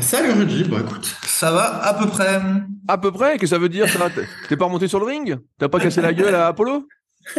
Salut 0.00 0.32
Rudy, 0.32 0.64
bah 0.64 0.78
écoute, 0.80 1.14
ça 1.24 1.52
va 1.52 1.84
à 1.84 1.94
peu 1.94 2.06
près. 2.06 2.40
À 2.88 2.98
peu 2.98 3.12
près 3.12 3.32
Qu'est-ce 3.32 3.40
que 3.42 3.46
ça 3.46 3.58
veut 3.58 3.68
dire 3.68 3.88
ça? 3.88 4.08
T'es 4.48 4.56
pas 4.56 4.64
remonté 4.64 4.88
sur 4.88 4.98
le 4.98 5.06
ring? 5.06 5.38
T'as 5.58 5.68
pas 5.68 5.78
cassé 5.78 6.02
la 6.02 6.12
gueule 6.12 6.34
à 6.34 6.48
Apollo? 6.48 6.86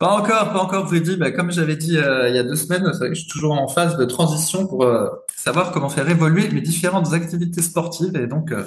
Pas 0.00 0.08
encore, 0.08 0.52
pas 0.52 0.58
encore 0.58 0.90
Rudy. 0.90 1.16
Bah, 1.16 1.30
comme 1.30 1.52
j'avais 1.52 1.76
dit 1.76 1.96
euh, 1.96 2.28
il 2.28 2.34
y 2.34 2.38
a 2.38 2.42
deux 2.42 2.56
semaines, 2.56 2.90
je 3.00 3.14
suis 3.14 3.28
toujours 3.28 3.52
en 3.52 3.68
phase 3.68 3.96
de 3.96 4.04
transition 4.04 4.66
pour 4.66 4.84
euh, 4.84 5.08
savoir 5.36 5.70
comment 5.70 5.88
faire 5.88 6.10
évoluer 6.10 6.48
mes 6.48 6.60
différentes 6.60 7.12
activités 7.14 7.62
sportives. 7.62 8.16
Et 8.16 8.26
donc, 8.26 8.50
euh, 8.50 8.64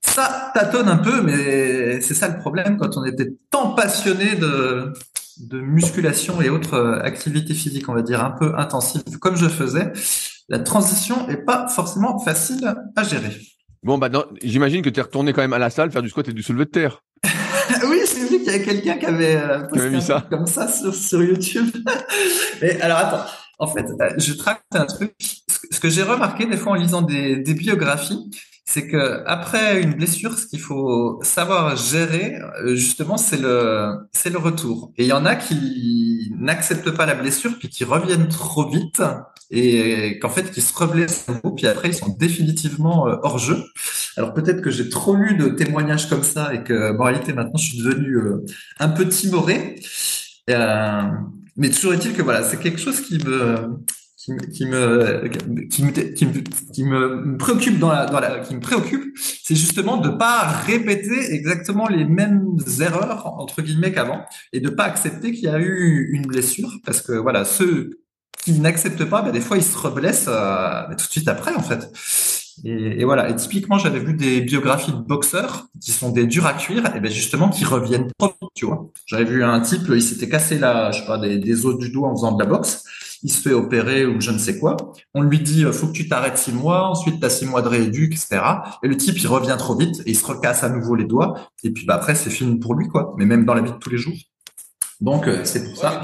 ça 0.00 0.50
tâtonne 0.54 0.88
un 0.88 0.96
peu, 0.96 1.20
mais 1.20 2.00
c'est 2.00 2.14
ça 2.14 2.28
le 2.28 2.38
problème 2.38 2.78
quand 2.78 2.96
on 2.96 3.04
était 3.04 3.30
tant 3.50 3.74
passionné 3.74 4.36
de, 4.36 4.94
de 5.38 5.60
musculation 5.60 6.40
et 6.40 6.48
autres 6.48 7.00
activités 7.04 7.52
physiques, 7.54 7.88
on 7.90 7.94
va 7.94 8.02
dire, 8.02 8.24
un 8.24 8.30
peu 8.30 8.54
intensives, 8.56 9.18
comme 9.20 9.36
je 9.36 9.48
faisais 9.48 9.92
la 10.50 10.58
transition 10.58 11.28
est 11.28 11.38
pas 11.38 11.68
forcément 11.68 12.18
facile 12.18 12.74
à 12.96 13.04
gérer. 13.04 13.30
Bon, 13.82 13.96
bah, 13.96 14.10
j'imagine 14.42 14.82
que 14.82 14.90
tu 14.90 15.00
es 15.00 15.02
retourné 15.02 15.32
quand 15.32 15.40
même 15.40 15.54
à 15.54 15.58
la 15.58 15.70
salle 15.70 15.90
faire 15.90 16.02
du 16.02 16.10
squat 16.10 16.28
et 16.28 16.32
du 16.32 16.42
soulevé 16.42 16.66
de 16.66 16.70
terre. 16.70 17.02
oui, 17.88 18.00
c'est 18.04 18.28
vu 18.28 18.38
qu'il 18.38 18.46
y 18.46 18.50
avait 18.50 18.62
quelqu'un 18.62 18.98
qui 18.98 19.06
avait 19.06 19.36
euh, 19.36 19.90
mis 19.90 20.02
ça 20.02 20.26
comme 20.28 20.46
ça 20.46 20.68
sur, 20.68 21.22
YouTube. 21.22 21.70
Mais 22.62 22.80
alors 22.82 22.98
attends, 22.98 23.30
en 23.58 23.68
fait, 23.68 23.86
euh, 24.00 24.10
je 24.18 24.32
traque 24.34 24.62
un 24.74 24.86
truc. 24.86 25.14
Ce 25.70 25.78
que 25.78 25.88
j'ai 25.88 26.02
remarqué 26.02 26.46
des 26.46 26.56
fois 26.56 26.72
en 26.72 26.74
lisant 26.74 27.02
des, 27.02 27.36
des 27.36 27.54
biographies, 27.54 28.30
c'est 28.66 28.88
que 28.88 29.22
après 29.26 29.80
une 29.80 29.94
blessure, 29.94 30.36
ce 30.36 30.46
qu'il 30.46 30.60
faut 30.60 31.20
savoir 31.22 31.76
gérer, 31.76 32.36
euh, 32.64 32.74
justement, 32.74 33.16
c'est 33.16 33.40
le 33.40 33.94
c'est 34.12 34.30
le 34.30 34.38
retour. 34.38 34.92
Et 34.98 35.04
il 35.04 35.08
y 35.08 35.12
en 35.12 35.24
a 35.24 35.36
qui 35.36 36.32
n'acceptent 36.38 36.90
pas 36.90 37.06
la 37.06 37.14
blessure 37.14 37.52
puis 37.58 37.68
qui 37.68 37.84
reviennent 37.84 38.28
trop 38.28 38.68
vite 38.68 39.00
et 39.50 40.18
qu'en 40.20 40.28
fait 40.28 40.50
qui 40.50 40.60
se 40.60 40.72
reblessent 40.72 41.28
à 41.28 41.32
nouveau 41.32 41.52
puis 41.52 41.66
après 41.66 41.88
ils 41.88 41.94
sont 41.94 42.14
définitivement 42.18 43.08
euh, 43.08 43.16
hors 43.22 43.38
jeu. 43.38 43.64
Alors 44.16 44.32
peut-être 44.32 44.60
que 44.60 44.70
j'ai 44.70 44.88
trop 44.88 45.14
lu 45.14 45.36
de 45.36 45.48
témoignages 45.48 46.08
comme 46.08 46.22
ça 46.22 46.54
et 46.54 46.62
que 46.62 46.96
en 46.96 47.02
réalité 47.02 47.32
maintenant 47.32 47.58
je 47.58 47.70
suis 47.70 47.78
devenu 47.78 48.16
euh, 48.16 48.44
un 48.78 48.88
peu 48.88 49.08
timoré. 49.08 49.80
Euh, 50.50 51.02
mais 51.56 51.70
toujours 51.70 51.94
est-il 51.94 52.12
que 52.12 52.22
voilà, 52.22 52.42
c'est 52.42 52.58
quelque 52.58 52.80
chose 52.80 53.00
qui 53.00 53.18
me 53.18 53.80
qui, 54.16 54.36
qui, 54.52 54.66
me, 54.66 55.28
qui, 55.70 55.82
me, 55.82 55.90
qui, 55.90 56.26
me, 56.26 56.42
qui 56.74 56.84
me 56.84 57.38
préoccupe 57.38 57.78
dans 57.78 57.90
la, 57.90 58.04
dans 58.04 58.20
la 58.20 58.40
qui 58.40 58.54
me 58.54 58.60
préoccupe, 58.60 59.16
c'est 59.16 59.54
justement 59.54 59.96
de 59.96 60.10
pas 60.10 60.42
répéter 60.42 61.32
exactement 61.32 61.88
les 61.88 62.04
mêmes 62.04 62.58
erreurs 62.80 63.26
entre 63.38 63.62
guillemets 63.62 63.92
qu'avant 63.92 64.20
et 64.52 64.60
de 64.60 64.68
pas 64.68 64.84
accepter 64.84 65.32
qu'il 65.32 65.44
y 65.44 65.48
a 65.48 65.58
eu 65.58 66.10
une 66.12 66.26
blessure 66.26 66.70
parce 66.84 67.00
que 67.00 67.12
voilà 67.12 67.46
ceux 67.46 68.00
qui 68.44 68.52
n'acceptent 68.52 69.04
pas, 69.04 69.22
bah, 69.22 69.30
des 69.30 69.40
fois 69.40 69.56
ils 69.56 69.64
se 69.64 69.76
reblessent 69.76 70.28
euh, 70.28 70.32
bah, 70.32 70.94
tout 70.96 71.06
de 71.06 71.10
suite 71.10 71.28
après 71.28 71.54
en 71.54 71.62
fait. 71.62 71.90
Et, 72.64 73.00
et, 73.00 73.04
voilà. 73.04 73.30
Et 73.30 73.36
typiquement, 73.36 73.78
j'avais 73.78 74.00
vu 74.00 74.12
des 74.12 74.42
biographies 74.42 74.92
de 74.92 74.98
boxeurs 74.98 75.68
qui 75.80 75.92
sont 75.92 76.10
des 76.10 76.26
durs 76.26 76.44
à 76.44 76.52
cuire, 76.52 76.94
et 76.94 77.00
ben 77.00 77.10
justement 77.10 77.48
qui 77.48 77.64
reviennent 77.64 78.08
trop, 78.18 78.34
tu 78.54 78.66
vois. 78.66 78.86
J'avais 79.06 79.24
vu 79.24 79.42
un 79.42 79.60
type, 79.60 79.82
il 79.88 80.02
s'était 80.02 80.28
cassé 80.28 80.58
la, 80.58 80.90
je 80.90 81.00
sais 81.00 81.06
pas, 81.06 81.16
des, 81.16 81.38
des 81.38 81.64
os 81.64 81.78
du 81.78 81.90
dos 81.90 82.04
en 82.04 82.14
faisant 82.14 82.32
de 82.32 82.42
la 82.42 82.48
boxe 82.48 82.84
il 83.22 83.30
se 83.30 83.40
fait 83.40 83.52
opérer 83.52 84.06
ou 84.06 84.20
je 84.20 84.30
ne 84.30 84.38
sais 84.38 84.58
quoi. 84.58 84.76
On 85.14 85.22
lui 85.22 85.40
dit, 85.40 85.64
euh, 85.64 85.72
faut 85.72 85.86
que 85.88 85.92
tu 85.92 86.08
t'arrêtes 86.08 86.38
six 86.38 86.52
mois, 86.52 86.88
ensuite 86.88 87.20
tu 87.20 87.26
as 87.26 87.30
six 87.30 87.46
mois 87.46 87.62
de 87.62 87.68
rééduc, 87.68 88.14
etc. 88.14 88.40
Et 88.82 88.88
le 88.88 88.96
type, 88.96 89.18
il 89.18 89.26
revient 89.26 89.56
trop 89.58 89.76
vite 89.76 90.00
et 90.06 90.10
il 90.10 90.16
se 90.16 90.24
recasse 90.24 90.64
à 90.64 90.68
nouveau 90.68 90.94
les 90.94 91.04
doigts. 91.04 91.34
Et 91.62 91.70
puis 91.70 91.84
bah, 91.84 91.94
après, 91.94 92.14
c'est 92.14 92.30
fini 92.30 92.58
pour 92.58 92.74
lui, 92.74 92.88
quoi. 92.88 93.14
Mais 93.18 93.26
même 93.26 93.44
dans 93.44 93.54
la 93.54 93.62
vie 93.62 93.72
de 93.72 93.76
tous 93.76 93.90
les 93.90 93.98
jours. 93.98 94.16
Donc, 95.00 95.28
euh, 95.28 95.40
c'est 95.44 95.64
pour 95.64 95.76
ça. 95.76 96.02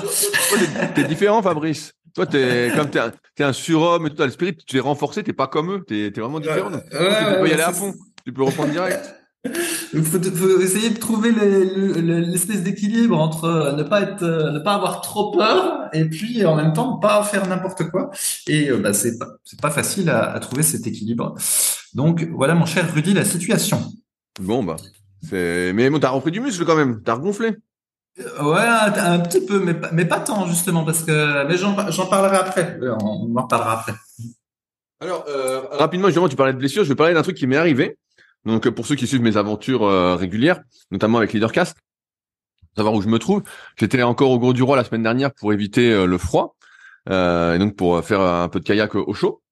t'es 0.94 1.04
différent, 1.04 1.42
Fabrice. 1.42 1.92
Toi, 2.16 2.26
t'es 2.26 2.72
comme 2.74 2.88
t'es 2.88 2.98
un, 2.98 3.12
es 3.38 3.42
un 3.42 3.52
surhomme 3.52 4.06
et 4.06 4.10
tout, 4.10 4.22
l'esprit, 4.22 4.56
tu 4.56 4.78
es 4.78 4.80
renforcé, 4.80 5.22
t'es 5.22 5.34
pas 5.34 5.46
comme 5.46 5.70
eux, 5.70 5.84
t'es 5.86 6.06
es 6.06 6.10
vraiment 6.10 6.40
différent. 6.40 6.70
tu 6.70 6.96
peux 6.96 7.48
y 7.48 7.52
aller 7.52 7.62
à 7.62 7.72
fond, 7.72 7.94
tu 8.24 8.32
peux 8.32 8.42
reprendre 8.42 8.70
direct. 8.70 9.14
Il 9.92 10.02
faut, 10.02 10.20
faut, 10.22 10.60
essayer 10.60 10.90
de 10.90 10.98
trouver 10.98 11.30
l'espèce 11.30 12.62
d'équilibre 12.62 13.18
entre 13.18 13.44
euh, 13.44 13.72
ne 13.76 13.82
pas 13.82 14.00
être, 14.00 14.22
euh, 14.22 14.50
ne 14.50 14.58
pas 14.58 14.74
avoir 14.74 15.02
trop 15.02 15.30
peur 15.30 15.88
et 15.92 16.06
puis 16.06 16.44
en 16.44 16.56
même 16.56 16.72
temps 16.72 16.96
ne 16.96 17.00
pas 17.00 17.22
faire 17.22 17.46
n'importe 17.46 17.84
quoi. 17.90 18.10
Et 18.48 18.70
euh, 18.70 18.78
bah, 18.78 18.94
c'est 18.94 19.18
pas, 19.60 19.70
facile 19.70 20.08
à, 20.08 20.32
à, 20.32 20.40
trouver 20.40 20.62
cet 20.62 20.86
équilibre. 20.86 21.34
Donc 21.94 22.26
voilà, 22.32 22.54
mon 22.54 22.66
cher 22.66 22.92
Rudy, 22.92 23.12
la 23.12 23.26
situation. 23.26 23.92
Bon 24.40 24.64
bah, 24.64 24.76
mais 25.30 25.90
bon, 25.90 25.98
t'as 25.98 26.10
repris 26.10 26.30
du 26.30 26.40
muscle 26.40 26.64
quand 26.64 26.76
même, 26.76 27.02
t'as 27.02 27.14
regonflé. 27.14 27.56
Ouais, 28.18 28.64
un, 28.64 29.18
petit 29.20 29.44
peu, 29.44 29.60
mais 29.60 29.74
pas, 29.74 29.90
mais 29.92 30.06
pas 30.06 30.20
tant 30.20 30.46
justement 30.46 30.84
parce 30.84 31.02
que, 31.02 31.46
mais 31.46 31.56
j'en, 31.56 31.90
j'en 31.90 32.06
parlerai 32.06 32.36
après. 32.36 32.78
On 33.02 33.36
en 33.36 33.46
parlera 33.46 33.80
après. 33.80 33.92
Alors 35.00 35.24
euh, 35.28 35.60
rapidement, 35.72 36.08
justement, 36.08 36.28
tu 36.28 36.36
parlais 36.36 36.54
de 36.54 36.58
blessure. 36.58 36.84
Je 36.84 36.88
vais 36.88 36.94
parler 36.94 37.12
d'un 37.12 37.22
truc 37.22 37.36
qui 37.36 37.46
m'est 37.46 37.56
arrivé. 37.56 37.98
Donc 38.46 38.68
pour 38.70 38.86
ceux 38.86 38.94
qui 38.94 39.06
suivent 39.06 39.22
mes 39.22 39.36
aventures 39.36 39.84
euh, 39.84 40.14
régulières, 40.14 40.62
notamment 40.92 41.18
avec 41.18 41.32
Leadercast, 41.32 41.76
savoir 42.76 42.94
où 42.94 43.02
je 43.02 43.08
me 43.08 43.18
trouve. 43.18 43.42
J'étais 43.76 44.02
encore 44.02 44.30
au 44.30 44.38
Gros 44.38 44.52
du 44.52 44.62
Roi 44.62 44.76
la 44.76 44.84
semaine 44.84 45.02
dernière 45.02 45.34
pour 45.34 45.52
éviter 45.52 45.92
euh, 45.92 46.06
le 46.06 46.16
froid 46.16 46.56
euh, 47.10 47.54
et 47.54 47.58
donc 47.58 47.76
pour 47.76 48.02
faire 48.04 48.20
un 48.20 48.48
peu 48.48 48.60
de 48.60 48.64
kayak 48.64 48.94
au 48.94 49.12
chaud. 49.14 49.42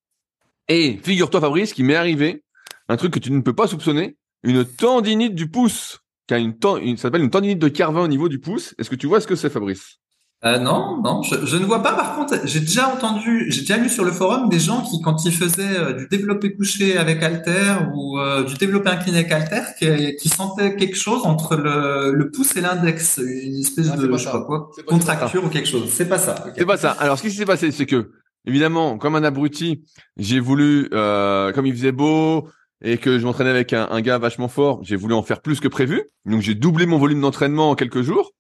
Et 0.69 0.99
figure-toi 1.03 1.41
Fabrice, 1.41 1.75
qu'il 1.75 1.85
m'est 1.85 1.97
arrivé 1.97 2.45
un 2.89 2.97
truc 2.97 3.13
que 3.13 3.19
tu 3.19 3.33
ne 3.33 3.41
peux 3.41 3.53
pas 3.53 3.67
soupçonner, 3.67 4.17
une 4.43 4.65
tendinite 4.65 5.35
du 5.35 5.49
pouce, 5.49 6.01
qui 6.27 6.35
a 6.35 6.39
une, 6.39 6.55
une 6.83 6.97
ça 6.97 7.05
s'appelle 7.05 7.23
une 7.23 7.31
tendinite 7.31 7.59
de 7.59 7.69
Carvin 7.69 8.03
au 8.03 8.09
niveau 8.09 8.29
du 8.29 8.39
pouce. 8.39 8.75
Est-ce 8.79 8.91
que 8.91 8.97
tu 8.97 9.07
vois 9.07 9.21
ce 9.21 9.27
que 9.27 9.37
c'est 9.37 9.51
Fabrice? 9.51 9.99
Euh, 10.45 10.59
non, 10.59 11.01
non, 11.03 11.23
je, 11.23 11.57
ne 11.57 11.65
vois 11.65 11.83
pas. 11.83 11.95
Par 11.95 12.17
contre, 12.17 12.35
j'ai 12.45 12.61
déjà 12.61 12.89
entendu, 12.89 13.47
j'ai 13.51 13.63
déjà 13.63 13.79
lu 13.79 13.89
sur 13.89 14.05
le 14.05 14.13
forum 14.13 14.51
des 14.51 14.61
gens 14.61 14.83
qui, 14.83 15.01
quand 15.01 15.25
ils 15.25 15.33
faisaient 15.33 15.79
euh, 15.79 15.93
du 15.95 16.07
développé 16.07 16.55
couché 16.55 16.99
avec 16.99 17.23
Alter 17.23 17.77
ou 17.95 18.19
euh, 18.19 18.45
du 18.45 18.55
développé 18.57 18.91
incliné 18.91 19.21
avec 19.21 19.33
Alter, 19.33 19.63
qui, 19.79 20.17
qui 20.17 20.29
sentaient 20.29 20.77
quelque 20.77 20.97
chose 20.97 21.23
entre 21.25 21.57
le, 21.57 22.13
le 22.13 22.31
pouce 22.31 22.55
et 22.57 22.61
l'index, 22.61 23.19
une 23.25 23.59
espèce 23.61 23.91
de, 23.97 24.13
je 24.13 24.17
sais 24.19 24.31
pas 24.31 24.43
quoi, 24.43 24.71
contracture 24.87 25.45
ou 25.47 25.49
quelque 25.49 25.69
chose. 25.69 25.89
C'est 25.89 26.09
pas 26.09 26.19
ça. 26.19 26.35
C'est 26.55 26.67
pas 26.67 26.77
ça. 26.77 26.91
Alors, 26.91 27.17
ce 27.17 27.23
qui 27.23 27.31
s'est 27.31 27.47
passé, 27.47 27.71
c'est 27.71 27.87
que, 27.87 28.11
évidemment, 28.45 28.99
comme 28.99 29.17
un 29.17 29.25
abruti, 29.25 29.85
j'ai 30.19 30.41
voulu, 30.41 30.91
comme 30.91 31.65
il 31.65 31.73
faisait 31.73 31.93
beau, 31.93 32.49
et 32.85 32.99
que 32.99 33.19
je 33.19 33.25
m'entraînais 33.25 33.51
avec 33.51 33.73
un, 33.73 33.89
un, 33.91 34.01
gars 34.03 34.19
vachement 34.19 34.49
fort, 34.49 34.85
j'ai 34.85 34.95
voulu 34.95 35.15
en 35.15 35.23
faire 35.23 35.41
plus 35.41 35.59
que 35.59 35.69
prévu. 35.69 36.03
Donc 36.27 36.43
j'ai 36.43 36.55
doublé 36.55 36.85
mon 36.87 36.99
volume 36.99 37.23
d'entraînement 37.23 37.71
en 37.71 37.75
quelques 37.75 38.03
jours. 38.03 38.33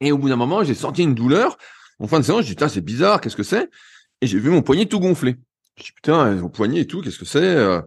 Et 0.00 0.12
au 0.12 0.18
bout 0.18 0.28
d'un 0.28 0.36
moment, 0.36 0.64
j'ai 0.64 0.74
senti 0.74 1.02
une 1.02 1.14
douleur. 1.14 1.56
En 2.00 2.08
fin 2.08 2.18
de 2.18 2.24
séance, 2.24 2.44
j'ai 2.44 2.54
dit, 2.54 2.64
c'est 2.68 2.80
bizarre, 2.80 3.20
qu'est-ce 3.20 3.36
que 3.36 3.42
c'est? 3.44 3.70
Et 4.20 4.26
j'ai 4.26 4.38
vu 4.38 4.50
mon 4.50 4.62
poignet 4.62 4.86
tout 4.86 4.98
gonfler. 4.98 5.36
J'ai 5.76 5.84
dit, 5.84 5.92
putain, 5.92 6.34
mon 6.34 6.48
poignet 6.48 6.80
et 6.80 6.86
tout, 6.86 7.00
qu'est-ce 7.00 7.18
que 7.18 7.24
c'est 7.24 7.38
euh? 7.38 7.80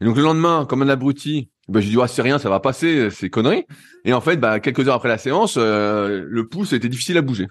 Et 0.00 0.04
donc 0.04 0.16
le 0.16 0.22
lendemain, 0.22 0.66
comme 0.66 0.82
un 0.82 0.88
abruti, 0.88 1.50
ben, 1.68 1.80
j'ai 1.80 1.90
dit, 1.90 1.96
c'est 2.08 2.22
rien, 2.22 2.38
ça 2.38 2.48
va 2.48 2.60
passer, 2.60 3.10
c'est 3.10 3.28
connerie. 3.28 3.66
Et 4.04 4.12
en 4.12 4.20
fait, 4.20 4.36
bah, 4.36 4.60
quelques 4.60 4.88
heures 4.88 4.94
après 4.94 5.08
la 5.08 5.18
séance, 5.18 5.56
euh, 5.58 6.24
le 6.26 6.48
pouce 6.48 6.72
était 6.72 6.88
difficile 6.88 7.18
à 7.18 7.22
bouger. 7.22 7.46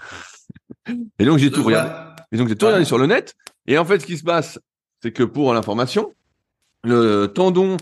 Et 1.20 1.26
donc 1.26 1.38
j'ai 1.38 1.52
tout 1.52 1.64
regardé. 1.64 1.92
Et 2.32 2.38
donc 2.38 2.48
j'ai 2.48 2.56
tout 2.56 2.66
regardé 2.66 2.86
sur 2.86 2.98
le 2.98 3.08
net. 3.08 3.36
Et 3.68 3.78
en 3.78 3.86
fait, 3.86 4.00
ce 4.00 4.06
qui 4.06 4.18
se 4.18 4.24
passe, 4.24 4.60
c'est 5.02 5.12
que 5.12 5.24
pour 5.24 5.54
l'information, 5.54 6.14
le 6.86 7.28
tendon, 7.28 7.78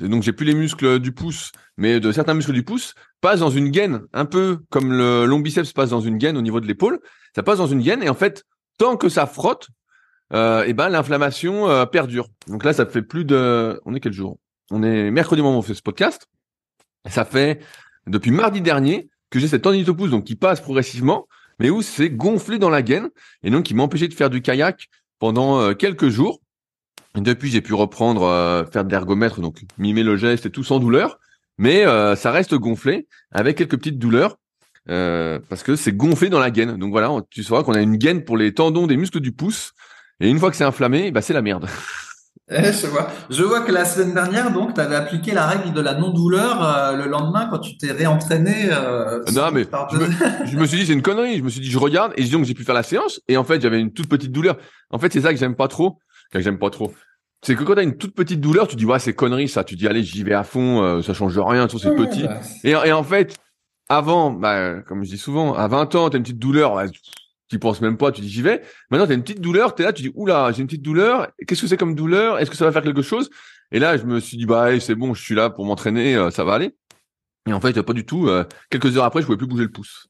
donc 0.00 0.22
j'ai 0.22 0.32
plus 0.32 0.46
les 0.46 0.54
muscles 0.54 0.98
du 0.98 1.12
pouce, 1.12 1.52
mais 1.76 2.00
de 2.00 2.12
certains 2.12 2.34
muscles 2.34 2.52
du 2.52 2.62
pouce, 2.62 2.94
passe 3.20 3.40
dans 3.40 3.50
une 3.50 3.70
gaine, 3.70 4.02
un 4.12 4.24
peu 4.24 4.58
comme 4.70 4.92
le 4.92 5.24
long 5.24 5.40
biceps 5.40 5.72
passe 5.72 5.90
dans 5.90 6.00
une 6.00 6.18
gaine 6.18 6.36
au 6.36 6.42
niveau 6.42 6.60
de 6.60 6.66
l'épaule. 6.66 7.00
Ça 7.34 7.42
passe 7.42 7.58
dans 7.58 7.66
une 7.66 7.80
gaine 7.80 8.02
et 8.02 8.08
en 8.08 8.14
fait, 8.14 8.44
tant 8.78 8.96
que 8.96 9.08
ça 9.08 9.26
frotte, 9.26 9.68
euh, 10.32 10.64
et 10.64 10.72
ben 10.72 10.88
l'inflammation 10.88 11.68
euh, 11.68 11.86
perdure. 11.86 12.28
Donc 12.48 12.64
là, 12.64 12.72
ça 12.72 12.86
fait 12.86 13.02
plus 13.02 13.24
de, 13.24 13.80
on 13.84 13.94
est 13.94 14.00
quel 14.00 14.12
jour? 14.12 14.38
On 14.70 14.82
est 14.82 15.10
mercredi 15.10 15.40
moment 15.40 15.56
où 15.56 15.58
on 15.58 15.62
fait 15.62 15.74
ce 15.74 15.82
podcast. 15.82 16.26
Ça 17.08 17.24
fait 17.24 17.60
depuis 18.06 18.30
mardi 18.30 18.60
dernier 18.60 19.08
que 19.30 19.38
j'ai 19.38 19.48
cette 19.48 19.62
tendinite 19.62 19.88
au 19.88 19.94
pouce, 19.94 20.10
donc 20.10 20.24
qui 20.24 20.36
passe 20.36 20.60
progressivement, 20.60 21.26
mais 21.58 21.70
où 21.70 21.82
c'est 21.82 22.10
gonflé 22.10 22.58
dans 22.58 22.70
la 22.70 22.82
gaine 22.82 23.08
et 23.42 23.50
donc 23.50 23.64
qui 23.64 23.74
m'empêchait 23.74 24.08
de 24.08 24.14
faire 24.14 24.30
du 24.30 24.42
kayak 24.42 24.88
pendant 25.18 25.60
euh, 25.60 25.74
quelques 25.74 26.08
jours. 26.08 26.40
Depuis, 27.14 27.50
j'ai 27.50 27.60
pu 27.60 27.74
reprendre 27.74 28.22
euh, 28.22 28.64
faire 28.66 28.84
de 28.84 28.90
l'ergomètre, 28.90 29.40
donc 29.40 29.64
mimer 29.78 30.02
le 30.02 30.16
geste 30.16 30.46
et 30.46 30.50
tout 30.50 30.64
sans 30.64 30.78
douleur, 30.78 31.18
mais 31.56 31.84
ça 32.16 32.30
reste 32.30 32.54
gonflé 32.54 33.08
avec 33.32 33.58
quelques 33.58 33.76
petites 33.76 33.98
douleurs. 33.98 34.36
parce 34.86 35.62
que 35.64 35.74
c'est 35.74 35.92
gonflé 35.92 36.28
dans 36.28 36.38
la 36.38 36.50
gaine. 36.50 36.76
Donc 36.76 36.90
voilà, 36.90 37.10
tu 37.30 37.42
sauras 37.42 37.64
qu'on 37.64 37.74
a 37.74 37.80
une 37.80 37.96
gaine 37.96 38.24
pour 38.24 38.36
les 38.36 38.54
tendons 38.54 38.86
des 38.86 38.96
muscles 38.96 39.20
du 39.20 39.32
pouce 39.32 39.72
et 40.20 40.28
une 40.28 40.38
fois 40.38 40.50
que 40.50 40.56
c'est 40.56 40.64
inflammé, 40.64 41.10
bah 41.10 41.22
c'est 41.22 41.34
la 41.34 41.42
merde. 41.42 41.68
Eh, 42.50 42.72
je 42.72 42.86
vois. 42.86 43.08
Je 43.28 43.42
vois 43.42 43.60
que 43.60 43.70
la 43.70 43.84
semaine 43.84 44.14
dernière, 44.14 44.50
donc, 44.50 44.72
tu 44.72 44.80
avais 44.80 44.94
appliqué 44.94 45.32
la 45.32 45.46
règle 45.46 45.74
de 45.74 45.82
la 45.82 45.92
non-douleur 45.92 46.62
euh, 46.62 46.96
le 46.96 47.06
lendemain 47.06 47.46
quand 47.50 47.58
tu 47.58 47.76
t'es 47.76 47.92
réentraîné. 47.92 48.70
Euh, 48.70 49.22
non, 49.34 49.50
mais 49.52 49.64
je, 50.46 50.56
me, 50.56 50.64
suis 50.64 50.78
dit 50.78 50.86
c'est 50.86 50.94
une 50.94 51.02
connerie. 51.02 51.36
Je 51.36 51.42
me 51.42 51.50
suis 51.50 51.60
dit 51.60 51.70
je 51.70 51.76
regarde 51.76 52.14
et 52.16 52.22
je 52.22 52.28
dis 52.28 52.32
donc 52.32 52.46
j'ai 52.46 52.54
pu 52.54 52.64
faire 52.64 52.74
la 52.74 52.82
séance 52.82 53.20
et 53.28 53.36
en 53.36 53.44
fait 53.44 53.60
j'avais 53.60 53.78
une 53.78 53.92
toute 53.92 54.08
petite 54.08 54.32
douleur. 54.32 54.56
En 54.90 54.98
fait 54.98 55.12
c'est 55.12 55.20
ça 55.20 55.34
que 55.34 55.38
j'aime 55.38 55.56
pas 55.56 55.68
trop. 55.68 55.98
Que 56.30 56.40
j'aime 56.40 56.58
pas 56.58 56.70
trop. 56.70 56.92
C'est 57.42 57.54
que 57.54 57.62
quand 57.62 57.76
t'as 57.76 57.84
une 57.84 57.96
toute 57.96 58.14
petite 58.14 58.40
douleur, 58.40 58.66
tu 58.66 58.76
dis 58.76 58.84
ouais 58.84 58.98
c'est 58.98 59.14
connerie 59.14 59.48
ça. 59.48 59.64
Tu 59.64 59.76
dis 59.76 59.86
allez 59.86 60.02
j'y 60.02 60.22
vais 60.24 60.34
à 60.34 60.44
fond, 60.44 60.82
euh, 60.82 61.02
ça 61.02 61.14
change 61.14 61.38
rien, 61.38 61.68
tout 61.68 61.78
c'est 61.78 61.94
petit. 61.94 62.24
Bah, 62.24 62.40
et, 62.64 62.70
et, 62.70 62.92
en 62.92 63.04
fait 63.04 63.36
avant, 63.90 64.30
bah, 64.30 64.82
comme 64.82 65.02
je 65.02 65.10
dis 65.10 65.18
souvent, 65.18 65.54
à 65.54 65.66
20 65.66 65.94
ans 65.94 66.10
t'as 66.10 66.18
une 66.18 66.24
petite 66.24 66.38
douleur 66.38 66.78
tu 67.48 67.58
penses 67.58 67.80
même 67.80 67.96
pas, 67.96 68.12
tu 68.12 68.20
dis 68.20 68.28
j'y 68.28 68.42
vais. 68.42 68.62
Maintenant, 68.90 69.06
tu 69.06 69.12
as 69.12 69.14
une 69.14 69.22
petite 69.22 69.40
douleur, 69.40 69.74
tu 69.74 69.82
es 69.82 69.84
là, 69.84 69.92
tu 69.92 70.02
dis 70.02 70.12
oula, 70.14 70.52
j'ai 70.52 70.60
une 70.60 70.66
petite 70.66 70.82
douleur, 70.82 71.28
qu'est-ce 71.46 71.62
que 71.62 71.66
c'est 71.66 71.76
comme 71.76 71.94
douleur? 71.94 72.38
Est-ce 72.38 72.50
que 72.50 72.56
ça 72.56 72.66
va 72.66 72.72
faire 72.72 72.82
quelque 72.82 73.02
chose? 73.02 73.30
Et 73.72 73.78
là, 73.78 73.96
je 73.96 74.04
me 74.04 74.20
suis 74.20 74.36
dit 74.36 74.46
bah 74.46 74.78
c'est 74.80 74.94
bon, 74.94 75.14
je 75.14 75.22
suis 75.22 75.34
là 75.34 75.50
pour 75.50 75.64
m'entraîner, 75.64 76.14
euh, 76.14 76.30
ça 76.30 76.44
va 76.44 76.54
aller. 76.54 76.76
Et 77.48 77.52
en 77.52 77.60
fait, 77.60 77.80
pas 77.82 77.92
du 77.94 78.04
tout. 78.04 78.28
Euh, 78.28 78.44
quelques 78.70 78.96
heures 78.96 79.04
après, 79.04 79.22
je 79.22 79.26
pouvais 79.26 79.38
plus 79.38 79.46
bouger 79.46 79.64
le 79.64 79.72
pouce. 79.72 80.08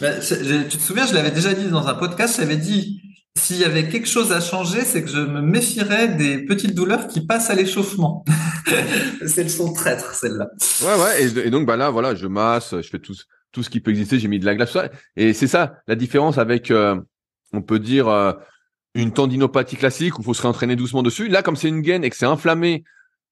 Bah, 0.00 0.18
tu 0.20 0.78
te 0.78 0.82
souviens, 0.82 1.06
je 1.06 1.14
l'avais 1.14 1.30
déjà 1.30 1.52
dit 1.54 1.68
dans 1.68 1.86
un 1.86 1.94
podcast, 1.94 2.36
j'avais 2.38 2.56
dit 2.56 3.02
s'il 3.36 3.58
y 3.58 3.64
avait 3.64 3.88
quelque 3.88 4.08
chose 4.08 4.32
à 4.32 4.40
changer, 4.40 4.82
c'est 4.82 5.02
que 5.02 5.10
je 5.10 5.18
me 5.18 5.42
méfierais 5.42 6.08
des 6.08 6.44
petites 6.44 6.74
douleurs 6.74 7.08
qui 7.08 7.26
passent 7.26 7.50
à 7.50 7.54
l'échauffement. 7.54 8.24
Celles 9.26 9.50
sont 9.50 9.72
traîtres, 9.72 10.14
celles-là. 10.14 10.48
Ouais, 10.82 11.02
ouais. 11.02 11.46
Et, 11.46 11.50
donc, 11.50 11.66
bah 11.66 11.76
là, 11.76 11.90
voilà, 11.90 12.14
je 12.14 12.26
masse, 12.26 12.74
je 12.80 12.88
fais 12.88 12.98
tout, 12.98 13.14
ce 13.62 13.70
qui 13.70 13.80
peut 13.80 13.90
exister, 13.90 14.18
j'ai 14.18 14.28
mis 14.28 14.38
de 14.38 14.46
la 14.46 14.54
glace. 14.54 14.76
Et 15.16 15.32
c'est 15.32 15.46
ça 15.46 15.74
la 15.88 15.96
différence 15.96 16.38
avec, 16.38 16.70
euh, 16.70 16.96
on 17.52 17.60
peut 17.60 17.78
dire, 17.78 18.08
euh, 18.08 18.32
une 18.94 19.12
tendinopathie 19.12 19.76
classique 19.76 20.18
où 20.18 20.22
il 20.22 20.24
faut 20.24 20.34
se 20.34 20.42
réentraîner 20.42 20.76
doucement 20.76 21.02
dessus. 21.02 21.28
Là, 21.28 21.42
comme 21.42 21.56
c'est 21.56 21.68
une 21.68 21.80
gaine 21.80 22.04
et 22.04 22.10
que 22.10 22.16
c'est 22.16 22.26
inflammé 22.26 22.84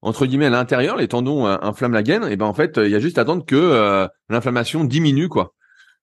entre 0.04 0.26
guillemets 0.26 0.46
à 0.46 0.50
l'intérieur, 0.50 0.96
les 0.96 1.06
tendons 1.06 1.46
euh, 1.46 1.56
inflamment 1.62 1.94
la 1.94 2.02
gaine, 2.02 2.24
et 2.24 2.34
ben 2.36 2.46
en 2.46 2.54
fait, 2.54 2.76
il 2.76 2.90
y 2.90 2.96
a 2.96 2.98
juste 2.98 3.18
à 3.18 3.20
attendre 3.20 3.46
que 3.46 4.08
l'inflammation 4.28 4.82
diminue 4.82 5.28
quoi. 5.28 5.54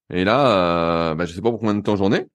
Et 0.10 0.24
là, 0.24 1.14
bah, 1.16 1.26
je 1.26 1.34
sais 1.34 1.42
pas 1.42 1.50
pour 1.50 1.60
combien 1.60 1.76
de 1.76 1.82
temps 1.82 1.98
j'en 1.98 2.14
ai, 2.14 2.28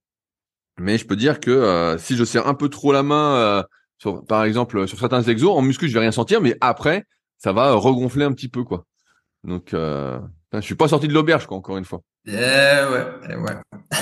mais 0.78 0.98
je 0.98 1.06
peux 1.06 1.16
dire 1.16 1.40
que 1.40 1.96
si 1.98 2.16
je 2.16 2.24
serre 2.24 2.46
un 2.46 2.54
peu 2.54 2.68
trop 2.68 2.92
la 2.92 3.02
main, 3.02 3.64
sur, 3.98 4.24
par 4.24 4.44
exemple 4.44 4.86
sur 4.88 4.98
certains 4.98 5.22
exos, 5.22 5.56
en 5.56 5.62
muscu 5.62 5.88
je 5.88 5.94
vais 5.94 6.00
rien 6.00 6.12
sentir, 6.12 6.40
mais 6.40 6.56
après 6.60 7.04
ça 7.38 7.52
va 7.52 7.72
regonfler 7.72 8.24
un 8.24 8.32
petit 8.32 8.48
peu 8.48 8.64
quoi. 8.64 8.84
Donc 9.44 9.70
je 9.72 10.60
suis 10.60 10.76
pas 10.76 10.88
sorti 10.88 11.08
de 11.08 11.12
l'auberge, 11.12 11.46
quoi, 11.46 11.56
encore 11.56 11.76
une 11.76 11.84
fois. 11.84 12.00
Eh 12.26 12.32
ouais, 12.32 13.06
eh 13.28 13.34
ouais. 13.34 13.56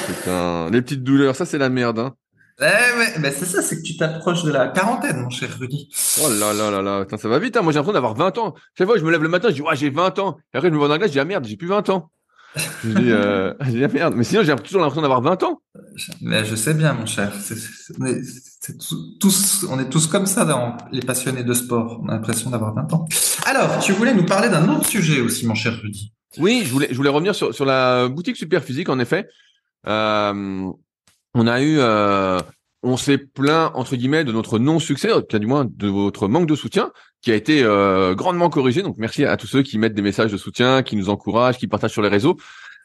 Putain, 0.06 0.70
les 0.70 0.82
petites 0.82 1.02
douleurs, 1.02 1.34
ça 1.34 1.46
c'est 1.46 1.58
la 1.58 1.70
merde, 1.70 1.98
hein. 1.98 2.14
Eh 2.60 2.64
ouais, 2.64 3.18
mais 3.18 3.32
c'est 3.32 3.46
ça, 3.46 3.62
c'est 3.62 3.76
que 3.78 3.82
tu 3.82 3.96
t'approches 3.96 4.44
de 4.44 4.52
la 4.52 4.68
quarantaine, 4.68 5.22
mon 5.22 5.30
cher 5.30 5.48
Rudy. 5.58 5.88
Oh 6.22 6.28
là 6.28 6.52
là 6.52 6.70
là 6.70 6.82
là, 6.82 7.06
ça 7.16 7.28
va 7.28 7.38
vite, 7.38 7.56
hein. 7.56 7.62
Moi, 7.62 7.72
j'ai 7.72 7.78
l'impression 7.78 7.94
d'avoir 7.94 8.14
20 8.14 8.38
ans. 8.38 8.54
Chaque 8.76 8.86
fois, 8.86 8.98
je 8.98 9.04
me 9.04 9.10
lève 9.10 9.22
le 9.22 9.30
matin, 9.30 9.48
je 9.48 9.54
dis, 9.54 9.62
ouais, 9.62 9.74
j'ai 9.74 9.90
20 9.90 10.18
ans. 10.18 10.36
Et 10.52 10.58
après, 10.58 10.68
je 10.68 10.74
me 10.74 10.78
vois 10.78 10.86
dans 10.86 10.94
la 10.94 10.98
glace, 10.98 11.08
je 11.08 11.14
dis, 11.14 11.20
ah 11.20 11.24
merde, 11.24 11.46
j'ai 11.46 11.56
plus 11.56 11.66
20 11.66 11.88
ans. 11.88 12.10
Je 12.56 12.88
dis, 12.88 13.10
euh, 13.10 13.54
j'ai 13.70 13.84
ah, 13.84 13.88
merde. 13.88 14.14
Mais 14.16 14.24
sinon, 14.24 14.42
j'ai 14.42 14.54
toujours 14.56 14.80
l'impression 14.80 15.02
d'avoir 15.02 15.20
20 15.22 15.42
ans. 15.42 15.60
Mais 16.20 16.44
je 16.44 16.54
sais 16.54 16.74
bien, 16.74 16.92
mon 16.92 17.06
cher. 17.06 17.32
Tous, 19.20 19.66
on 19.70 19.78
est 19.80 19.88
tous 19.88 20.06
comme 20.06 20.26
ça 20.26 20.44
dans 20.44 20.76
les 20.90 21.00
passionnés 21.00 21.44
de 21.44 21.52
sport. 21.54 22.00
On 22.02 22.08
a 22.08 22.12
l'impression 22.12 22.50
d'avoir 22.50 22.74
20 22.74 22.92
ans. 22.92 23.06
Alors, 23.46 23.78
tu 23.80 23.92
voulais 23.92 24.14
nous 24.14 24.26
parler 24.26 24.48
d'un 24.48 24.68
autre 24.68 24.86
sujet 24.86 25.20
aussi, 25.20 25.46
mon 25.46 25.54
cher 25.54 25.78
Rudy. 25.82 26.12
Oui, 26.38 26.62
je 26.64 26.72
voulais, 26.72 26.88
je 26.90 26.96
voulais 26.96 27.10
revenir 27.10 27.34
sur, 27.34 27.54
sur 27.54 27.64
la 27.64 28.08
boutique 28.08 28.36
Super 28.36 28.62
Physique. 28.62 28.88
En 28.88 28.98
effet, 28.98 29.28
euh, 29.86 30.70
on 31.34 31.46
a 31.46 31.62
eu, 31.62 31.78
euh, 31.78 32.38
on 32.82 32.96
s'est 32.96 33.18
plaint 33.18 33.70
entre 33.74 33.96
guillemets 33.96 34.24
de 34.24 34.32
notre 34.32 34.58
non-succès, 34.58 35.10
du 35.32 35.46
moins 35.46 35.66
de 35.68 35.88
votre 35.88 36.28
manque 36.28 36.46
de 36.46 36.54
soutien, 36.54 36.92
qui 37.22 37.32
a 37.32 37.34
été 37.34 37.62
euh, 37.62 38.14
grandement 38.14 38.50
corrigé. 38.50 38.82
Donc 38.82 38.96
merci 38.98 39.24
à 39.24 39.36
tous 39.36 39.46
ceux 39.46 39.62
qui 39.62 39.78
mettent 39.78 39.94
des 39.94 40.02
messages 40.02 40.32
de 40.32 40.36
soutien, 40.36 40.82
qui 40.82 40.96
nous 40.96 41.08
encouragent, 41.08 41.58
qui 41.58 41.68
partagent 41.68 41.92
sur 41.92 42.02
les 42.02 42.08
réseaux. 42.08 42.36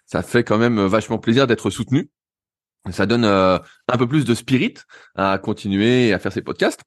Ça 0.05 0.23
fait 0.23 0.43
quand 0.43 0.57
même 0.57 0.79
vachement 0.85 1.17
plaisir 1.17 1.47
d'être 1.47 1.69
soutenu. 1.69 2.09
Ça 2.91 3.05
donne 3.05 3.25
euh, 3.25 3.57
un 3.89 3.97
peu 3.97 4.07
plus 4.07 4.23
de 4.23 4.33
spirit 4.33 4.75
à 5.15 5.37
continuer 5.37 6.13
à 6.13 6.19
faire 6.19 6.31
ces 6.31 6.41
podcasts. 6.41 6.81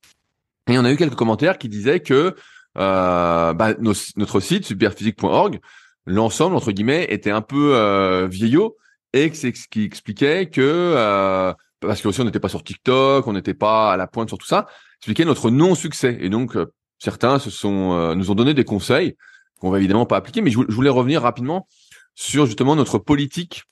Et 0.68 0.78
on 0.78 0.84
a 0.84 0.92
eu 0.92 0.96
quelques 0.96 1.16
commentaires 1.16 1.58
qui 1.58 1.68
disaient 1.68 2.00
que 2.00 2.34
euh, 2.78 3.52
bah, 3.52 3.74
notre 3.80 4.40
site 4.40 4.64
superphysique.org 4.64 5.60
l'ensemble 6.06 6.56
entre 6.56 6.72
guillemets 6.72 7.06
était 7.10 7.30
un 7.30 7.40
peu 7.42 7.74
euh, 7.74 8.26
vieillot 8.28 8.76
et 9.12 9.30
que 9.30 9.36
c'est 9.36 9.54
ce 9.56 9.68
qui 9.68 9.84
expliquait 9.84 10.46
que 10.46 10.60
euh, 10.60 11.52
parce 11.80 12.00
que 12.00 12.08
aussi 12.08 12.20
on 12.20 12.24
n'était 12.24 12.40
pas 12.40 12.48
sur 12.48 12.62
TikTok, 12.62 13.26
on 13.26 13.32
n'était 13.32 13.54
pas 13.54 13.92
à 13.92 13.96
la 13.96 14.06
pointe 14.06 14.28
sur 14.28 14.38
tout 14.38 14.46
ça, 14.46 14.66
expliquait 14.98 15.24
notre 15.24 15.50
non 15.50 15.74
succès 15.74 16.18
et 16.20 16.28
donc 16.28 16.56
euh, 16.56 16.72
certains 17.00 17.38
euh, 17.64 18.14
nous 18.14 18.30
ont 18.30 18.34
donné 18.34 18.54
des 18.54 18.64
conseils 18.64 19.16
qu'on 19.58 19.70
va 19.70 19.78
évidemment 19.78 20.06
pas 20.06 20.16
appliquer, 20.16 20.40
mais 20.40 20.50
je, 20.50 20.58
voulais 20.58 20.90
revenir 20.90 21.22
rapidement 21.22 21.66
sur 22.14 22.46
justement 22.46 22.76
notre 22.76 22.98
politique 22.98 23.64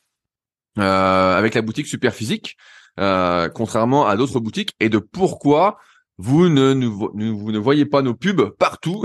avec 0.77 1.55
la 1.55 1.63
boutique 1.63 1.89
Super 1.89 2.15
Physique, 2.15 2.57
contrairement 2.97 4.07
à 4.07 4.17
d'autres 4.17 4.39
boutiques, 4.39 4.75
et 4.79 4.89
de 4.89 4.99
pourquoi 4.99 5.79
vous 6.19 6.49
ne, 6.49 7.59
voyez 7.59 7.87
pas 7.87 8.03
nos 8.03 8.15
pubs 8.15 8.51
partout 8.59 9.05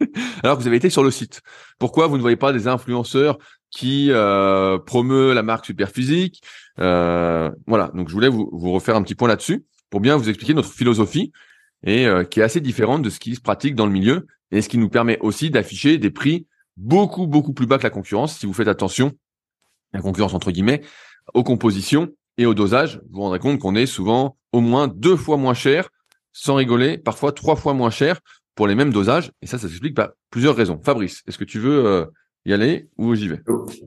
alors 0.42 0.56
que 0.56 0.62
vous 0.62 0.68
avez 0.68 0.76
été 0.76 0.90
sur 0.90 1.02
le 1.02 1.10
site. 1.10 1.42
Pourquoi 1.78 2.06
vous 2.06 2.16
ne 2.16 2.22
voyez 2.22 2.36
pas 2.36 2.52
des 2.52 2.68
influenceurs 2.68 3.38
qui 3.70 4.08
euh, 4.10 4.78
promeut 4.78 5.34
la 5.34 5.42
marque 5.42 5.66
Superphysique 5.66 6.42
euh, 6.78 7.50
Voilà, 7.66 7.90
donc 7.94 8.08
je 8.08 8.14
voulais 8.14 8.28
vous 8.28 8.72
refaire 8.72 8.96
un 8.96 9.02
petit 9.02 9.14
point 9.14 9.28
là-dessus 9.28 9.64
pour 9.90 10.00
bien 10.00 10.16
vous 10.16 10.28
expliquer 10.28 10.54
notre 10.54 10.72
philosophie 10.72 11.32
et 11.84 12.06
euh, 12.06 12.24
qui 12.24 12.40
est 12.40 12.42
assez 12.42 12.60
différente 12.60 13.02
de 13.02 13.10
ce 13.10 13.18
qui 13.18 13.34
se 13.34 13.40
pratique 13.40 13.74
dans 13.74 13.86
le 13.86 13.92
milieu 13.92 14.26
et 14.50 14.62
ce 14.62 14.68
qui 14.68 14.78
nous 14.78 14.88
permet 14.88 15.18
aussi 15.20 15.50
d'afficher 15.50 15.98
des 15.98 16.10
prix 16.10 16.46
beaucoup 16.76 17.26
beaucoup 17.26 17.52
plus 17.52 17.66
bas 17.66 17.78
que 17.78 17.82
la 17.84 17.90
concurrence 17.90 18.38
si 18.38 18.46
vous 18.46 18.52
faites 18.52 18.68
attention 18.68 19.12
la 19.92 20.00
concurrence 20.00 20.34
entre 20.34 20.50
guillemets 20.50 20.82
aux 21.34 21.44
compositions 21.44 22.08
et 22.36 22.46
au 22.46 22.54
dosage 22.54 23.00
vous 23.10 23.16
vous 23.16 23.22
rendrez 23.22 23.38
compte 23.38 23.58
qu'on 23.58 23.74
est 23.74 23.86
souvent 23.86 24.36
au 24.52 24.60
moins 24.60 24.88
deux 24.88 25.16
fois 25.16 25.36
moins 25.36 25.54
cher 25.54 25.90
sans 26.32 26.54
rigoler 26.54 26.98
parfois 26.98 27.32
trois 27.32 27.56
fois 27.56 27.74
moins 27.74 27.90
cher 27.90 28.20
pour 28.58 28.66
les 28.66 28.74
mêmes 28.74 28.92
dosages. 28.92 29.30
Et 29.40 29.46
ça, 29.46 29.56
ça 29.56 29.68
s'explique 29.68 29.94
par 29.94 30.10
plusieurs 30.30 30.56
raisons. 30.56 30.80
Fabrice, 30.84 31.22
est-ce 31.28 31.38
que 31.38 31.44
tu 31.44 31.60
veux 31.60 31.86
euh, 31.86 32.06
y 32.48 32.54
aller 32.54 32.88
ou 32.96 33.14
j'y 33.14 33.28
vais? 33.28 33.40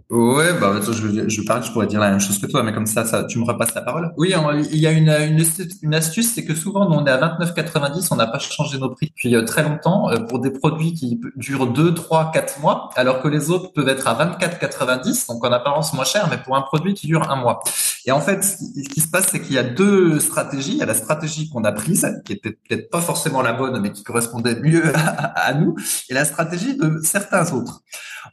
Ouais, 0.10 0.54
bah 0.60 0.80
je, 0.86 0.92
je, 0.92 1.28
je 1.28 1.42
je 1.42 1.72
pourrais 1.72 1.88
dire 1.88 2.00
la 2.00 2.12
même 2.12 2.20
chose 2.20 2.40
que 2.40 2.46
toi, 2.46 2.64
mais 2.64 2.74
comme 2.74 2.86
ça, 2.86 3.24
tu 3.24 3.40
me 3.40 3.44
repasses 3.44 3.74
la 3.74 3.82
parole. 3.82 4.12
Oui, 4.18 4.34
il 4.72 4.80
y 4.80 4.88
a 4.88 4.92
une, 4.92 5.94
astuce, 5.94 6.34
c'est 6.34 6.46
que 6.46 6.54
souvent, 6.54 6.88
on 6.90 7.06
est 7.06 7.10
à 7.10 7.18
29,90, 7.18 8.08
on 8.12 8.16
n'a 8.16 8.28
pas 8.28 8.40
changé 8.40 8.78
nos 8.78 8.90
prix 8.90 9.08
depuis 9.08 9.36
euh, 9.36 9.44
très 9.44 9.64
longtemps 9.64 10.10
euh, 10.10 10.20
pour 10.20 10.40
des 10.40 10.52
produits 10.52 10.94
qui 10.94 11.20
durent 11.36 11.68
2, 11.68 11.94
3, 11.94 12.32
4 12.32 12.60
mois, 12.60 12.90
alors 12.96 13.22
que 13.22 13.28
les 13.28 13.50
autres 13.50 13.74
peuvent 13.74 13.90
être 13.90 14.08
à 14.08 14.14
24,90, 14.14 15.28
donc 15.28 15.44
en 15.44 15.52
apparence 15.52 15.94
moins 15.94 16.06
cher, 16.06 16.28
mais 16.30 16.38
pour 16.38 16.56
un 16.56 16.62
produit 16.62 16.94
qui 16.94 17.08
dure 17.08 17.30
un 17.32 17.36
mois. 17.36 17.62
Et 18.06 18.12
en 18.12 18.22
fait, 18.22 18.44
ce 18.44 18.90
qui 18.90 19.02
se 19.02 19.10
passe, 19.10 19.28
c'est 19.32 19.42
qu'il 19.42 19.56
y 19.56 19.60
a 19.60 19.64
deux 19.64 20.20
stratégies. 20.20 20.74
Il 20.74 20.78
y 20.78 20.84
a 20.84 20.86
la 20.86 20.94
stratégie 20.94 21.50
qu'on 21.50 21.64
a 21.64 21.72
prise, 21.72 22.08
qui 22.26 22.34
était 22.34 22.52
peut-être 22.52 22.90
pas 22.90 23.02
forcément 23.02 23.42
la 23.42 23.54
bonne, 23.54 23.80
mais 23.82 23.92
qui 23.92 24.04
correspondait 24.04 24.60
mieux 24.60 24.84
à, 24.96 25.48
à 25.48 25.54
nous, 25.54 25.76
et 26.10 26.14
la 26.14 26.26
stratégie 26.26 26.78
de 26.78 27.00
certains 27.04 27.52
autres. 27.54 27.82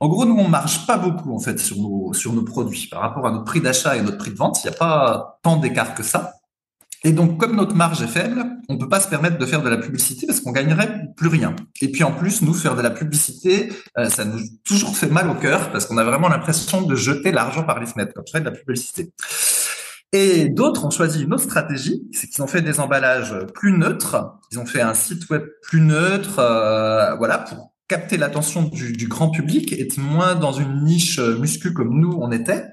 En 0.01 0.09
gros, 0.09 0.18
nous, 0.27 0.37
on 0.37 0.49
marche 0.49 0.87
pas 0.87 0.99
beaucoup 0.99 1.35
en 1.35 1.41
fait 1.41 1.59
sur 1.59 1.77
nos 1.79 2.43
produits 2.43 2.89
par 2.91 3.01
rapport 3.01 3.27
à 3.27 3.31
notre 3.31 3.45
prix 3.45 3.61
d'achat 3.61 3.97
et 3.97 4.03
notre 4.03 4.19
prix 4.19 4.31
de 4.31 4.37
vente. 4.37 4.63
Il 4.63 4.69
n'y 4.69 4.75
a 4.75 4.79
pas 4.79 5.39
tant 5.43 5.57
d'écart 5.57 5.95
que 5.95 6.03
ça. 6.03 6.33
Et 7.05 7.13
donc, 7.13 7.39
comme 7.39 7.55
notre 7.55 7.77
marge 7.77 8.03
est 8.03 8.09
faible, 8.09 8.45
on 8.69 8.77
peut 8.77 8.89
pas 8.89 8.99
se 8.99 9.09
permettre 9.09 9.39
de 9.39 9.47
faire 9.47 9.63
de 9.63 9.69
la 9.69 9.77
publicité 9.77 10.27
parce 10.27 10.41
qu'on 10.41 10.51
gagnerait 10.51 11.07
plus 11.17 11.29
rien. 11.29 11.55
Et 11.81 11.93
puis 11.93 12.03
en 12.03 12.13
plus, 12.13 12.43
nous 12.43 12.55
faire 12.55 12.75
de 12.75 12.83
la 12.83 12.91
publicité, 12.91 13.73
euh, 13.97 14.09
ça 14.09 14.25
nous 14.25 14.41
toujours 14.65 14.97
fait 14.97 15.07
mal 15.07 15.31
au 15.31 15.35
cœur 15.35 15.71
parce 15.71 15.87
qu'on 15.87 15.97
a 15.97 16.05
vraiment 16.05 16.29
l'impression 16.29 16.83
de 16.83 16.97
jeter 16.97 17.31
l'argent 17.31 17.63
par 17.63 17.79
les 17.79 17.87
fenêtres 17.87 18.13
quand 18.15 18.23
je 18.27 18.33
fais 18.33 18.41
de 18.41 18.47
la 18.47 18.51
publicité. 18.51 19.13
Et 20.13 20.49
d'autres 20.49 20.87
ont 20.87 20.91
choisi 20.91 21.23
une 21.23 21.35
autre 21.35 21.45
stratégie, 21.45 22.03
c'est 22.13 22.27
qu'ils 22.29 22.43
ont 22.43 22.47
fait 22.47 22.63
des 22.63 22.81
emballages 22.81 23.35
plus 23.55 23.77
neutres. 23.77 24.39
Ils 24.51 24.59
ont 24.59 24.67
fait 24.67 24.81
un 24.81 24.95
site 24.95 25.29
web 25.31 25.43
plus 25.63 25.83
neutre, 25.83 26.39
euh, 26.39 27.15
voilà, 27.17 27.39
pour 27.39 27.75
capter 27.89 28.19
l'attention 28.19 28.63
du, 28.63 29.09
grand 29.09 29.31
public, 29.31 29.73
être 29.73 29.99
moins 29.99 30.35
dans 30.35 30.53
une 30.53 30.85
niche 30.85 31.19
muscu 31.19 31.73
comme 31.73 31.99
nous 31.99 32.19
on 32.21 32.31
était. 32.31 32.65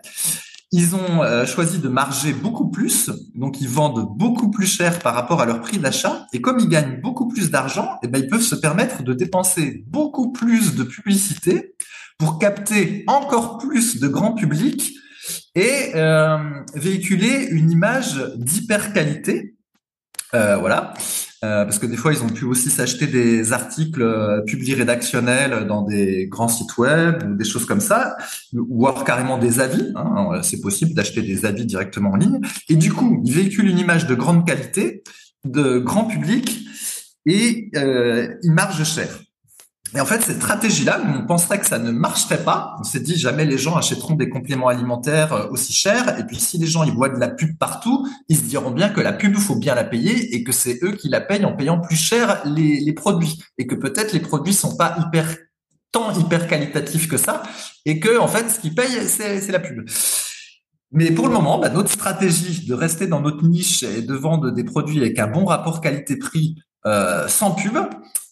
Ils 0.72 0.93
ont 0.93 1.24
euh, 1.24 1.45
choisi 1.45 1.79
de 1.79 1.88
marger 1.88 2.34
beaucoup 2.34 2.69
plus, 2.69 3.10
donc 3.34 3.62
ils 3.62 3.69
vendent 3.69 4.10
beaucoup 4.17 4.51
plus 4.51 4.65
cher 4.65 5.00
par 5.00 5.15
rapport 5.15 5.41
à 5.41 5.45
leur 5.45 5.62
prix 5.62 5.77
d'achat. 5.77 6.27
Et 6.34 6.41
comme 6.41 6.60
ils 6.60 6.67
gagnent 6.67 7.00
beaucoup 7.01 7.29
plus 7.29 7.50
d'argent, 7.50 7.98
eh 8.03 8.07
ben, 8.07 8.22
ils 8.22 8.27
peuvent 8.27 8.41
se 8.41 8.55
permettre 8.55 9.01
de 9.01 9.13
dépenser 9.13 9.86
beaucoup 9.88 10.34
plus 10.34 10.75
de 10.75 10.84
publicité 10.84 11.75
pour 12.17 12.39
capter 12.39 13.03
encore 13.07 13.57
plus 13.57 14.00
de 14.00 14.07
grand 14.07 14.34
public 14.34 14.93
et 15.55 15.91
euh, 15.95 16.38
véhiculer 16.74 17.48
une 17.51 17.72
image 17.72 18.22
d'hyper 18.36 18.91
qualité. 18.91 19.54
Euh, 20.34 20.58
voilà. 20.58 20.94
Euh, 21.44 21.63
parce 21.63 21.77
que 21.77 21.86
des 21.86 21.98
fois, 21.98 22.12
ils 22.13 22.24
ont 22.24 22.29
pu 22.29 22.46
aussi 22.46 22.70
s'acheter 22.70 23.08
des 23.08 23.53
articles 23.53 24.01
euh, 24.01 24.41
publiés 24.41 24.74
rédactionnels 24.74 25.67
dans 25.67 25.84
des 25.84 26.27
grands 26.27 26.48
sites 26.48 26.77
web 26.77 27.24
ou 27.24 27.36
des 27.36 27.46
choses 27.46 27.65
comme 27.65 27.82
ça, 27.82 28.17
ou 28.53 28.88
alors 28.88 29.03
carrément 29.03 29.38
des 29.38 29.60
avis. 29.60 29.91
Hein, 29.96 30.41
c'est 30.41 30.62
possible 30.62 30.94
d'acheter 30.94 31.22
des 31.22 31.46
avis 31.46 31.65
directement 31.65 32.12
en 32.12 32.15
ligne. 32.15 32.39
Et 32.70 32.75
du 32.75 32.91
coup, 32.91 33.22
ils 33.24 33.34
véhiculent 33.34 33.70
une 33.70 33.79
image 33.79 34.08
de 34.08 34.15
grande 34.15 34.48
qualité, 34.48 35.03
de 35.44 35.77
grand 35.77 36.05
public, 36.05 36.65
et 37.27 37.70
ils 37.74 38.51
margent 38.51 38.84
cher. 38.84 39.20
Et 39.95 40.01
en 40.01 40.05
fait, 40.05 40.21
cette 40.21 40.37
stratégie-là, 40.37 41.01
on 41.07 41.25
penserait 41.25 41.57
que 41.57 41.65
ça 41.65 41.79
ne 41.79 41.89
marcherait 41.89 42.43
pas. 42.43 42.75
On 42.79 42.83
s'est 42.83 42.99
dit 42.99 43.17
jamais 43.17 43.45
les 43.45 43.57
gens 43.57 43.75
achèteront 43.75 44.15
des 44.15 44.27
compléments 44.27 44.67
alimentaires 44.67 45.31
euh, 45.31 45.47
aussi 45.51 45.71
chers. 45.71 46.19
Et 46.19 46.25
puis 46.25 46.35
si 46.35 46.57
les 46.57 46.67
gens 46.67 46.83
ils 46.83 46.91
voient 46.91 47.07
de 47.07 47.17
la 47.17 47.29
pub 47.29 47.57
partout, 47.57 48.05
ils 48.27 48.37
se 48.37 48.43
diront 48.43 48.71
bien 48.71 48.89
que 48.89 48.99
la 48.99 49.13
pub 49.13 49.37
faut 49.37 49.55
bien 49.55 49.73
la 49.73 49.85
payer 49.85 50.35
et 50.35 50.43
que 50.43 50.51
c'est 50.51 50.83
eux 50.83 50.91
qui 50.91 51.07
la 51.07 51.21
payent 51.21 51.45
en 51.45 51.55
payant 51.55 51.79
plus 51.79 51.95
cher 51.95 52.41
les, 52.45 52.93
produits 52.93 53.41
et 53.57 53.67
que 53.67 53.75
peut-être 53.75 54.11
les 54.11 54.19
produits 54.19 54.53
sont 54.53 54.75
pas 54.75 54.97
hyper 54.99 55.35
tant 55.91 56.11
hyper 56.17 56.47
qualitatifs 56.47 57.07
que 57.07 57.17
ça 57.17 57.43
et 57.85 57.99
que 57.99 58.17
en 58.17 58.27
fait 58.27 58.49
ce 58.49 58.59
qui 58.59 58.71
paye 58.71 59.05
c'est 59.07 59.51
la 59.51 59.59
pub. 59.59 59.85
Mais 60.91 61.11
pour 61.11 61.27
le 61.27 61.33
moment, 61.33 61.59
bah, 61.59 61.69
notre 61.69 61.91
stratégie 61.91 62.65
de 62.65 62.73
rester 62.73 63.07
dans 63.07 63.19
notre 63.19 63.43
niche 63.43 63.83
et 63.83 64.01
de 64.01 64.13
vendre 64.13 64.51
des 64.51 64.63
produits 64.63 64.99
avec 64.99 65.19
un 65.19 65.27
bon 65.27 65.45
rapport 65.45 65.81
qualité-prix 65.81 66.55
euh, 66.85 67.27
sans 67.27 67.51
pub, 67.51 67.77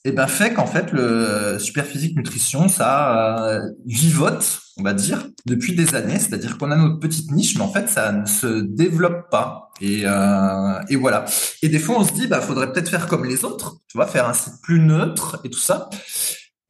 et 0.05 0.09
eh 0.09 0.11
ben 0.11 0.27
fait 0.27 0.53
qu'en 0.53 0.65
fait 0.65 0.91
le 0.91 1.57
Superphysique 1.59 2.17
Nutrition 2.17 2.67
ça 2.67 3.47
euh, 3.47 3.61
vivote, 3.85 4.59
on 4.75 4.83
va 4.83 4.93
dire, 4.93 5.29
depuis 5.45 5.75
des 5.75 5.95
années. 5.95 6.19
C'est-à-dire 6.19 6.57
qu'on 6.57 6.71
a 6.71 6.75
notre 6.75 6.99
petite 6.99 7.31
niche, 7.31 7.55
mais 7.55 7.63
en 7.63 7.71
fait 7.71 7.87
ça 7.87 8.11
ne 8.11 8.25
se 8.25 8.61
développe 8.61 9.29
pas. 9.31 9.69
Et, 9.79 10.01
euh, 10.03 10.79
et 10.89 10.97
voilà. 10.97 11.23
Et 11.61 11.69
des 11.69 11.79
fois 11.79 11.99
on 11.99 12.03
se 12.03 12.11
dit 12.11 12.27
bah 12.27 12.41
faudrait 12.41 12.73
peut-être 12.73 12.89
faire 12.89 13.07
comme 13.07 13.23
les 13.23 13.45
autres, 13.45 13.77
tu 13.87 13.97
vois, 13.97 14.05
faire 14.05 14.27
un 14.27 14.33
site 14.33 14.55
plus 14.61 14.79
neutre 14.79 15.39
et 15.45 15.49
tout 15.49 15.59
ça. 15.59 15.89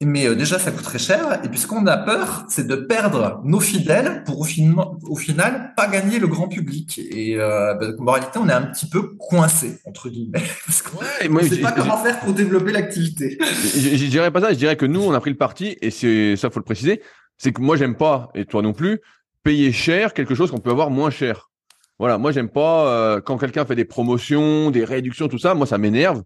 Mais 0.05 0.27
euh, 0.27 0.35
déjà, 0.35 0.59
ça 0.59 0.71
coûterait 0.71 0.99
cher. 0.99 1.39
Et 1.43 1.49
puis, 1.49 1.59
ce 1.59 1.67
qu'on 1.67 1.85
a 1.87 1.97
peur, 1.97 2.45
c'est 2.49 2.67
de 2.67 2.75
perdre 2.75 3.41
nos 3.43 3.59
fidèles 3.59 4.23
pour 4.23 4.41
au, 4.41 4.45
au 4.45 5.15
final 5.15 5.73
pas 5.75 5.87
gagner 5.87 6.19
le 6.19 6.27
grand 6.27 6.47
public. 6.47 6.99
Et 7.11 7.37
euh, 7.37 7.73
bah, 7.75 7.87
en 7.99 8.11
réalité, 8.11 8.39
on 8.41 8.49
est 8.49 8.53
un 8.53 8.63
petit 8.63 8.87
peu 8.87 9.15
coincé 9.17 9.79
entre 9.85 10.09
guillemets. 10.09 10.41
Parce 10.65 10.81
qu'on 10.81 10.99
ne 11.29 11.47
sait 11.47 11.61
pas 11.61 11.71
comment 11.71 11.97
faire 11.97 12.19
pour 12.19 12.33
développer 12.33 12.71
l'activité. 12.71 13.37
Je, 13.39 14.07
dirais 14.07 14.31
pas 14.31 14.41
ça. 14.41 14.53
Je 14.53 14.57
dirais 14.57 14.75
que 14.75 14.85
nous, 14.85 15.01
on 15.01 15.13
a 15.13 15.19
pris 15.19 15.31
le 15.31 15.37
parti, 15.37 15.77
et 15.81 15.91
c'est 15.91 16.35
ça, 16.35 16.49
faut 16.49 16.59
le 16.59 16.65
préciser. 16.65 17.01
C'est 17.37 17.51
que 17.51 17.61
moi, 17.61 17.77
j'aime 17.77 17.95
pas, 17.95 18.29
et 18.35 18.45
toi 18.45 18.61
non 18.61 18.73
plus, 18.73 19.01
payer 19.43 19.71
cher 19.71 20.13
quelque 20.13 20.35
chose 20.35 20.51
qu'on 20.51 20.59
peut 20.59 20.71
avoir 20.71 20.89
moins 20.89 21.09
cher. 21.09 21.49
Voilà, 21.99 22.17
moi, 22.17 22.31
j'aime 22.31 22.49
pas 22.49 22.87
euh, 22.87 23.21
quand 23.21 23.37
quelqu'un 23.37 23.65
fait 23.65 23.75
des 23.75 23.85
promotions, 23.85 24.71
des 24.71 24.83
réductions, 24.83 25.27
tout 25.27 25.37
ça. 25.37 25.53
Moi, 25.53 25.67
ça 25.67 25.77
m'énerve. 25.77 26.23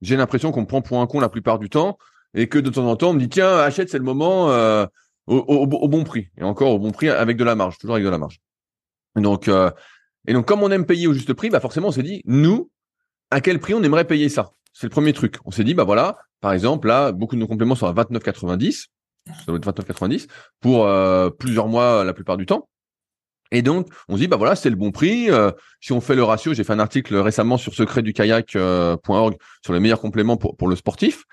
J'ai 0.00 0.16
l'impression 0.16 0.50
qu'on 0.50 0.62
me 0.62 0.66
prend 0.66 0.80
pour 0.80 1.00
un 1.00 1.06
con 1.06 1.20
la 1.20 1.28
plupart 1.28 1.58
du 1.58 1.68
temps 1.68 1.98
et 2.34 2.48
que 2.48 2.58
de 2.58 2.70
temps 2.70 2.86
en 2.86 2.96
temps 2.96 3.10
on 3.10 3.14
me 3.14 3.20
dit 3.20 3.28
tiens 3.28 3.58
achète 3.58 3.90
c'est 3.90 3.98
le 3.98 4.04
moment 4.04 4.50
euh, 4.50 4.86
au, 5.26 5.66
bon 5.66 6.04
prix. 6.04 6.28
Et 6.36 6.42
encore 6.42 6.72
au 6.72 6.78
bon 6.78 6.90
prix 6.90 7.08
avec 7.08 7.36
de 7.36 7.44
la 7.44 7.54
marge 7.54 7.78
toujours 7.78 7.94
avec 7.96 8.04
de 8.04 8.10
la 8.10 8.18
marge. 8.18 8.40
Donc 9.16 9.48
euh, 9.48 9.70
et 10.26 10.32
donc 10.32 10.46
comme 10.46 10.62
on 10.62 10.70
aime 10.70 10.86
payer 10.86 11.06
au 11.06 11.12
juste 11.12 11.32
prix 11.32 11.50
bah 11.50 11.60
forcément 11.60 11.88
on 11.88 11.92
s'est 11.92 12.02
dit 12.02 12.22
nous 12.26 12.70
à 13.30 13.40
quel 13.40 13.58
prix 13.58 13.74
on 13.74 13.82
aimerait 13.82 14.06
payer 14.06 14.28
ça? 14.28 14.52
C'est 14.72 14.86
le 14.86 14.90
premier 14.90 15.12
truc. 15.12 15.36
On 15.44 15.50
s'est 15.50 15.64
dit 15.64 15.74
bah 15.74 15.84
voilà 15.84 16.18
par 16.40 16.52
exemple 16.52 16.88
là 16.88 17.12
beaucoup 17.12 17.34
de 17.34 17.40
nos 17.40 17.48
compléments 17.48 17.74
sont 17.74 17.86
à 17.86 17.92
29,90 17.92 18.86
ça 19.26 19.32
doit 19.46 19.56
être 19.56 19.66
29,90 19.66 20.26
pour 20.60 20.86
euh, 20.86 21.30
plusieurs 21.30 21.68
mois 21.68 22.04
la 22.04 22.14
plupart 22.14 22.36
du 22.36 22.46
temps. 22.46 22.68
Et 23.52 23.62
donc, 23.62 23.88
on 24.08 24.14
se 24.14 24.20
dit, 24.20 24.28
bah 24.28 24.36
voilà, 24.36 24.54
c'est 24.54 24.70
le 24.70 24.76
bon 24.76 24.92
prix. 24.92 25.28
si 25.80 25.92
on 25.92 26.00
fait 26.00 26.14
le 26.14 26.22
ratio, 26.22 26.54
j'ai 26.54 26.62
fait 26.62 26.72
un 26.72 26.78
article 26.78 27.16
récemment 27.16 27.58
sur 27.58 27.74
secretdukayak.org 27.74 29.36
sur 29.62 29.72
les 29.72 29.80
meilleurs 29.80 30.00
compléments 30.00 30.36
pour, 30.36 30.56
pour 30.56 30.68
le 30.68 30.76
sportif. 30.76 31.24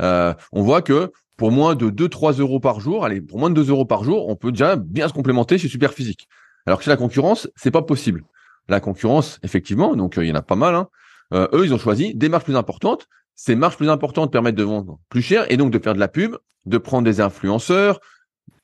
Euh, 0.00 0.34
on 0.52 0.62
voit 0.62 0.82
que 0.82 1.12
pour 1.36 1.50
moins 1.50 1.74
de 1.74 1.90
2-3 1.90 2.40
euros 2.40 2.60
par 2.60 2.80
jour, 2.80 3.04
allez, 3.04 3.20
pour 3.20 3.38
moins 3.38 3.50
de 3.50 3.54
2 3.54 3.70
euros 3.70 3.84
par 3.84 4.04
jour, 4.04 4.28
on 4.28 4.36
peut 4.36 4.52
déjà 4.52 4.76
bien 4.76 5.08
se 5.08 5.12
complémenter 5.12 5.58
chez 5.58 5.68
Superphysique. 5.68 6.28
Alors 6.66 6.78
que 6.78 6.84
chez 6.84 6.90
la 6.90 6.96
concurrence, 6.96 7.48
c'est 7.56 7.70
pas 7.70 7.82
possible. 7.82 8.24
La 8.68 8.80
concurrence, 8.80 9.38
effectivement, 9.42 9.96
donc 9.96 10.16
euh, 10.16 10.24
il 10.24 10.28
y 10.28 10.32
en 10.32 10.36
a 10.36 10.42
pas 10.42 10.56
mal. 10.56 10.74
Hein, 10.74 10.88
euh, 11.32 11.48
eux, 11.52 11.64
ils 11.64 11.74
ont 11.74 11.78
choisi 11.78 12.14
des 12.14 12.28
marges 12.28 12.44
plus 12.44 12.56
importantes. 12.56 13.08
Ces 13.34 13.56
marges 13.56 13.76
plus 13.76 13.90
importantes 13.90 14.32
permettent 14.32 14.54
de 14.54 14.62
vendre 14.62 14.98
plus 15.08 15.22
cher 15.22 15.50
et 15.50 15.56
donc 15.56 15.72
de 15.72 15.78
faire 15.78 15.94
de 15.94 16.00
la 16.00 16.08
pub, 16.08 16.36
de 16.66 16.78
prendre 16.78 17.04
des 17.04 17.20
influenceurs, 17.20 18.00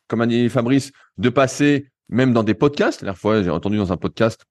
comme 0.06 0.20
a 0.20 0.26
dit 0.26 0.48
Fabrice, 0.48 0.92
de 1.18 1.28
passer 1.28 1.88
même 2.08 2.32
dans 2.32 2.44
des 2.44 2.54
podcasts. 2.54 3.02
La 3.02 3.06
dernière 3.06 3.18
fois, 3.18 3.42
j'ai 3.42 3.50
entendu 3.50 3.76
dans 3.76 3.92
un 3.92 3.96
podcast 3.96 4.44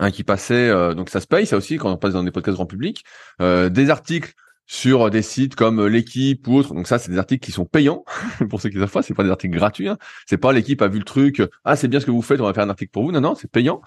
un 0.00 0.10
qui 0.10 0.24
passait, 0.24 0.70
donc 0.94 1.08
ça 1.08 1.20
se 1.20 1.26
paye, 1.26 1.46
ça 1.46 1.56
aussi, 1.56 1.76
quand 1.76 1.92
on 1.92 1.96
passe 1.96 2.14
dans 2.14 2.24
des 2.24 2.32
podcasts 2.32 2.56
grand 2.56 2.66
public, 2.66 3.04
des 3.38 3.90
articles 3.90 4.34
sur 4.66 5.10
des 5.10 5.22
sites 5.22 5.54
comme 5.54 5.86
l'équipe 5.86 6.46
ou 6.48 6.56
autre. 6.56 6.74
Donc 6.74 6.86
ça, 6.86 6.98
c'est 6.98 7.10
des 7.10 7.18
articles 7.18 7.44
qui 7.44 7.52
sont 7.52 7.66
payants 7.66 8.04
pour 8.50 8.60
ceux 8.60 8.70
qui 8.70 8.78
savent 8.78 8.90
pas. 8.90 9.02
C'est 9.02 9.14
pas 9.14 9.24
des 9.24 9.30
articles 9.30 9.54
gratuits. 9.54 9.88
Hein. 9.88 9.98
C'est 10.26 10.38
pas 10.38 10.52
l'équipe 10.52 10.80
a 10.82 10.88
vu 10.88 10.98
le 10.98 11.04
truc. 11.04 11.42
Ah, 11.64 11.76
c'est 11.76 11.88
bien 11.88 12.00
ce 12.00 12.06
que 12.06 12.10
vous 12.10 12.22
faites. 12.22 12.40
On 12.40 12.44
va 12.44 12.54
faire 12.54 12.64
un 12.64 12.70
article 12.70 12.90
pour 12.90 13.04
vous. 13.04 13.12
Non, 13.12 13.20
non, 13.20 13.34
c'est 13.34 13.50
payant. 13.50 13.82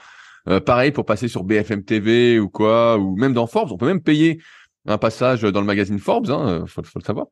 Euh, 0.47 0.59
pareil 0.59 0.91
pour 0.91 1.05
passer 1.05 1.27
sur 1.27 1.43
BFM 1.43 1.83
TV 1.83 2.39
ou 2.39 2.49
quoi, 2.49 2.97
ou 2.97 3.15
même 3.15 3.33
dans 3.33 3.47
Forbes. 3.47 3.71
On 3.71 3.77
peut 3.77 3.87
même 3.87 4.01
payer 4.01 4.41
un 4.85 4.97
passage 4.97 5.41
dans 5.41 5.59
le 5.59 5.65
magazine 5.65 5.99
Forbes. 5.99 6.29
Hein, 6.29 6.47
euh, 6.47 6.65
faut, 6.65 6.83
faut 6.83 6.99
le 6.99 7.03
savoir. 7.03 7.27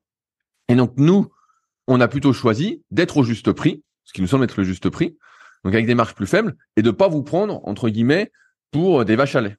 Et 0.68 0.76
donc 0.76 0.94
nous, 0.98 1.32
on 1.88 2.02
a 2.02 2.08
plutôt 2.08 2.34
choisi 2.34 2.84
d'être 2.92 3.18
au 3.18 3.24
juste 3.24 3.52
prix, 3.52 3.84
ce 4.04 4.14
qui 4.14 4.22
nous 4.22 4.28
semble 4.28 4.44
être 4.44 4.58
le 4.58 4.64
juste 4.64 4.90
prix. 4.90 5.18
Donc 5.64 5.74
avec 5.74 5.86
des 5.86 5.96
marges 5.96 6.14
plus 6.14 6.28
faibles 6.28 6.56
et 6.76 6.82
de 6.82 6.92
pas 6.92 7.08
vous 7.08 7.24
prendre 7.24 7.62
entre 7.68 7.90
guillemets 7.90 8.32
pour 8.72 9.06
des 9.06 9.16
vaches 9.16 9.36
à 9.36 9.42
lait. 9.42 9.58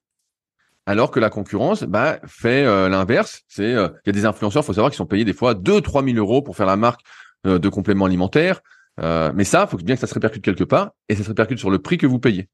Alors 0.89 1.11
que 1.11 1.19
la 1.19 1.31
concurrence 1.31 1.83
bah, 1.83 2.21
fait 2.27 2.65
euh, 2.65 2.89
l'inverse. 2.89 3.43
C'est 3.49 3.75
euh, 3.75 3.89
il 4.05 4.09
y 4.09 4.11
a 4.11 4.13
des 4.13 4.25
influenceurs, 4.25 4.65
faut 4.65 4.73
savoir, 4.73 4.93
qui 4.93 4.97
sont 4.97 5.07
payés 5.07 5.25
des 5.25 5.33
fois 5.33 5.55
2-3 5.55 6.05
000 6.13 6.17
euros 6.17 6.43
pour 6.43 6.57
faire 6.57 6.67
la 6.67 6.77
marque 6.77 7.01
euh, 7.47 7.59
de 7.59 7.69
compléments 7.69 8.05
alimentaires. 8.05 8.61
mais 8.99 9.45
ça, 9.45 9.67
faut 9.67 9.77
bien 9.77 9.97
que 9.97 10.01
ça 10.01 10.07
se 10.07 10.15
répercute 10.15 10.45
quelque 10.45 10.65
part 10.65 10.93
et 11.09 11.17
ça 11.17 11.25
se 11.25 11.29
répercute 11.29 11.59
sur 11.59 11.71
le 11.71 11.81
prix 11.81 11.99
que 11.99 12.07
vous 12.07 12.21
payez. 12.21 12.49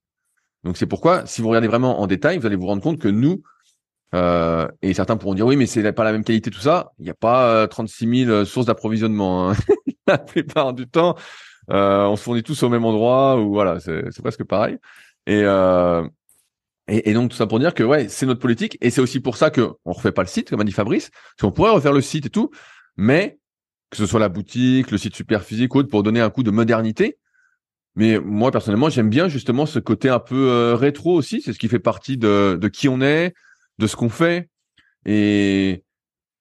Donc 0.65 0.77
c'est 0.79 0.87
pourquoi, 0.87 1.27
si 1.27 1.43
vous 1.43 1.49
regardez 1.49 1.69
vraiment 1.69 2.01
en 2.01 2.07
détail, 2.07 2.39
vous 2.39 2.47
allez 2.47 2.57
vous 2.57 2.67
rendre 2.67 2.83
compte 2.83 2.99
que 2.99 3.09
nous, 3.09 3.43
et 4.15 4.95
certains 4.95 5.17
pourront 5.17 5.35
dire 5.35 5.47
oui, 5.47 5.57
mais 5.57 5.67
c'est 5.67 5.93
pas 5.93 6.05
la 6.05 6.13
même 6.13 6.25
qualité 6.25 6.51
tout 6.51 6.61
ça. 6.61 6.93
Il 6.99 7.05
n'y 7.05 7.11
a 7.11 7.15
pas 7.15 7.67
36 7.69 8.25
000 8.27 8.45
sources 8.45 8.67
d'approvisionnement. 8.67 9.51
Hein. 9.51 9.57
la 10.07 10.19
plupart 10.19 10.73
du 10.73 10.89
temps, 10.89 11.17
on 11.69 12.17
se 12.17 12.23
fournit 12.23 12.43
tous 12.43 12.63
au 12.63 12.69
même 12.69 12.85
endroit 12.85 13.41
ou 13.41 13.53
voilà, 13.53 13.79
c'est 13.81 14.23
presque 14.23 14.45
pareil. 14.45 14.79
Et, 15.27 15.43
et, 16.89 17.11
et, 17.11 17.15
donc 17.15 17.31
tout 17.31 17.37
ça 17.37 17.47
pour 17.47 17.59
dire 17.59 17.75
que 17.75 17.83
ouais, 17.83 18.09
c'est 18.09 18.27
notre 18.27 18.41
politique 18.41 18.77
et 18.81 18.91
c'est 18.91 19.01
aussi 19.01 19.21
pour 19.21 19.37
ça 19.37 19.51
que 19.51 19.71
on 19.85 19.93
refait 19.93 20.13
pas 20.13 20.23
le 20.23 20.29
site 20.29 20.51
comme 20.51 20.61
a 20.61 20.65
dit 20.65 20.73
Fabrice, 20.73 21.11
parce 21.11 21.43
qu'on 21.43 21.53
pourrait 21.53 21.71
refaire 21.71 21.93
le 21.93 22.01
site 22.01 22.27
et 22.27 22.31
tout, 22.31 22.51
mais 22.97 23.39
que 23.91 23.97
ce 23.97 24.07
soit 24.07 24.21
la 24.21 24.29
boutique, 24.29 24.91
le 24.91 24.99
site 24.99 25.15
super 25.15 25.43
physique 25.43 25.75
ou 25.75 25.79
autre 25.79 25.89
pour 25.89 26.03
donner 26.03 26.21
un 26.21 26.31
coup 26.31 26.43
de 26.43 26.51
modernité. 26.51 27.19
Mais 27.95 28.19
moi 28.19 28.51
personnellement, 28.51 28.89
j'aime 28.89 29.11
bien 29.11 29.29
justement 29.29 29.67
ce 29.67 29.79
côté 29.79 30.09
un 30.09 30.19
peu 30.19 30.49
euh, 30.49 30.75
rétro 30.75 31.15
aussi, 31.15 31.43
c'est 31.43 31.53
ce 31.53 31.59
qui 31.59 31.69
fait 31.69 31.79
partie 31.79 32.17
de, 32.17 32.59
de 32.61 32.69
qui 32.69 32.89
on 32.89 33.01
est, 33.01 33.35
de 33.79 33.87
ce 33.87 33.97
qu'on 33.97 34.09
fait. 34.09 34.49
Et 35.05 35.85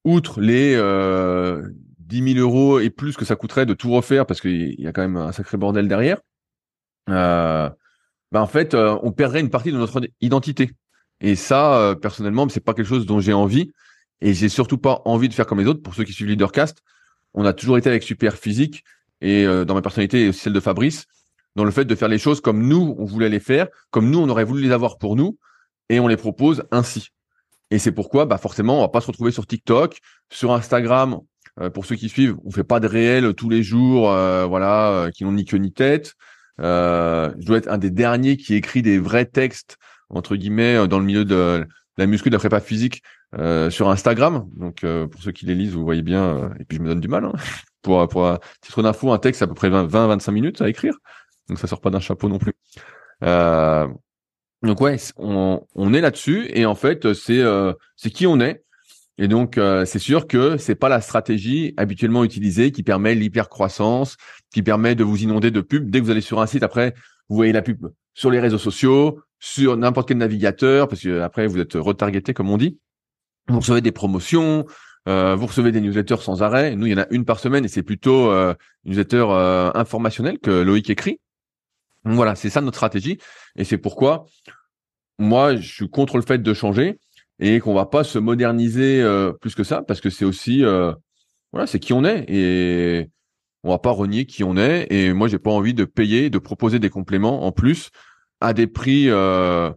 outre 0.05 0.39
les 0.39 0.73
euh, 0.75 1.61
10 1.99 2.33
000 2.35 2.39
euros 2.39 2.79
et 2.79 2.89
plus 2.89 3.15
que 3.15 3.25
ça 3.25 3.35
coûterait 3.35 3.65
de 3.65 3.73
tout 3.73 3.91
refaire 3.91 4.25
parce 4.25 4.41
qu'il 4.41 4.79
y 4.79 4.87
a 4.87 4.91
quand 4.91 5.01
même 5.01 5.17
un 5.17 5.31
sacré 5.31 5.57
bordel 5.57 5.87
derrière. 5.87 6.19
Euh, 7.09 7.69
bah 8.31 8.41
en 8.41 8.47
fait, 8.47 8.73
euh, 8.73 8.97
on 9.03 9.11
perdrait 9.11 9.41
une 9.41 9.49
partie 9.49 9.71
de 9.71 9.77
notre 9.77 10.01
identité. 10.21 10.71
Et 11.19 11.35
ça, 11.35 11.75
euh, 11.77 11.95
personnellement, 11.95 12.47
c'est 12.49 12.61
pas 12.61 12.73
quelque 12.73 12.87
chose 12.87 13.05
dont 13.05 13.19
j'ai 13.19 13.33
envie. 13.33 13.71
Et 14.21 14.33
j'ai 14.33 14.49
surtout 14.49 14.77
pas 14.77 15.01
envie 15.05 15.29
de 15.29 15.33
faire 15.33 15.45
comme 15.45 15.59
les 15.59 15.67
autres. 15.67 15.81
Pour 15.81 15.95
ceux 15.95 16.03
qui 16.03 16.13
suivent 16.13 16.27
Leadercast, 16.27 16.81
on 17.33 17.45
a 17.45 17.53
toujours 17.53 17.77
été 17.77 17.89
avec 17.89 18.03
super 18.03 18.35
physique 18.35 18.83
et 19.19 19.45
euh, 19.45 19.65
dans 19.65 19.73
ma 19.73 19.81
personnalité 19.81 20.25
et 20.25 20.29
aussi 20.29 20.39
celle 20.39 20.53
de 20.53 20.59
Fabrice, 20.59 21.05
dans 21.55 21.63
le 21.63 21.71
fait 21.71 21.85
de 21.85 21.95
faire 21.95 22.07
les 22.07 22.17
choses 22.17 22.41
comme 22.41 22.67
nous 22.67 22.95
on 22.97 23.05
voulait 23.05 23.29
les 23.29 23.39
faire, 23.39 23.67
comme 23.91 24.09
nous 24.09 24.19
on 24.19 24.29
aurait 24.29 24.43
voulu 24.43 24.63
les 24.63 24.71
avoir 24.71 24.97
pour 24.97 25.15
nous, 25.15 25.37
et 25.89 25.99
on 25.99 26.07
les 26.07 26.17
propose 26.17 26.63
ainsi. 26.71 27.09
Et 27.69 27.79
c'est 27.79 27.91
pourquoi, 27.91 28.25
bah 28.25 28.37
forcément, 28.37 28.79
on 28.79 28.81
va 28.81 28.89
pas 28.89 29.01
se 29.01 29.07
retrouver 29.07 29.31
sur 29.31 29.47
TikTok, 29.47 29.99
sur 30.29 30.51
Instagram. 30.53 31.19
pour 31.73 31.85
ceux 31.85 31.95
qui 31.95 32.09
suivent, 32.09 32.35
on 32.43 32.51
fait 32.51 32.63
pas 32.63 32.79
de 32.79 32.87
réels 32.87 33.33
tous 33.33 33.49
les 33.49 33.63
jours, 33.63 34.07
voilà, 34.07 35.09
qui 35.13 35.23
n'ont 35.23 35.31
ni 35.31 35.45
queue 35.45 35.57
ni 35.57 35.71
tête. 35.71 36.15
Euh, 36.59 37.31
je 37.39 37.45
dois 37.45 37.57
être 37.57 37.69
un 37.69 37.77
des 37.77 37.89
derniers 37.89 38.37
qui 38.37 38.55
écrit 38.55 38.81
des 38.81 38.99
vrais 38.99 39.25
textes 39.25 39.77
entre 40.09 40.35
guillemets 40.35 40.87
dans 40.87 40.99
le 40.99 41.05
milieu 41.05 41.25
de 41.25 41.65
la 41.97 42.05
muscu 42.05 42.29
de 42.29 42.35
la 42.35 42.39
prépa 42.39 42.59
physique 42.59 43.01
sur 43.69 43.89
Instagram. 43.89 44.45
Donc 44.57 44.81
pour 44.81 45.21
ceux 45.21 45.31
qui 45.31 45.45
les 45.45 45.55
lisent, 45.55 45.73
vous 45.73 45.85
voyez 45.85 46.01
bien. 46.01 46.51
et 46.59 46.65
puis 46.65 46.77
je 46.77 46.81
me 46.81 46.87
donne 46.87 46.99
du 46.99 47.07
mal. 47.07 47.23
Hein. 47.25 47.33
pour 47.81 48.05
pour 48.09 48.37
titre 48.59 48.83
d'info, 48.83 49.11
un 49.11 49.19
texte 49.19 49.41
à 49.41 49.47
peu 49.47 49.53
près 49.53 49.69
20-25 49.69 50.31
minutes 50.31 50.61
à 50.61 50.67
écrire. 50.67 50.93
Donc 51.47 51.59
ça 51.59 51.67
sort 51.67 51.79
pas 51.79 51.89
d'un 51.89 52.01
chapeau 52.01 52.27
non 52.27 52.39
plus. 52.39 52.53
Euh, 53.23 53.87
donc 54.61 54.81
ouais, 54.81 54.97
on, 55.17 55.65
on 55.75 55.93
est 55.93 56.01
là-dessus 56.01 56.49
et 56.53 56.65
en 56.65 56.75
fait 56.75 57.13
c'est 57.13 57.41
c'est 57.95 58.09
qui 58.09 58.27
on 58.27 58.39
est. 58.41 58.63
Et 59.21 59.27
donc, 59.27 59.59
euh, 59.59 59.85
c'est 59.85 59.99
sûr 59.99 60.25
que 60.25 60.57
c'est 60.57 60.73
pas 60.73 60.89
la 60.89 60.99
stratégie 60.99 61.75
habituellement 61.77 62.23
utilisée 62.23 62.71
qui 62.71 62.81
permet 62.81 63.13
l'hypercroissance, 63.13 64.17
qui 64.51 64.63
permet 64.63 64.95
de 64.95 65.03
vous 65.03 65.21
inonder 65.21 65.51
de 65.51 65.61
pubs. 65.61 65.91
Dès 65.91 65.99
que 65.99 66.05
vous 66.05 66.09
allez 66.09 66.21
sur 66.21 66.41
un 66.41 66.47
site, 66.47 66.63
après, 66.63 66.95
vous 67.29 67.35
voyez 67.35 67.51
la 67.53 67.61
pub 67.61 67.85
sur 68.15 68.31
les 68.31 68.39
réseaux 68.39 68.57
sociaux, 68.57 69.19
sur 69.39 69.77
n'importe 69.77 70.07
quel 70.07 70.17
navigateur, 70.17 70.87
parce 70.87 71.03
que 71.03 71.21
après, 71.21 71.45
vous 71.45 71.59
êtes 71.59 71.75
retargeté, 71.75 72.33
comme 72.33 72.49
on 72.49 72.57
dit. 72.57 72.79
Vous 73.47 73.59
recevez 73.59 73.81
des 73.81 73.91
promotions, 73.91 74.65
euh, 75.07 75.35
vous 75.35 75.45
recevez 75.45 75.71
des 75.71 75.81
newsletters 75.81 76.17
sans 76.21 76.41
arrêt. 76.41 76.75
Nous, 76.75 76.87
il 76.87 76.91
y 76.91 76.95
en 76.95 77.03
a 77.03 77.07
une 77.11 77.23
par 77.23 77.39
semaine 77.39 77.63
et 77.63 77.67
c'est 77.67 77.83
plutôt 77.83 78.31
euh, 78.31 78.55
une 78.85 78.93
newsletter 78.93 79.25
euh, 79.29 79.69
informationnelle 79.75 80.39
que 80.39 80.49
Loïc 80.49 80.89
écrit. 80.89 81.19
Voilà, 82.05 82.33
c'est 82.33 82.49
ça 82.49 82.61
notre 82.61 82.77
stratégie. 82.77 83.19
Et 83.55 83.65
c'est 83.65 83.77
pourquoi 83.77 84.25
moi, 85.21 85.55
je 85.55 85.71
suis 85.71 85.89
contre 85.89 86.17
le 86.17 86.23
fait 86.23 86.39
de 86.39 86.53
changer 86.55 86.97
et 87.41 87.59
qu'on 87.59 87.73
va 87.73 87.85
pas 87.85 88.03
se 88.03 88.19
moderniser 88.19 89.01
euh, 89.01 89.33
plus 89.33 89.55
que 89.55 89.63
ça 89.63 89.81
parce 89.81 89.99
que 89.99 90.09
c'est 90.09 90.25
aussi 90.25 90.63
euh, 90.63 90.93
voilà 91.51 91.67
c'est 91.67 91.79
qui 91.79 91.91
on 91.91 92.05
est 92.05 92.23
et 92.29 93.09
on 93.63 93.69
va 93.71 93.79
pas 93.79 93.91
renier 93.91 94.25
qui 94.25 94.43
on 94.43 94.55
est 94.55 94.87
et 94.91 95.11
moi 95.11 95.27
j'ai 95.27 95.39
pas 95.39 95.51
envie 95.51 95.73
de 95.73 95.83
payer 95.83 96.29
de 96.29 96.37
proposer 96.37 96.79
des 96.79 96.89
compléments 96.89 97.45
en 97.45 97.51
plus 97.51 97.89
à 98.39 98.53
des 98.53 98.67
prix 98.67 99.09
euh, 99.09 99.71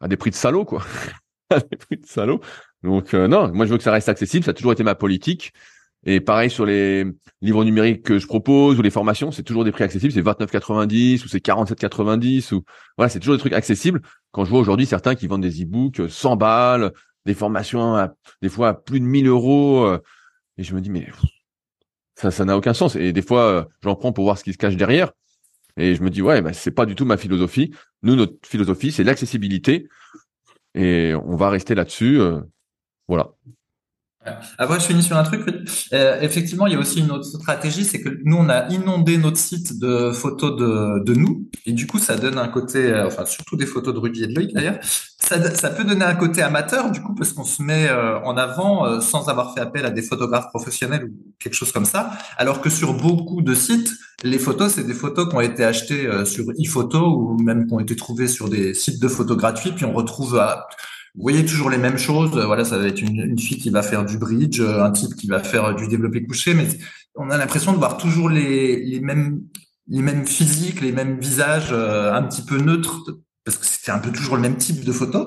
à 0.00 0.08
des 0.08 0.16
prix 0.16 0.30
de 0.30 0.36
salaud 0.36 0.64
quoi. 0.64 0.84
À 1.48 1.60
des 1.60 1.76
prix 1.76 1.96
de 1.96 2.04
salaud. 2.04 2.40
Donc 2.82 3.12
non 3.12 3.52
moi 3.52 3.66
je 3.66 3.70
veux 3.70 3.76
que 3.76 3.84
ça 3.84 3.92
reste 3.92 4.08
accessible. 4.08 4.44
Ça 4.44 4.50
a 4.50 4.54
toujours 4.54 4.72
été 4.72 4.82
ma 4.82 4.96
politique 4.96 5.52
et 6.06 6.20
pareil 6.20 6.50
sur 6.50 6.64
les 6.64 7.04
livres 7.42 7.64
numériques 7.64 8.04
que 8.04 8.18
je 8.18 8.26
propose 8.26 8.78
ou 8.78 8.82
les 8.82 8.90
formations, 8.90 9.32
c'est 9.32 9.42
toujours 9.42 9.64
des 9.64 9.72
prix 9.72 9.84
accessibles, 9.84 10.12
c'est 10.12 10.22
29,90 10.22 11.24
ou 11.24 11.28
c'est 11.28 11.44
47,90 11.44 12.54
ou 12.54 12.62
voilà, 12.96 13.08
c'est 13.08 13.18
toujours 13.18 13.34
des 13.34 13.40
trucs 13.40 13.52
accessibles. 13.52 14.00
Quand 14.30 14.44
je 14.44 14.50
vois 14.50 14.60
aujourd'hui 14.60 14.86
certains 14.86 15.16
qui 15.16 15.26
vendent 15.26 15.42
des 15.42 15.62
e-books 15.62 16.08
100 16.08 16.36
balles, 16.36 16.92
des 17.26 17.34
formations 17.34 17.96
à, 17.96 18.14
des 18.40 18.48
fois 18.48 18.68
à 18.68 18.74
plus 18.74 19.00
de 19.00 19.04
1000 19.04 19.26
euros, 19.26 19.84
euh, 19.84 19.98
et 20.58 20.62
je 20.62 20.74
me 20.74 20.80
dis 20.80 20.90
mais 20.90 21.08
ça, 22.14 22.30
ça 22.30 22.44
n'a 22.44 22.56
aucun 22.56 22.72
sens. 22.72 22.96
Et 22.96 23.12
des 23.12 23.22
fois, 23.22 23.42
euh, 23.42 23.64
j'en 23.82 23.96
prends 23.96 24.12
pour 24.12 24.24
voir 24.24 24.38
ce 24.38 24.44
qui 24.44 24.52
se 24.52 24.58
cache 24.58 24.76
derrière. 24.76 25.12
Et 25.76 25.94
je 25.94 26.02
me 26.02 26.08
dis 26.08 26.22
ouais, 26.22 26.40
bah, 26.40 26.52
c'est 26.52 26.70
pas 26.70 26.86
du 26.86 26.94
tout 26.94 27.04
ma 27.04 27.16
philosophie. 27.16 27.72
Nous, 28.02 28.14
notre 28.14 28.38
philosophie, 28.46 28.92
c'est 28.92 29.04
l'accessibilité, 29.04 29.88
et 30.74 31.14
on 31.14 31.36
va 31.36 31.50
rester 31.50 31.74
là-dessus. 31.74 32.20
Euh, 32.20 32.40
voilà. 33.08 33.32
Après, 34.58 34.80
je 34.80 34.84
finis 34.84 35.02
sur 35.02 35.16
un 35.16 35.22
truc. 35.22 35.42
Euh, 35.92 36.20
effectivement, 36.20 36.66
il 36.66 36.72
y 36.72 36.76
a 36.76 36.78
aussi 36.78 37.00
une 37.00 37.10
autre 37.10 37.24
stratégie, 37.24 37.84
c'est 37.84 38.00
que 38.00 38.08
nous, 38.24 38.36
on 38.36 38.48
a 38.48 38.68
inondé 38.68 39.18
notre 39.18 39.38
site 39.38 39.78
de 39.78 40.10
photos 40.12 40.56
de, 40.56 41.14
nous, 41.14 41.48
et 41.64 41.72
du 41.72 41.86
coup, 41.86 41.98
ça 41.98 42.16
donne 42.16 42.38
un 42.38 42.48
côté, 42.48 42.86
euh, 42.86 43.06
enfin, 43.06 43.24
surtout 43.24 43.56
des 43.56 43.66
photos 43.66 43.94
de 43.94 43.98
Rudy 43.98 44.24
et 44.24 44.26
de 44.26 44.34
Loïc 44.34 44.52
d'ailleurs, 44.54 44.78
ça, 45.18 45.54
ça, 45.54 45.70
peut 45.70 45.84
donner 45.84 46.04
un 46.04 46.14
côté 46.14 46.42
amateur, 46.42 46.90
du 46.90 47.00
coup, 47.00 47.14
parce 47.14 47.32
qu'on 47.32 47.44
se 47.44 47.62
met 47.62 47.88
euh, 47.88 48.20
en 48.20 48.36
avant 48.36 48.86
euh, 48.86 49.00
sans 49.00 49.28
avoir 49.28 49.54
fait 49.54 49.60
appel 49.60 49.84
à 49.86 49.90
des 49.90 50.02
photographes 50.02 50.48
professionnels 50.50 51.04
ou 51.04 51.34
quelque 51.38 51.54
chose 51.54 51.72
comme 51.72 51.84
ça, 51.84 52.12
alors 52.36 52.60
que 52.60 52.70
sur 52.70 52.94
beaucoup 52.94 53.42
de 53.42 53.54
sites, 53.54 53.90
les 54.22 54.38
photos, 54.38 54.74
c'est 54.74 54.84
des 54.84 54.94
photos 54.94 55.28
qui 55.28 55.36
ont 55.36 55.40
été 55.40 55.64
achetées 55.64 56.08
sur 56.24 56.46
ePhoto 56.58 57.06
ou 57.06 57.42
même 57.42 57.66
qui 57.66 57.74
ont 57.74 57.80
été 57.80 57.96
trouvées 57.96 58.28
sur 58.28 58.48
des 58.48 58.72
sites 58.72 59.00
de 59.00 59.08
photos 59.08 59.36
gratuits, 59.36 59.72
puis 59.72 59.84
on 59.84 59.92
retrouve 59.92 60.38
à 60.38 60.66
vous 61.16 61.22
voyez 61.22 61.46
toujours 61.46 61.70
les 61.70 61.78
mêmes 61.78 61.96
choses. 61.96 62.38
Voilà, 62.38 62.64
ça 62.64 62.76
va 62.76 62.86
être 62.86 63.00
une, 63.00 63.38
fille 63.38 63.58
qui 63.58 63.70
va 63.70 63.82
faire 63.82 64.04
du 64.04 64.18
bridge, 64.18 64.60
un 64.60 64.90
type 64.90 65.16
qui 65.16 65.26
va 65.26 65.42
faire 65.42 65.74
du 65.74 65.88
développé 65.88 66.24
couché, 66.24 66.52
mais 66.52 66.68
on 67.14 67.30
a 67.30 67.38
l'impression 67.38 67.72
de 67.72 67.78
voir 67.78 67.96
toujours 67.96 68.28
les, 68.28 69.00
mêmes 69.02 69.40
les 69.88 70.02
mêmes 70.02 70.26
physiques, 70.26 70.80
les 70.80 70.92
mêmes 70.92 71.18
visages 71.18 71.68
euh, 71.72 72.12
un 72.12 72.22
petit 72.22 72.42
peu 72.42 72.58
neutres, 72.58 73.02
parce 73.44 73.56
que 73.56 73.64
c'est 73.66 73.92
un 73.92 73.98
peu 73.98 74.10
toujours 74.10 74.36
le 74.36 74.42
même 74.42 74.56
type 74.56 74.84
de 74.84 74.92
photo. 74.92 75.26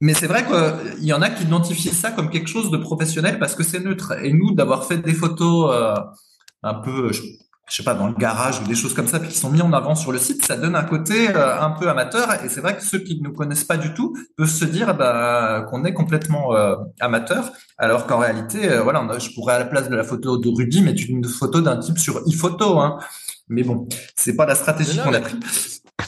Mais 0.00 0.14
c'est 0.14 0.26
vrai 0.26 0.44
qu'il 0.44 1.04
y 1.04 1.12
en 1.12 1.22
a 1.22 1.30
qui 1.30 1.44
identifient 1.44 1.90
ça 1.90 2.10
comme 2.10 2.30
quelque 2.30 2.48
chose 2.48 2.70
de 2.70 2.76
professionnel 2.76 3.38
parce 3.38 3.54
que 3.54 3.62
c'est 3.62 3.80
neutre. 3.80 4.12
Et 4.22 4.32
nous, 4.32 4.52
d'avoir 4.52 4.86
fait 4.86 4.98
des 4.98 5.14
photos 5.14 5.70
euh, 5.72 5.94
un 6.62 6.74
peu, 6.74 7.10
sais 7.68 7.82
pas, 7.82 7.94
dans 7.94 8.06
le 8.06 8.14
garage 8.14 8.60
ou 8.60 8.64
des 8.64 8.74
choses 8.74 8.94
comme 8.94 9.06
ça, 9.06 9.18
puis 9.18 9.30
qui 9.30 9.38
sont 9.38 9.50
mis 9.50 9.62
en 9.62 9.72
avant 9.72 9.94
sur 9.94 10.12
le 10.12 10.18
site, 10.18 10.44
ça 10.44 10.56
donne 10.56 10.76
un 10.76 10.84
côté 10.84 11.30
euh, 11.30 11.60
un 11.60 11.70
peu 11.70 11.88
amateur. 11.88 12.44
Et 12.44 12.48
c'est 12.48 12.60
vrai 12.60 12.76
que 12.76 12.82
ceux 12.82 12.98
qui 12.98 13.16
ne 13.18 13.24
nous 13.24 13.32
connaissent 13.32 13.64
pas 13.64 13.78
du 13.78 13.94
tout 13.94 14.14
peuvent 14.36 14.48
se 14.48 14.64
dire 14.64 14.94
bah, 14.94 15.66
qu'on 15.70 15.84
est 15.84 15.94
complètement 15.94 16.54
euh, 16.54 16.76
amateur, 17.00 17.52
alors 17.78 18.06
qu'en 18.06 18.18
réalité, 18.18 18.70
euh, 18.70 18.82
voilà, 18.82 19.06
je 19.18 19.30
pourrais 19.34 19.54
à 19.54 19.58
la 19.58 19.64
place 19.64 19.88
de 19.88 19.96
la 19.96 20.04
photo 20.04 20.36
de 20.36 20.48
Rudy 20.48 20.82
mettre 20.82 21.02
une 21.08 21.24
photo 21.24 21.60
d'un 21.60 21.78
type 21.78 21.98
sur 21.98 22.18
e-photo. 22.18 22.78
Hein. 22.80 22.98
Mais 23.48 23.62
bon, 23.62 23.88
c'est 24.16 24.36
pas 24.36 24.46
la 24.46 24.54
stratégie 24.54 24.98
qu'on 24.98 25.14
a 25.14 25.20
pris. 25.20 25.38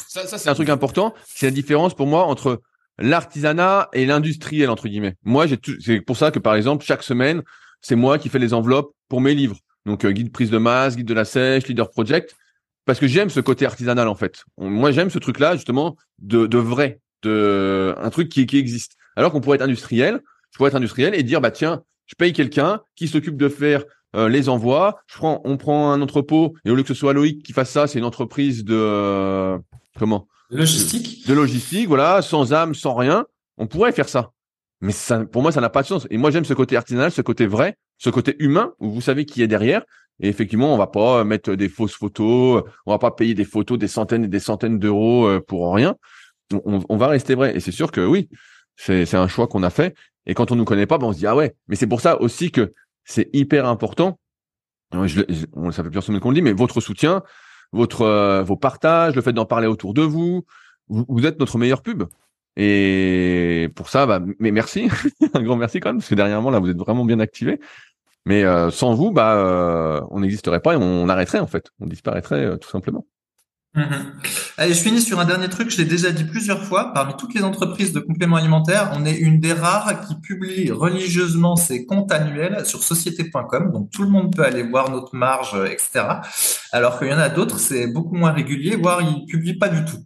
Ça, 0.08 0.26
ça 0.26 0.38
c'est 0.38 0.48
un 0.48 0.54
truc 0.54 0.68
important. 0.68 1.14
C'est 1.26 1.46
la 1.46 1.52
différence 1.52 1.94
pour 1.94 2.06
moi 2.06 2.24
entre 2.24 2.60
l'artisanat 2.98 3.88
et 3.92 4.06
l'industriel 4.06 4.70
entre 4.70 4.88
guillemets. 4.88 5.16
Moi, 5.24 5.46
j'ai 5.46 5.58
c'est 5.80 6.00
pour 6.00 6.16
ça 6.16 6.30
que 6.30 6.38
par 6.38 6.54
exemple 6.54 6.84
chaque 6.84 7.02
semaine, 7.02 7.42
c'est 7.80 7.96
moi 7.96 8.18
qui 8.18 8.28
fais 8.28 8.38
les 8.38 8.54
enveloppes 8.54 8.92
pour 9.08 9.20
mes 9.20 9.34
livres. 9.34 9.56
Donc 9.86 10.04
euh, 10.04 10.10
guide 10.10 10.32
prise 10.32 10.50
de 10.50 10.58
masse, 10.58 10.96
guide 10.96 11.06
de 11.06 11.14
la 11.14 11.24
sèche, 11.24 11.66
leader 11.68 11.90
project, 11.90 12.36
parce 12.84 12.98
que 12.98 13.06
j'aime 13.06 13.30
ce 13.30 13.40
côté 13.40 13.64
artisanal 13.64 14.08
en 14.08 14.14
fait. 14.14 14.44
Moi 14.58 14.90
j'aime 14.90 15.08
ce 15.08 15.18
truc-là 15.18 15.54
justement 15.54 15.96
de, 16.18 16.46
de 16.46 16.58
vrai, 16.58 17.00
de 17.22 17.94
un 17.96 18.10
truc 18.10 18.28
qui, 18.28 18.46
qui 18.46 18.58
existe. 18.58 18.96
Alors 19.16 19.32
qu'on 19.32 19.40
pourrait 19.40 19.56
être 19.56 19.62
industriel, 19.62 20.20
je 20.50 20.58
pourrais 20.58 20.68
être 20.68 20.76
industriel 20.76 21.14
et 21.14 21.22
dire 21.22 21.40
bah 21.40 21.50
tiens, 21.50 21.82
je 22.06 22.14
paye 22.16 22.32
quelqu'un 22.32 22.82
qui 22.96 23.08
s'occupe 23.08 23.36
de 23.36 23.48
faire 23.48 23.84
euh, 24.14 24.28
les 24.28 24.48
envois. 24.48 25.00
Je 25.06 25.16
prends, 25.16 25.40
on 25.44 25.56
prend 25.56 25.92
un 25.92 26.02
entrepôt 26.02 26.54
et 26.64 26.70
au 26.70 26.74
lieu 26.74 26.82
que 26.82 26.88
ce 26.88 26.94
soit 26.94 27.12
Loïc 27.12 27.42
qui 27.42 27.52
fasse 27.52 27.70
ça, 27.70 27.86
c'est 27.86 27.98
une 27.98 28.04
entreprise 28.04 28.64
de 28.64 28.76
euh, 28.76 29.58
comment? 29.98 30.26
Logistique. 30.50 31.26
De, 31.26 31.34
logistique, 31.34 31.88
voilà, 31.88 32.22
sans 32.22 32.52
âme, 32.52 32.74
sans 32.74 32.94
rien. 32.94 33.26
On 33.58 33.66
pourrait 33.66 33.92
faire 33.92 34.08
ça. 34.08 34.30
Mais 34.80 34.92
ça, 34.92 35.24
pour 35.24 35.42
moi, 35.42 35.50
ça 35.50 35.60
n'a 35.60 35.70
pas 35.70 35.82
de 35.82 35.88
sens. 35.88 36.06
Et 36.10 36.18
moi, 36.18 36.30
j'aime 36.30 36.44
ce 36.44 36.54
côté 36.54 36.76
artisanal, 36.76 37.10
ce 37.10 37.22
côté 37.22 37.46
vrai, 37.46 37.76
ce 37.98 38.10
côté 38.10 38.36
humain 38.38 38.72
où 38.80 38.90
vous 38.90 39.00
savez 39.00 39.24
qui 39.24 39.42
est 39.42 39.48
derrière. 39.48 39.82
Et 40.20 40.28
effectivement, 40.28 40.72
on 40.72 40.78
va 40.78 40.86
pas 40.86 41.24
mettre 41.24 41.54
des 41.54 41.68
fausses 41.68 41.94
photos, 41.94 42.64
on 42.86 42.90
va 42.90 42.98
pas 42.98 43.10
payer 43.10 43.34
des 43.34 43.44
photos 43.44 43.78
des 43.78 43.88
centaines 43.88 44.24
et 44.24 44.28
des 44.28 44.40
centaines 44.40 44.78
d'euros 44.78 45.26
euh, 45.26 45.40
pour 45.40 45.74
rien. 45.74 45.96
On, 46.64 46.96
va 46.96 47.08
rester 47.08 47.34
vrai. 47.34 47.56
Et 47.56 47.60
c'est 47.60 47.72
sûr 47.72 47.90
que 47.90 48.00
oui, 48.00 48.28
c'est 48.76 49.14
un 49.14 49.28
choix 49.28 49.48
qu'on 49.48 49.62
a 49.62 49.70
fait. 49.70 49.94
Et 50.26 50.34
quand 50.34 50.52
on 50.52 50.56
nous 50.56 50.64
connaît 50.64 50.86
pas, 50.86 50.96
ben 50.96 51.08
on 51.08 51.12
se 51.12 51.18
dit 51.18 51.26
ah 51.26 51.34
ouais. 51.34 51.54
Mais 51.68 51.76
c'est 51.76 51.88
pour 51.88 52.00
ça 52.00 52.20
aussi 52.20 52.50
que 52.50 52.72
c'est 53.04 53.28
hyper 53.32 53.66
important. 53.66 54.18
On, 54.92 55.08
ça 55.08 55.82
fait 55.82 55.82
plusieurs 55.82 56.04
semaines 56.04 56.20
qu'on 56.20 56.30
le 56.30 56.36
dit, 56.36 56.42
mais 56.42 56.52
votre 56.52 56.80
soutien, 56.80 57.22
votre 57.72 58.02
euh, 58.02 58.42
vos 58.42 58.56
partages, 58.56 59.16
le 59.16 59.22
fait 59.22 59.32
d'en 59.32 59.44
parler 59.44 59.66
autour 59.66 59.92
de 59.92 60.02
vous, 60.02 60.44
vous, 60.88 61.04
vous 61.08 61.26
êtes 61.26 61.40
notre 61.40 61.58
meilleur 61.58 61.82
pub. 61.82 62.04
Et 62.56 63.68
pour 63.74 63.90
ça, 63.90 64.06
bah, 64.06 64.20
mais 64.38 64.50
merci, 64.50 64.88
un 65.34 65.42
grand 65.42 65.56
merci 65.56 65.80
quand 65.80 65.90
même, 65.90 65.98
parce 65.98 66.08
que 66.08 66.14
dernièrement 66.14 66.50
là, 66.50 66.58
vous 66.58 66.70
êtes 66.70 66.78
vraiment 66.78 67.04
bien 67.04 67.20
activé. 67.20 67.60
Mais 68.26 68.44
euh, 68.44 68.70
sans 68.70 68.94
vous, 68.94 69.12
bah, 69.12 69.36
euh, 69.36 70.00
on 70.10 70.20
n'existerait 70.20 70.60
pas 70.60 70.74
et 70.74 70.76
on 70.76 71.08
arrêterait 71.08 71.38
en 71.38 71.46
fait, 71.46 71.70
on 71.80 71.86
disparaîtrait 71.86 72.44
euh, 72.44 72.56
tout 72.56 72.68
simplement. 72.68 73.06
Mhm. 73.74 74.14
Allez, 74.56 74.72
je 74.72 74.80
finis 74.80 75.02
sur 75.02 75.20
un 75.20 75.26
dernier 75.26 75.50
truc. 75.50 75.70
Je 75.70 75.76
l'ai 75.76 75.84
déjà 75.84 76.10
dit 76.10 76.24
plusieurs 76.24 76.64
fois. 76.64 76.92
Parmi 76.94 77.14
toutes 77.18 77.34
les 77.34 77.44
entreprises 77.44 77.92
de 77.92 78.00
compléments 78.00 78.36
alimentaires, 78.36 78.90
on 78.94 79.04
est 79.04 79.16
une 79.16 79.38
des 79.38 79.52
rares 79.52 80.00
qui 80.06 80.14
publie 80.14 80.70
religieusement 80.72 81.56
ses 81.56 81.84
comptes 81.84 82.10
annuels 82.10 82.64
sur 82.64 82.82
société.com. 82.82 83.70
Donc 83.70 83.90
tout 83.90 84.02
le 84.02 84.08
monde 84.08 84.34
peut 84.34 84.44
aller 84.44 84.62
voir 84.62 84.90
notre 84.90 85.14
marge, 85.14 85.54
etc. 85.70 86.06
Alors 86.72 86.98
qu'il 86.98 87.08
y 87.08 87.12
en 87.12 87.18
a 87.18 87.28
d'autres, 87.28 87.58
c'est 87.58 87.86
beaucoup 87.86 88.16
moins 88.16 88.32
régulier, 88.32 88.76
voire 88.76 89.02
ils 89.02 89.26
publient 89.26 89.58
pas 89.58 89.68
du 89.68 89.84
tout. 89.84 89.98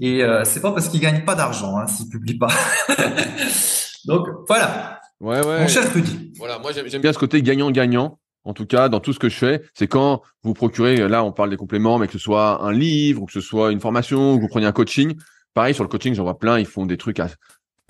Et 0.00 0.22
euh, 0.22 0.44
c'est 0.44 0.60
pas 0.60 0.72
parce 0.72 0.88
qu'ils 0.88 1.00
gagnent 1.00 1.24
pas 1.24 1.34
d'argent 1.34 1.76
hein, 1.76 1.86
s'ils 1.86 2.08
publient 2.08 2.38
pas. 2.38 2.52
Donc 4.06 4.26
voilà. 4.46 5.00
Ouais, 5.20 5.44
ouais. 5.44 5.62
Mon 5.62 5.68
cher 5.68 5.92
Rudy. 5.92 6.32
Voilà, 6.38 6.58
moi 6.58 6.72
j'aime 6.72 7.02
bien 7.02 7.12
ce 7.12 7.18
côté 7.18 7.42
gagnant-gagnant. 7.42 8.18
En 8.44 8.54
tout 8.54 8.66
cas, 8.66 8.88
dans 8.88 9.00
tout 9.00 9.12
ce 9.12 9.18
que 9.18 9.28
je 9.28 9.36
fais, 9.36 9.62
c'est 9.74 9.88
quand 9.88 10.22
vous 10.42 10.54
procurez, 10.54 11.08
là 11.08 11.24
on 11.24 11.32
parle 11.32 11.50
des 11.50 11.56
compléments, 11.56 11.98
mais 11.98 12.06
que 12.06 12.12
ce 12.12 12.18
soit 12.18 12.62
un 12.62 12.72
livre, 12.72 13.22
ou 13.22 13.26
que 13.26 13.32
ce 13.32 13.40
soit 13.40 13.72
une 13.72 13.80
formation, 13.80 14.32
ou 14.32 14.36
que 14.36 14.42
vous 14.42 14.48
preniez 14.48 14.66
un 14.66 14.72
coaching. 14.72 15.16
Pareil, 15.52 15.74
sur 15.74 15.84
le 15.84 15.88
coaching, 15.88 16.14
j'en 16.14 16.22
vois 16.22 16.38
plein, 16.38 16.58
ils 16.58 16.66
font 16.66 16.86
des 16.86 16.96
trucs 16.96 17.20
à 17.20 17.28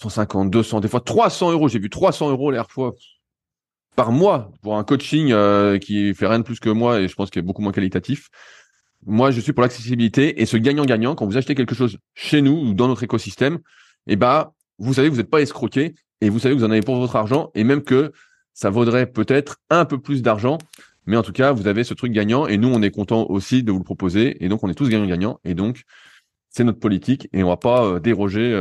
150, 0.00 0.50
200, 0.50 0.80
des 0.80 0.88
fois 0.88 1.00
300 1.00 1.52
euros. 1.52 1.68
J'ai 1.68 1.78
vu 1.78 1.90
300 1.90 2.30
euros 2.30 2.50
l'air 2.50 2.70
fois 2.70 2.94
par 3.94 4.12
mois 4.12 4.52
pour 4.62 4.76
un 4.76 4.84
coaching 4.84 5.32
euh, 5.32 5.78
qui 5.78 6.14
fait 6.14 6.26
rien 6.26 6.38
de 6.38 6.44
plus 6.44 6.60
que 6.60 6.70
moi 6.70 7.00
et 7.00 7.08
je 7.08 7.14
pense 7.14 7.30
qu'il 7.30 7.40
est 7.40 7.44
beaucoup 7.44 7.62
moins 7.62 7.72
qualitatif. 7.72 8.28
Moi, 9.08 9.30
je 9.30 9.40
suis 9.40 9.54
pour 9.54 9.62
l'accessibilité 9.62 10.42
et 10.42 10.44
ce 10.44 10.58
gagnant-gagnant, 10.58 11.14
quand 11.14 11.24
vous 11.24 11.38
achetez 11.38 11.54
quelque 11.54 11.74
chose 11.74 11.96
chez 12.14 12.42
nous 12.42 12.52
ou 12.52 12.74
dans 12.74 12.88
notre 12.88 13.02
écosystème, 13.02 13.58
eh 14.06 14.16
ben, 14.16 14.52
vous 14.78 14.92
savez 14.92 15.08
que 15.08 15.12
vous 15.12 15.18
n'êtes 15.18 15.30
pas 15.30 15.40
escroqué 15.40 15.94
et 16.20 16.28
vous 16.28 16.38
savez 16.38 16.54
que 16.54 16.60
vous 16.60 16.66
en 16.66 16.70
avez 16.70 16.82
pour 16.82 16.96
votre 16.96 17.16
argent 17.16 17.50
et 17.54 17.64
même 17.64 17.82
que 17.82 18.12
ça 18.52 18.68
vaudrait 18.68 19.06
peut-être 19.06 19.56
un 19.70 19.86
peu 19.86 19.98
plus 19.98 20.20
d'argent. 20.20 20.58
Mais 21.06 21.16
en 21.16 21.22
tout 21.22 21.32
cas, 21.32 21.52
vous 21.52 21.66
avez 21.68 21.84
ce 21.84 21.94
truc 21.94 22.12
gagnant 22.12 22.46
et 22.46 22.58
nous, 22.58 22.68
on 22.68 22.82
est 22.82 22.90
content 22.90 23.24
aussi 23.30 23.62
de 23.62 23.72
vous 23.72 23.78
le 23.78 23.84
proposer. 23.84 24.44
Et 24.44 24.48
donc, 24.50 24.62
on 24.62 24.68
est 24.68 24.74
tous 24.74 24.90
gagnants-gagnants. 24.90 25.40
Et 25.42 25.54
donc, 25.54 25.84
c'est 26.50 26.64
notre 26.64 26.78
politique 26.78 27.30
et 27.32 27.42
on 27.42 27.48
va 27.48 27.56
pas 27.56 28.00
déroger 28.00 28.54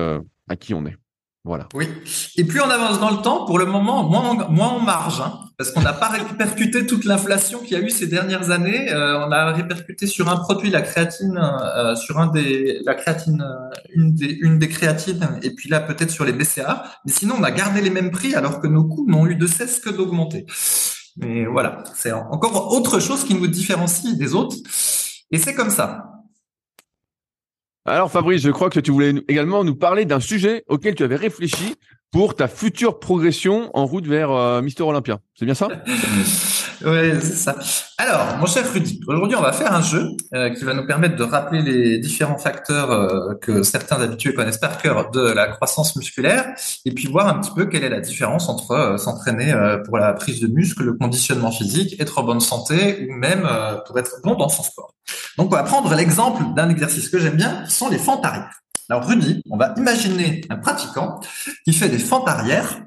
à 0.48 0.56
qui 0.56 0.74
on 0.74 0.86
est. 0.86 0.96
Voilà. 1.44 1.68
Oui. 1.74 1.88
Et 2.36 2.44
plus 2.44 2.60
on 2.60 2.70
avance 2.70 3.00
dans 3.00 3.10
le 3.10 3.22
temps, 3.22 3.46
pour 3.46 3.58
le 3.58 3.66
moment, 3.66 4.04
moins 4.04 4.32
on, 4.32 4.52
moins 4.52 4.84
marge, 4.84 5.22
hein, 5.22 5.40
parce 5.58 5.72
qu'on 5.72 5.82
n'a 5.82 5.94
pas 5.94 6.10
répercuté 6.10 6.86
toute 6.86 7.06
l'inflation 7.06 7.60
qu'il 7.60 7.78
y 7.78 7.82
a 7.82 7.84
eu 7.84 7.90
ces 7.90 8.08
dernières 8.08 8.52
années. 8.52 8.92
Euh, 8.92 9.26
on 9.26 9.32
a 9.32 9.54
répercuté 9.54 10.08
sur 10.08 10.28
un 10.30 10.36
produit, 10.36 10.70
la 10.70 10.82
créatine, 10.82 11.40
euh, 11.40 11.96
sur 11.96 12.20
un 12.20 12.28
des, 12.28 12.82
la 12.86 12.96
créatine, 12.96 13.42
euh, 13.42 13.76
une 13.96 14.14
des, 14.14 14.38
une 14.42 14.60
des 14.60 14.68
créatines, 14.68 15.40
et 15.42 15.52
puis 15.52 15.70
là 15.70 15.80
peut-être 15.80 16.12
sur 16.12 16.26
les 16.26 16.34
BCA. 16.34 16.84
Mais 17.06 17.14
sinon, 17.14 17.36
on 17.40 17.44
a 17.44 17.52
gardé 17.52 17.82
les 17.82 17.92
mêmes 17.92 18.12
prix 18.12 18.36
alors 18.36 18.60
que 18.60 18.68
nos 18.68 18.84
coûts 18.84 19.06
n'ont 19.08 19.26
eu 19.26 19.36
de 19.36 19.48
cesse 19.48 19.80
que 19.80 19.90
d'augmenter. 19.90 20.46
Mais 21.16 21.46
voilà, 21.46 21.84
c'est 21.96 22.12
encore 22.12 22.74
autre 22.74 23.00
chose 23.00 23.24
qui 23.24 23.36
nous 23.36 23.48
différencie 23.48 24.18
des 24.18 24.36
autres. 24.36 24.58
Et 25.32 25.38
c'est 25.38 25.56
comme 25.56 25.70
ça. 25.70 26.17
Alors 27.88 28.12
Fabrice, 28.12 28.42
je 28.42 28.52
crois 28.52 28.70
que 28.70 28.82
tu 28.82 28.92
voulais 28.92 29.14
également 29.30 29.64
nous 29.64 29.76
parler 29.76 30.04
d'un 30.04 30.20
sujet 30.20 30.66
auquel 30.68 30.94
tu 30.94 31.04
avais 31.04 31.16
réfléchi 31.16 31.76
pour 32.12 32.36
ta 32.36 32.50
future 32.50 33.00
progression 33.00 33.72
en 33.74 33.86
route 33.86 34.06
vers 34.06 34.30
euh, 34.30 34.62
Mister 34.62 34.84
Olympia. 34.84 35.20
C'est 35.36 35.46
bien 35.46 35.54
ça? 35.54 35.70
Oui, 36.86 37.14
c'est 37.22 37.36
ça. 37.36 37.56
Alors, 37.98 38.38
mon 38.38 38.46
cher 38.46 38.72
Rudy, 38.72 39.00
aujourd'hui, 39.08 39.36
on 39.36 39.42
va 39.42 39.52
faire 39.52 39.74
un 39.74 39.82
jeu 39.82 40.12
euh, 40.36 40.52
qui 40.52 40.64
va 40.64 40.74
nous 40.74 40.86
permettre 40.86 41.16
de 41.16 41.24
rappeler 41.24 41.62
les 41.62 41.98
différents 41.98 42.38
facteurs 42.38 42.92
euh, 42.92 43.34
que 43.42 43.64
certains 43.64 44.00
habitués 44.00 44.34
connaissent 44.34 44.60
par 44.60 44.78
cœur 44.78 45.10
de 45.10 45.22
la 45.22 45.48
croissance 45.48 45.96
musculaire 45.96 46.54
et 46.86 46.92
puis 46.92 47.08
voir 47.08 47.28
un 47.28 47.40
petit 47.40 47.52
peu 47.56 47.66
quelle 47.66 47.84
est 47.84 47.90
la 47.90 48.00
différence 48.00 48.48
entre 48.48 48.96
s'entraîner 49.00 49.56
pour 49.86 49.98
la 49.98 50.14
prise 50.14 50.40
de 50.40 50.48
muscle, 50.48 50.84
le 50.84 50.94
conditionnement 50.94 51.52
physique, 51.52 52.00
être 52.00 52.20
en 52.20 52.24
bonne 52.24 52.42
santé 52.42 53.08
ou 53.10 53.14
même 53.14 53.48
pour 53.88 53.98
être 53.98 54.22
bon 54.24 54.36
dans 54.36 54.50
son 54.50 54.64
sport. 54.64 54.94
Donc, 55.38 55.48
on 55.52 55.56
va 55.56 55.64
prendre 55.64 55.94
l'exemple 55.96 56.44
d'un 56.56 56.70
exercice 56.70 57.10
que 57.10 57.20
j'aime 57.20 57.36
bien, 57.36 57.64
qui 57.64 57.74
sont 57.74 57.90
les 57.90 57.98
fentes 57.98 58.26
arrière. 58.26 58.62
Alors 58.90 59.06
Rudy, 59.06 59.42
on 59.50 59.58
va 59.58 59.74
imaginer 59.78 60.42
un 60.50 60.58
pratiquant 60.58 61.20
qui 61.66 61.74
fait 61.74 61.90
des 61.90 62.00
fentes 62.00 62.30
arrière 62.30 62.80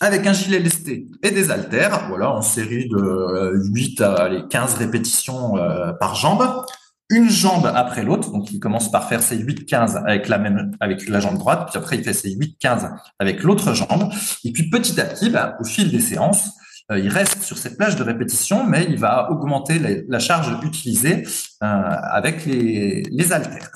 avec 0.00 0.26
un 0.26 0.32
gilet 0.32 0.58
lesté 0.58 1.06
et 1.22 1.30
des 1.30 1.50
haltères, 1.50 2.06
voilà, 2.08 2.30
en 2.30 2.42
série 2.42 2.88
de 2.88 3.52
8 3.72 4.00
euh, 4.00 4.16
à 4.16 4.42
15 4.48 4.74
répétitions 4.74 5.56
euh, 5.56 5.92
par 5.94 6.14
jambe, 6.14 6.64
une 7.08 7.30
jambe 7.30 7.70
après 7.74 8.02
l'autre, 8.02 8.30
donc 8.30 8.50
il 8.52 8.58
commence 8.58 8.90
par 8.90 9.08
faire 9.08 9.22
ses 9.22 9.38
8-15 9.38 9.96
avec 10.04 10.28
la 10.28 10.38
même, 10.38 10.72
avec 10.80 11.08
la 11.08 11.20
jambe 11.20 11.38
droite, 11.38 11.68
puis 11.70 11.78
après 11.78 11.96
il 11.96 12.04
fait 12.04 12.12
ses 12.12 12.30
8-15 12.36 12.90
avec 13.18 13.42
l'autre 13.42 13.74
jambe, 13.74 14.12
et 14.44 14.52
puis 14.52 14.68
petit 14.68 15.00
à 15.00 15.04
petit, 15.04 15.30
bah, 15.30 15.56
au 15.60 15.64
fil 15.64 15.90
des 15.90 16.00
séances, 16.00 16.50
euh, 16.90 16.98
il 16.98 17.08
reste 17.08 17.42
sur 17.42 17.58
cette 17.58 17.76
plage 17.76 17.96
de 17.96 18.02
répétition, 18.02 18.66
mais 18.66 18.86
il 18.88 18.98
va 18.98 19.30
augmenter 19.30 19.78
la, 20.08 20.18
charge 20.18 20.52
utilisée 20.62 21.24
avec 21.60 22.44
les, 22.44 23.02
les 23.10 23.32
haltères. 23.32 23.70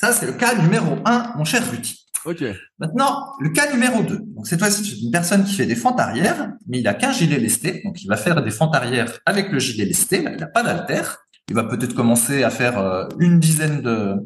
Ça, 0.00 0.12
c'est 0.12 0.26
le 0.26 0.32
cas 0.32 0.54
numéro 0.54 0.96
1, 1.04 1.34
mon 1.36 1.44
cher 1.44 1.62
Ruti. 1.70 2.06
Ok. 2.24 2.44
Maintenant, 2.78 3.32
le 3.40 3.50
cas 3.50 3.72
numéro 3.72 4.02
2. 4.02 4.18
Donc, 4.18 4.46
cette 4.46 4.60
fois-ci, 4.60 4.84
c'est 4.84 5.04
une 5.04 5.10
personne 5.10 5.44
qui 5.44 5.54
fait 5.54 5.66
des 5.66 5.74
fentes 5.74 5.98
arrière, 5.98 6.52
mais 6.66 6.80
il 6.80 6.88
a 6.88 6.94
qu'un 6.94 7.12
gilet 7.12 7.38
lesté. 7.38 7.82
Donc, 7.84 8.02
il 8.02 8.08
va 8.08 8.16
faire 8.16 8.42
des 8.42 8.50
fentes 8.50 8.74
arrière 8.74 9.18
avec 9.26 9.50
le 9.50 9.58
gilet 9.58 9.84
lesté, 9.84 10.20
mais 10.20 10.32
il 10.34 10.40
n'a 10.40 10.46
pas 10.46 10.62
d'alter. 10.62 11.02
Il 11.48 11.54
va 11.54 11.64
peut-être 11.64 11.94
commencer 11.94 12.44
à 12.44 12.50
faire 12.50 12.78
euh, 12.78 13.08
une 13.18 13.40
dizaine 13.40 13.82
de, 13.82 14.16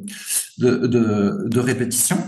de, 0.59 0.87
de, 0.87 1.49
de 1.49 1.61
répétitions. 1.61 2.19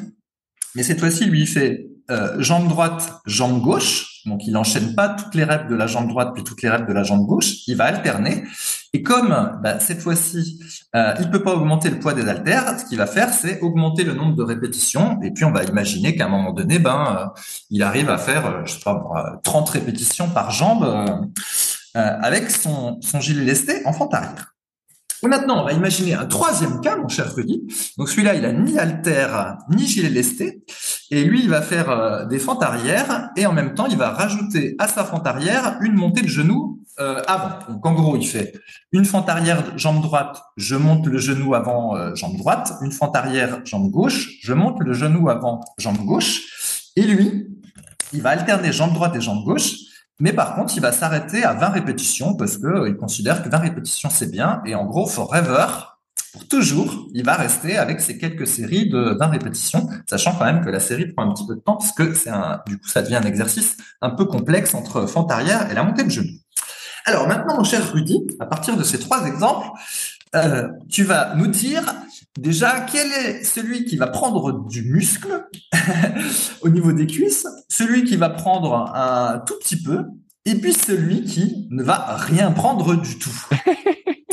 Mais 0.75 0.83
cette 0.83 1.01
fois-ci, 1.01 1.27
lui, 1.27 1.43
il 1.43 1.47
fait 1.47 1.87
euh, 2.11 2.41
jambe 2.41 2.69
droite, 2.69 3.21
jambe 3.27 3.61
gauche. 3.61 4.23
Donc, 4.25 4.47
il 4.47 4.57
enchaîne 4.57 4.95
pas 4.95 5.11
toutes 5.11 5.35
les 5.35 5.45
reps 5.45 5.69
de 5.69 5.75
la 5.75 5.87
jambe 5.87 6.09
droite 6.09 6.31
puis 6.35 6.45
toutes 6.45 6.63
les 6.63 6.71
reps 6.71 6.87
de 6.89 6.93
la 6.93 7.03
jambe 7.03 7.27
gauche. 7.27 7.67
Il 7.67 7.77
va 7.77 7.85
alterner. 7.85 8.45
Et 8.95 9.03
comme 9.03 9.59
bah, 9.63 9.81
cette 9.81 10.01
fois-ci, 10.01 10.61
euh, 10.97 11.15
il 11.21 11.31
peut 11.31 11.43
pas 11.43 11.55
augmenter 11.55 11.91
le 11.91 11.99
poids 11.99 12.15
des 12.15 12.27
haltères, 12.27 12.79
ce 12.79 12.87
qu'il 12.87 12.99
va 12.99 13.07
faire, 13.07 13.33
c'est 13.33 13.61
augmenter 13.61 14.03
le 14.03 14.15
nombre 14.15 14.35
de 14.35 14.43
répétitions. 14.43 15.21
Et 15.23 15.31
puis, 15.31 15.45
on 15.45 15.53
va 15.53 15.65
imaginer 15.65 16.17
qu'à 16.17 16.27
un 16.27 16.31
moment 16.31 16.53
donné, 16.53 16.79
ben, 16.79 17.19
euh, 17.19 17.41
il 17.71 17.83
arrive 17.83 18.09
à 18.09 18.17
faire, 18.17 18.47
euh, 18.47 18.63
je 18.65 18.73
sais 18.73 18.81
pas, 18.85 19.41
30 19.43 19.69
répétitions 19.69 20.29
par 20.31 20.51
jambe 20.51 21.29
avec 21.95 22.51
son, 22.51 23.01
gilet 23.21 23.45
lesté 23.45 23.83
en 23.85 23.93
fente 23.93 24.15
arrière. 24.15 24.55
Et 25.25 25.27
maintenant, 25.27 25.63
on 25.63 25.65
va 25.65 25.73
imaginer 25.73 26.15
un 26.15 26.27
troisième 26.27 26.81
cas, 26.81 26.97
mon 26.97 27.09
cher 27.09 27.35
Rudy. 27.35 27.67
Donc 27.99 28.09
celui-là, 28.09 28.35
il 28.35 28.45
a 28.45 28.53
ni 28.53 28.79
haltère 28.79 29.59
ni 29.69 29.85
gilet 29.85 30.09
lesté. 30.09 30.63
Et 31.11 31.25
lui, 31.25 31.43
il 31.43 31.49
va 31.49 31.61
faire 31.61 32.29
des 32.29 32.39
fentes 32.39 32.63
arrière 32.63 33.31
et 33.37 33.47
en 33.47 33.53
même 33.53 33.75
temps, 33.75 33.87
il 33.87 33.97
va 33.97 34.11
rajouter 34.11 34.77
à 34.79 34.87
sa 34.87 35.03
fente 35.03 35.27
arrière 35.27 35.79
une 35.81 35.95
montée 35.95 36.23
de 36.23 36.29
genou 36.29 36.78
euh, 37.01 37.23
avant. 37.27 37.51
Donc 37.69 37.85
en 37.87 37.93
gros, 37.93 38.17
il 38.17 38.27
fait 38.27 38.53
une 38.93 39.05
fente 39.05 39.29
arrière 39.29 39.79
jambe 39.79 40.03
droite, 40.03 40.43
je 40.57 40.75
monte 40.75 41.07
le 41.07 41.19
genou 41.19 41.55
avant 41.55 41.97
euh, 41.97 42.15
jambe 42.15 42.37
droite, 42.37 42.73
une 42.83 42.93
fente 42.93 43.15
arrière 43.15 43.61
jambe 43.65 43.91
gauche, 43.91 44.31
je 44.43 44.53
monte 44.53 44.81
le 44.81 44.93
genou 44.93 45.29
avant 45.29 45.61
jambe 45.79 45.99
gauche. 45.99 46.91
Et 46.97 47.03
lui, 47.03 47.47
il 48.13 48.23
va 48.23 48.31
alterner 48.31 48.73
jambe 48.73 48.95
droite 48.95 49.15
et 49.17 49.21
jambe 49.21 49.45
gauche. 49.45 49.75
Mais 50.21 50.33
par 50.33 50.57
contre, 50.57 50.75
il 50.77 50.81
va 50.81 50.91
s'arrêter 50.91 51.45
à 51.45 51.55
20 51.55 51.69
répétitions 51.69 52.35
parce 52.35 52.57
que 52.59 52.89
il 52.89 52.97
considère 52.97 53.43
que 53.45 53.49
20 53.49 53.59
répétitions 53.59 54.11
c'est 54.11 54.31
bien. 54.31 54.61
Et 54.67 54.75
en 54.75 54.85
gros, 54.85 55.07
forever, 55.07 55.67
pour 56.33 56.47
toujours, 56.47 57.09
il 57.15 57.25
va 57.25 57.35
rester 57.35 57.79
avec 57.79 58.01
ces 58.01 58.19
quelques 58.19 58.47
séries 58.47 58.89
de 58.89 59.17
20 59.19 59.27
répétitions, 59.29 59.89
sachant 60.09 60.35
quand 60.35 60.45
même 60.45 60.65
que 60.65 60.71
la 60.71 60.81
série 60.81 61.07
prend 61.13 61.29
un 61.29 61.33
petit 61.33 61.47
peu 61.47 61.55
de 61.55 61.61
temps 61.61 61.77
parce 61.77 61.93
que 61.93 62.03
du 62.69 62.79
coup, 62.79 62.89
ça 62.89 63.03
devient 63.03 63.17
un 63.17 63.23
exercice 63.23 63.77
un 64.03 64.11
peu 64.11 64.25
complexe 64.25 64.75
entre 64.75 65.07
fente 65.07 65.31
arrière 65.31 65.71
et 65.71 65.75
la 65.75 65.85
montée 65.85 66.05
de 66.05 66.11
genou. 66.11 66.33
Alors 67.09 67.27
maintenant, 67.27 67.57
mon 67.57 67.65
cher 67.65 67.91
Rudy, 67.91 68.27
à 68.39 68.45
partir 68.45 68.77
de 68.77 68.83
ces 68.83 68.99
trois 68.99 69.27
exemples, 69.27 69.67
euh, 70.37 70.69
tu 70.91 71.05
vas 71.05 71.35
nous 71.37 71.47
dire 71.47 71.83
déjà 72.39 72.81
quel 72.81 73.11
est 73.11 73.45
celui 73.45 73.87
qui 73.87 73.97
va 73.97 74.09
prendre 74.09 74.69
du 74.69 74.83
muscle 74.83 75.49
au 76.61 76.69
niveau 76.69 76.93
des 76.93 77.07
cuisses, 77.07 77.47
celui 77.71 78.05
qui 78.05 78.17
va 78.17 78.29
prendre 78.29 78.95
un 78.95 79.39
tout 79.39 79.55
petit 79.59 79.83
peu, 79.83 80.05
et 80.45 80.55
puis 80.57 80.75
celui 80.75 81.25
qui 81.25 81.67
ne 81.71 81.83
va 81.83 82.15
rien 82.15 82.51
prendre 82.51 82.95
du 82.95 83.19
tout. 83.19 83.47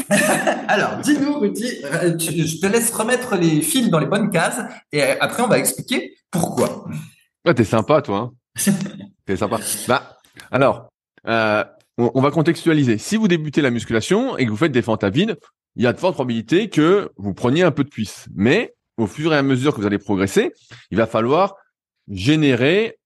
Alors, 0.67 0.97
dis-nous, 0.97 1.39
Rudy, 1.39 1.77
euh, 1.85 2.19
je 2.19 2.59
te 2.59 2.67
laisse 2.67 2.91
remettre 2.91 3.37
les 3.37 3.61
fils 3.61 3.89
dans 3.89 3.99
les 3.99 4.05
bonnes 4.05 4.31
cases 4.31 4.59
et 4.91 5.01
après 5.01 5.43
on 5.43 5.47
va 5.47 5.59
expliquer 5.59 6.13
pourquoi. 6.29 6.85
Ouais, 7.45 7.53
t'es 7.53 7.63
sympa, 7.63 8.01
toi. 8.01 8.33
Hein 8.57 8.71
t'es 9.25 9.37
sympa. 9.37 9.59
Bah, 9.87 10.19
alors, 10.51 10.89
euh, 11.25 11.63
on, 11.97 12.21
va 12.21 12.31
contextualiser. 12.31 12.97
Si 12.97 13.15
vous 13.15 13.27
débutez 13.27 13.61
la 13.61 13.71
musculation 13.71 14.37
et 14.37 14.45
que 14.45 14.49
vous 14.49 14.57
faites 14.57 14.71
des 14.71 14.81
fentes 14.81 15.03
à 15.03 15.09
vide, 15.09 15.37
il 15.75 15.83
y 15.83 15.87
a 15.87 15.93
de 15.93 15.99
fortes 15.99 16.15
probabilités 16.15 16.69
que 16.69 17.11
vous 17.17 17.33
preniez 17.33 17.63
un 17.63 17.71
peu 17.71 17.83
de 17.83 17.89
cuisse. 17.89 18.27
Mais 18.35 18.75
au 18.97 19.07
fur 19.07 19.33
et 19.33 19.37
à 19.37 19.41
mesure 19.43 19.73
que 19.73 19.81
vous 19.81 19.87
allez 19.87 19.97
progresser, 19.97 20.51
il 20.91 20.97
va 20.97 21.07
falloir 21.07 21.55
générer, 22.09 22.97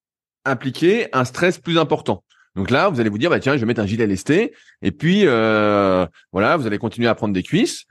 impliquer 0.45 1.08
un 1.13 1.25
stress 1.25 1.58
plus 1.58 1.78
important. 1.78 2.23
Donc 2.56 2.71
là, 2.71 2.89
vous 2.89 2.99
allez 2.99 3.10
vous 3.10 3.17
dire, 3.17 3.30
bah 3.30 3.39
tiens, 3.39 3.56
je 3.56 3.60
vais 3.60 3.65
mettre 3.65 3.82
un 3.82 3.86
gilet 3.86 4.08
lesté, 4.08 4.54
et 4.82 4.91
puis 4.91 5.21
euh, 5.25 6.06
voilà, 6.32 6.58
vous 6.58 6.67
allez 6.67 6.78
continuer 6.78 7.08
à 7.08 7.15
prendre 7.15 7.34
des 7.34 7.43
cuisses, 7.43 7.86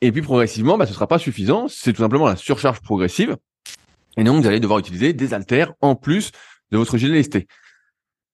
et 0.00 0.10
puis 0.10 0.22
progressivement, 0.22 0.76
bah, 0.76 0.86
ce 0.86 0.94
sera 0.94 1.06
pas 1.06 1.18
suffisant. 1.18 1.68
C'est 1.68 1.92
tout 1.92 2.02
simplement 2.02 2.26
la 2.26 2.36
surcharge 2.36 2.80
progressive, 2.80 3.36
et 4.16 4.24
donc 4.24 4.42
vous 4.42 4.48
allez 4.48 4.60
devoir 4.60 4.78
utiliser 4.78 5.12
des 5.12 5.34
haltères 5.34 5.72
en 5.80 5.94
plus 5.94 6.32
de 6.72 6.78
votre 6.78 6.96
gilet 6.96 7.14
lesté. 7.14 7.46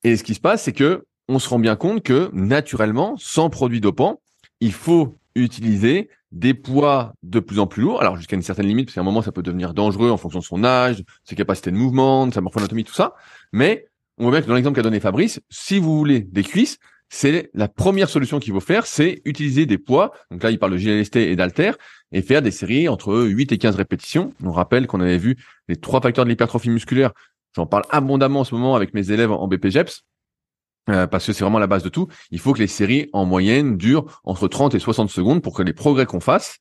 Et 0.03 0.17
ce 0.17 0.25
qui 0.25 0.35
se 0.35 0.41
passe, 0.41 0.63
c'est 0.63 0.73
que 0.73 1.05
on 1.31 1.39
se 1.39 1.49
rend 1.49 1.61
bien 1.61 1.77
compte 1.77 2.03
que 2.03 2.29
naturellement, 2.33 3.15
sans 3.17 3.51
produits 3.51 3.81
dopants, 3.81 4.21
il 4.59 4.73
faut 4.73 5.17
utiliser 5.37 6.11
des 6.33 6.55
poids 6.55 7.15
de 7.23 7.39
plus 7.39 7.61
en 7.61 7.69
plus 7.69 7.83
lourds, 7.83 8.01
alors 8.01 8.17
jusqu'à 8.17 8.35
une 8.35 8.43
certaine 8.43 8.67
limite, 8.67 8.87
parce 8.87 8.97
qu'à 8.97 9.01
un 9.01 9.05
moment 9.05 9.23
ça 9.23 9.31
peut 9.31 9.43
devenir 9.43 9.73
dangereux 9.73 10.11
en 10.11 10.17
fonction 10.17 10.41
de 10.41 10.45
son 10.45 10.65
âge, 10.65 11.05
ses 11.23 11.37
capacités 11.37 11.71
de 11.71 11.77
mouvement, 11.77 12.27
de 12.27 12.35
sa 12.35 12.41
morphoanatomie, 12.41 12.83
tout 12.83 12.95
ça. 12.95 13.15
Mais 13.53 13.87
on 14.19 14.25
voit 14.25 14.33
bien 14.33 14.43
que 14.43 14.49
dans 14.49 14.55
l'exemple 14.55 14.75
qu'a 14.75 14.83
donné 14.83 14.99
Fabrice, 14.99 15.41
si 15.51 15.79
vous 15.79 15.97
voulez 15.97 16.21
des 16.21 16.43
cuisses, 16.43 16.79
c'est 17.09 17.49
la 17.55 17.69
première 17.69 18.09
solution 18.09 18.41
qu'il 18.41 18.53
faut 18.53 18.61
faire, 18.61 18.87
c'est 18.87 19.23
utiliser 19.25 19.67
des 19.67 19.79
poids. 19.79 20.13
Donc 20.33 20.43
là, 20.43 20.51
il 20.51 20.59
parle 20.59 20.73
de 20.73 20.79
GLST 20.79 21.17
et 21.17 21.37
d'alter 21.37 21.73
et 22.11 22.23
faire 22.23 22.43
des 22.43 22.53
séries 22.53 22.89
entre 22.89 23.17
8 23.17 23.53
et 23.53 23.59
15 23.59 23.77
répétitions. 23.77 24.33
On 24.45 24.53
rappelle 24.53 24.89
qu'on 24.89 25.01
avait 25.01 25.19
vu 25.19 25.37
les 25.69 25.77
trois 25.77 26.01
facteurs 26.01 26.25
de 26.25 26.31
l'hypertrophie 26.31 26.71
musculaire. 26.71 27.13
J'en 27.57 27.67
parle 27.67 27.85
abondamment 27.91 28.41
en 28.41 28.45
ce 28.45 28.55
moment 28.55 28.77
avec 28.77 28.95
mes 28.95 29.11
élèves 29.11 29.33
en 29.33 29.49
BPGEPS. 29.49 30.05
Euh, 30.91 31.07
parce 31.07 31.27
que 31.27 31.33
c'est 31.33 31.45
vraiment 31.45 31.59
la 31.59 31.67
base 31.67 31.83
de 31.83 31.89
tout. 31.89 32.09
Il 32.31 32.39
faut 32.39 32.53
que 32.53 32.59
les 32.59 32.67
séries 32.67 33.09
en 33.13 33.25
moyenne 33.25 33.77
durent 33.77 34.21
entre 34.25 34.49
30 34.49 34.75
et 34.75 34.79
60 34.79 35.11
secondes 35.11 35.43
pour 35.43 35.55
que 35.55 35.63
les 35.63 35.73
progrès 35.73 36.07
qu'on 36.07 36.21
fasse, 36.21 36.59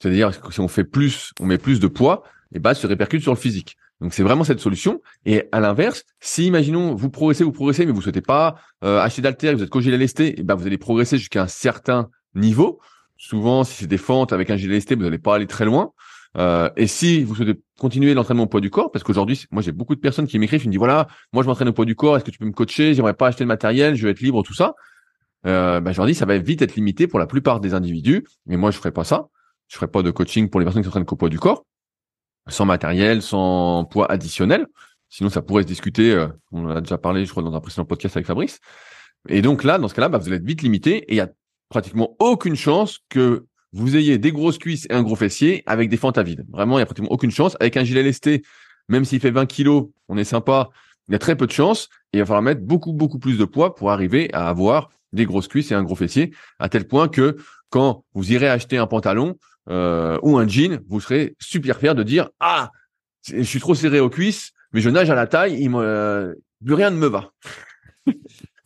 c'est-à-dire 0.00 0.40
que 0.40 0.52
si 0.52 0.60
on 0.60 0.68
fait 0.68 0.84
plus, 0.84 1.32
on 1.40 1.46
met 1.46 1.58
plus 1.58 1.80
de 1.80 1.86
poids, 1.86 2.22
et 2.54 2.58
bah 2.58 2.74
se 2.74 2.86
répercute 2.86 3.22
sur 3.22 3.32
le 3.32 3.38
physique. 3.38 3.76
Donc 4.00 4.14
c'est 4.14 4.22
vraiment 4.22 4.44
cette 4.44 4.60
solution. 4.60 5.00
Et 5.26 5.48
à 5.52 5.60
l'inverse, 5.60 6.04
si 6.20 6.46
imaginons 6.46 6.94
vous 6.94 7.08
progressez, 7.08 7.44
vous 7.44 7.52
progressez, 7.52 7.86
mais 7.86 7.92
vous 7.92 8.02
souhaitez 8.02 8.20
pas 8.20 8.56
euh, 8.84 9.00
acheter 9.00 9.22
d'alter, 9.22 9.54
vous 9.54 9.62
êtes 9.62 9.70
co-gilet 9.70 9.96
lesté, 9.96 10.40
et 10.40 10.42
ben 10.42 10.54
vous 10.54 10.66
allez 10.66 10.78
progresser 10.78 11.18
jusqu'à 11.18 11.42
un 11.42 11.48
certain 11.48 12.10
niveau. 12.34 12.80
Souvent, 13.16 13.62
si 13.64 13.74
c'est 13.74 13.86
des 13.86 13.98
fentes 13.98 14.32
avec 14.32 14.50
un 14.50 14.56
gilet 14.56 14.74
lesté, 14.74 14.96
vous 14.96 15.02
n'allez 15.02 15.18
pas 15.18 15.36
aller 15.36 15.46
très 15.46 15.64
loin. 15.64 15.92
Euh, 16.38 16.70
et 16.76 16.86
si 16.86 17.24
vous 17.24 17.34
souhaitez 17.34 17.60
continuer 17.78 18.14
l'entraînement 18.14 18.44
au 18.44 18.46
poids 18.46 18.60
du 18.60 18.70
corps, 18.70 18.90
parce 18.90 19.04
qu'aujourd'hui, 19.04 19.44
moi 19.50 19.62
j'ai 19.62 19.72
beaucoup 19.72 19.94
de 19.94 20.00
personnes 20.00 20.26
qui 20.26 20.38
m'écrivent, 20.38 20.62
qui 20.62 20.68
me 20.68 20.72
disent 20.72 20.78
voilà, 20.78 21.08
moi 21.32 21.42
je 21.42 21.48
m'entraîne 21.48 21.68
au 21.68 21.72
poids 21.72 21.84
du 21.84 21.94
corps, 21.94 22.16
est-ce 22.16 22.24
que 22.24 22.30
tu 22.30 22.38
peux 22.38 22.46
me 22.46 22.52
coacher? 22.52 22.94
J'aimerais 22.94 23.14
pas 23.14 23.28
acheter 23.28 23.44
le 23.44 23.48
matériel, 23.48 23.94
je 23.94 24.04
veux 24.04 24.10
être 24.10 24.20
libre, 24.20 24.42
tout 24.42 24.54
ça. 24.54 24.74
Ben, 25.44 25.92
je 25.92 25.96
leur 25.96 26.06
dis 26.06 26.14
ça 26.14 26.26
va 26.26 26.38
vite 26.38 26.62
être 26.62 26.76
limité 26.76 27.06
pour 27.06 27.18
la 27.18 27.26
plupart 27.26 27.60
des 27.60 27.74
individus, 27.74 28.24
mais 28.46 28.56
moi 28.56 28.70
je 28.70 28.78
ferai 28.78 28.92
pas 28.92 29.04
ça. 29.04 29.28
je 29.68 29.76
ferai 29.76 29.88
pas 29.88 30.02
de 30.02 30.10
coaching 30.10 30.48
pour 30.48 30.60
les 30.60 30.66
personnes 30.66 30.82
qui 30.82 30.86
s'entraînent 30.86 31.04
qu'au 31.04 31.16
poids 31.16 31.28
du 31.28 31.38
corps, 31.38 31.64
sans 32.48 32.64
matériel, 32.64 33.22
sans 33.22 33.84
poids 33.84 34.10
additionnel. 34.10 34.66
Sinon, 35.12 35.28
ça 35.28 35.42
pourrait 35.42 35.62
se 35.62 35.68
discuter. 35.68 36.12
Euh, 36.12 36.28
on 36.52 36.64
en 36.64 36.70
a 36.70 36.80
déjà 36.80 36.96
parlé, 36.96 37.26
je 37.26 37.30
crois, 37.30 37.42
dans 37.42 37.54
un 37.54 37.60
précédent 37.60 37.84
podcast 37.84 38.16
avec 38.16 38.26
Fabrice. 38.26 38.60
Et 39.28 39.42
donc 39.42 39.62
là, 39.62 39.78
dans 39.78 39.88
ce 39.88 39.94
cas-là, 39.94 40.08
bah, 40.08 40.16
vous 40.16 40.26
allez 40.26 40.36
être 40.36 40.44
vite 40.44 40.62
limité 40.62 40.96
et 40.96 41.12
il 41.12 41.16
y 41.16 41.20
a 41.20 41.28
pratiquement 41.68 42.16
aucune 42.18 42.56
chance 42.56 43.00
que 43.10 43.44
vous 43.72 43.96
ayez 43.96 44.18
des 44.18 44.32
grosses 44.32 44.58
cuisses 44.58 44.86
et 44.90 44.92
un 44.92 45.02
gros 45.02 45.16
fessier 45.16 45.62
avec 45.66 45.88
des 45.88 45.96
fentes 45.96 46.18
à 46.18 46.22
vide. 46.22 46.44
Vraiment, 46.50 46.78
il 46.78 46.80
y 46.80 46.82
a 46.82 46.86
pratiquement 46.86 47.10
aucune 47.10 47.30
chance. 47.30 47.56
Avec 47.60 47.76
un 47.76 47.84
gilet 47.84 48.02
lesté, 48.02 48.42
même 48.88 49.04
s'il 49.04 49.20
fait 49.20 49.30
20 49.30 49.46
kilos, 49.46 49.88
on 50.08 50.16
est 50.16 50.24
sympa, 50.24 50.70
il 51.08 51.12
y 51.12 51.14
a 51.14 51.18
très 51.18 51.36
peu 51.36 51.46
de 51.46 51.52
chance. 51.52 51.88
Il 52.12 52.20
va 52.20 52.26
falloir 52.26 52.42
mettre 52.42 52.60
beaucoup, 52.60 52.92
beaucoup 52.92 53.18
plus 53.18 53.38
de 53.38 53.44
poids 53.44 53.74
pour 53.74 53.90
arriver 53.90 54.32
à 54.32 54.48
avoir 54.48 54.90
des 55.12 55.26
grosses 55.26 55.48
cuisses 55.48 55.70
et 55.70 55.74
un 55.74 55.82
gros 55.82 55.94
fessier, 55.94 56.32
à 56.58 56.68
tel 56.68 56.86
point 56.86 57.08
que 57.08 57.36
quand 57.68 58.04
vous 58.14 58.32
irez 58.32 58.48
acheter 58.48 58.78
un 58.78 58.86
pantalon 58.86 59.36
euh, 59.68 60.18
ou 60.22 60.38
un 60.38 60.46
jean, 60.46 60.80
vous 60.88 61.00
serez 61.00 61.36
super 61.38 61.78
fier 61.78 61.94
de 61.94 62.02
dire 62.02 62.30
ah, 62.40 62.70
je 63.26 63.42
suis 63.42 63.60
trop 63.60 63.74
serré 63.74 64.00
aux 64.00 64.10
cuisses, 64.10 64.52
mais 64.72 64.80
je 64.80 64.90
nage 64.90 65.10
à 65.10 65.14
la 65.14 65.26
taille, 65.26 65.62
il 65.62 65.70
euh, 65.74 66.34
plus 66.64 66.74
rien 66.74 66.90
ne 66.90 66.96
me 66.96 67.06
va. 67.06 67.32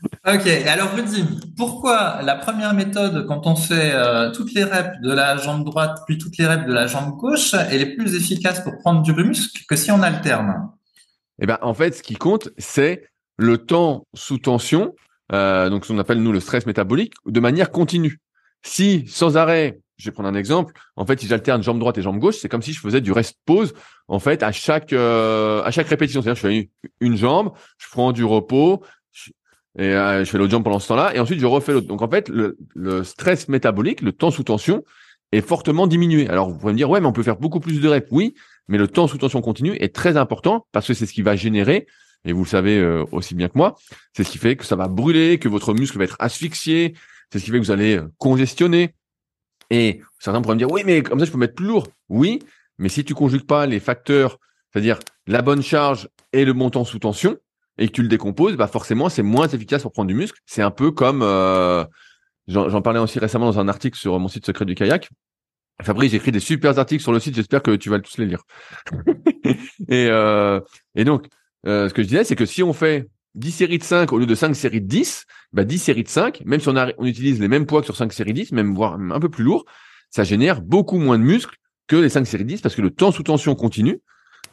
Ok, 0.02 0.46
alors 0.46 0.92
Rudy, 0.94 1.24
pourquoi 1.56 2.20
la 2.22 2.34
première 2.34 2.74
méthode, 2.74 3.26
quand 3.26 3.46
on 3.46 3.56
fait 3.56 3.92
euh, 3.94 4.30
toutes 4.30 4.52
les 4.52 4.64
reps 4.64 5.00
de 5.02 5.12
la 5.12 5.36
jambe 5.38 5.64
droite 5.64 6.00
puis 6.06 6.18
toutes 6.18 6.36
les 6.36 6.46
reps 6.46 6.66
de 6.66 6.72
la 6.72 6.86
jambe 6.86 7.16
gauche, 7.16 7.54
elle 7.54 7.80
est 7.80 7.96
plus 7.96 8.14
efficace 8.14 8.62
pour 8.62 8.76
prendre 8.78 9.02
du 9.02 9.12
muscle 9.14 9.62
que 9.68 9.76
si 9.76 9.90
on 9.90 10.02
alterne? 10.02 10.68
Eh 11.40 11.46
ben, 11.46 11.58
en 11.62 11.74
fait, 11.74 11.94
ce 11.94 12.02
qui 12.02 12.14
compte, 12.14 12.50
c'est 12.58 13.08
le 13.38 13.58
temps 13.58 14.06
sous 14.14 14.38
tension, 14.38 14.94
euh, 15.32 15.70
donc 15.70 15.86
ce 15.86 15.92
qu'on 15.92 15.98
appelle 15.98 16.22
nous 16.22 16.32
le 16.32 16.40
stress 16.40 16.66
métabolique, 16.66 17.14
de 17.26 17.40
manière 17.40 17.70
continue. 17.70 18.20
Si 18.62 19.04
sans 19.06 19.36
arrêt, 19.36 19.80
je 19.96 20.06
vais 20.06 20.12
prendre 20.12 20.28
un 20.28 20.34
exemple, 20.34 20.74
en 20.96 21.06
fait, 21.06 21.20
si 21.20 21.26
j'alterne 21.26 21.62
jambe 21.62 21.78
droite 21.78 21.96
et 21.98 22.02
jambe 22.02 22.18
gauche, 22.18 22.36
c'est 22.36 22.48
comme 22.48 22.62
si 22.62 22.72
je 22.72 22.80
faisais 22.80 23.00
du 23.00 23.12
rest 23.12 23.36
pause 23.46 23.72
en 24.08 24.18
fait 24.18 24.42
à 24.42 24.52
chaque 24.52 24.92
euh, 24.92 25.62
à 25.62 25.70
chaque 25.70 25.88
répétition. 25.88 26.20
C'est-à-dire, 26.20 26.42
je 26.42 26.48
fais 26.48 26.70
une 27.00 27.16
jambe, 27.16 27.52
je 27.78 27.86
prends 27.90 28.12
du 28.12 28.24
repos, 28.24 28.82
et 29.78 29.88
euh, 29.88 30.24
je 30.24 30.30
fais 30.30 30.38
l'autre 30.38 30.50
jambe 30.50 30.64
pendant 30.64 30.78
ce 30.78 30.88
temps-là, 30.88 31.14
et 31.14 31.20
ensuite 31.20 31.40
je 31.40 31.46
refais 31.46 31.72
l'autre. 31.72 31.86
Donc 31.86 32.02
en 32.02 32.08
fait, 32.08 32.28
le, 32.28 32.56
le, 32.74 33.04
stress 33.04 33.48
métabolique, 33.48 34.00
le 34.00 34.12
temps 34.12 34.30
sous 34.30 34.42
tension, 34.42 34.84
est 35.32 35.40
fortement 35.40 35.86
diminué. 35.86 36.28
Alors 36.28 36.50
vous 36.50 36.58
pouvez 36.58 36.72
me 36.72 36.78
dire, 36.78 36.88
ouais, 36.88 37.00
mais 37.00 37.06
on 37.06 37.12
peut 37.12 37.22
faire 37.22 37.36
beaucoup 37.36 37.60
plus 37.60 37.80
de 37.80 37.88
reps. 37.88 38.08
Oui, 38.10 38.34
mais 38.68 38.78
le 38.78 38.88
temps 38.88 39.06
sous 39.06 39.18
tension 39.18 39.40
continue 39.40 39.74
est 39.80 39.94
très 39.94 40.16
important 40.16 40.66
parce 40.72 40.86
que 40.86 40.94
c'est 40.94 41.06
ce 41.06 41.12
qui 41.12 41.22
va 41.22 41.36
générer, 41.36 41.86
et 42.24 42.32
vous 42.32 42.44
le 42.44 42.48
savez 42.48 42.78
euh, 42.78 43.04
aussi 43.12 43.34
bien 43.34 43.48
que 43.48 43.56
moi, 43.56 43.76
c'est 44.14 44.24
ce 44.24 44.30
qui 44.30 44.38
fait 44.38 44.56
que 44.56 44.64
ça 44.64 44.76
va 44.76 44.88
brûler, 44.88 45.38
que 45.38 45.48
votre 45.48 45.74
muscle 45.74 45.98
va 45.98 46.04
être 46.04 46.16
asphyxié, 46.18 46.94
c'est 47.30 47.38
ce 47.38 47.44
qui 47.44 47.50
fait 47.50 47.58
que 47.58 47.64
vous 47.64 47.70
allez 47.70 47.96
euh, 47.96 48.08
congestionner. 48.18 48.94
Et 49.70 50.00
certains 50.18 50.40
pourraient 50.40 50.54
me 50.54 50.60
dire, 50.60 50.70
oui, 50.70 50.82
mais 50.84 51.02
comme 51.02 51.18
ça 51.18 51.24
je 51.24 51.30
peux 51.30 51.38
mettre 51.38 51.54
plus 51.54 51.66
lourd. 51.66 51.88
Oui, 52.08 52.40
mais 52.78 52.88
si 52.88 53.04
tu 53.04 53.14
conjugues 53.14 53.46
pas 53.46 53.66
les 53.66 53.80
facteurs, 53.80 54.38
c'est-à-dire 54.72 54.98
la 55.26 55.42
bonne 55.42 55.62
charge 55.62 56.08
et 56.32 56.44
le 56.44 56.52
montant 56.52 56.84
sous 56.84 56.98
tension, 56.98 57.36
et 57.78 57.88
que 57.88 57.92
tu 57.92 58.02
le 58.02 58.08
décomposes, 58.08 58.56
bah 58.56 58.66
forcément 58.66 59.08
c'est 59.08 59.22
moins 59.22 59.48
efficace 59.48 59.82
pour 59.82 59.92
prendre 59.92 60.08
du 60.08 60.14
muscle. 60.14 60.38
C'est 60.46 60.62
un 60.62 60.70
peu 60.70 60.90
comme 60.90 61.22
euh, 61.22 61.84
j'en 62.48 62.82
parlais 62.82 63.00
aussi 63.00 63.18
récemment 63.18 63.46
dans 63.46 63.58
un 63.58 63.68
article 63.68 63.98
sur 63.98 64.18
mon 64.18 64.28
site 64.28 64.46
secret 64.46 64.64
du 64.64 64.74
kayak. 64.74 65.10
Fabrice, 65.82 66.12
j'écris 66.12 66.32
des 66.32 66.40
super 66.40 66.78
articles 66.78 67.02
sur 67.02 67.12
le 67.12 67.20
site. 67.20 67.34
J'espère 67.34 67.62
que 67.62 67.76
tu 67.76 67.90
vas 67.90 67.98
tous 68.00 68.16
les 68.18 68.26
lire. 68.26 68.42
et, 69.88 70.06
euh, 70.08 70.58
et 70.94 71.04
donc, 71.04 71.26
euh, 71.66 71.88
ce 71.88 71.94
que 71.94 72.02
je 72.02 72.08
disais, 72.08 72.24
c'est 72.24 72.36
que 72.36 72.46
si 72.46 72.62
on 72.62 72.72
fait 72.72 73.08
10 73.34 73.50
séries 73.50 73.78
de 73.78 73.84
5 73.84 74.12
au 74.12 74.18
lieu 74.18 74.26
de 74.26 74.34
5 74.34 74.54
séries 74.54 74.80
de 74.80 74.86
10, 74.86 75.26
bah 75.52 75.64
10 75.64 75.78
séries 75.78 76.02
de 76.02 76.08
5, 76.08 76.42
même 76.46 76.60
si 76.60 76.68
on, 76.68 76.76
a, 76.76 76.92
on 76.96 77.04
utilise 77.04 77.40
les 77.40 77.48
mêmes 77.48 77.66
poids 77.66 77.80
que 77.80 77.86
sur 77.86 77.96
5 77.96 78.10
séries 78.12 78.32
de 78.32 78.40
10, 78.40 78.52
même 78.52 78.74
voire 78.74 78.94
un 78.94 79.20
peu 79.20 79.28
plus 79.28 79.44
lourd, 79.44 79.66
ça 80.10 80.24
génère 80.24 80.62
beaucoup 80.62 80.98
moins 80.98 81.18
de 81.18 81.24
muscles 81.24 81.56
que 81.88 81.96
les 81.96 82.08
5 82.08 82.26
séries 82.26 82.44
de 82.44 82.48
10 82.48 82.62
parce 82.62 82.74
que 82.74 82.82
le 82.82 82.90
temps 82.90 83.12
sous 83.12 83.22
tension 83.22 83.54
continue. 83.54 84.00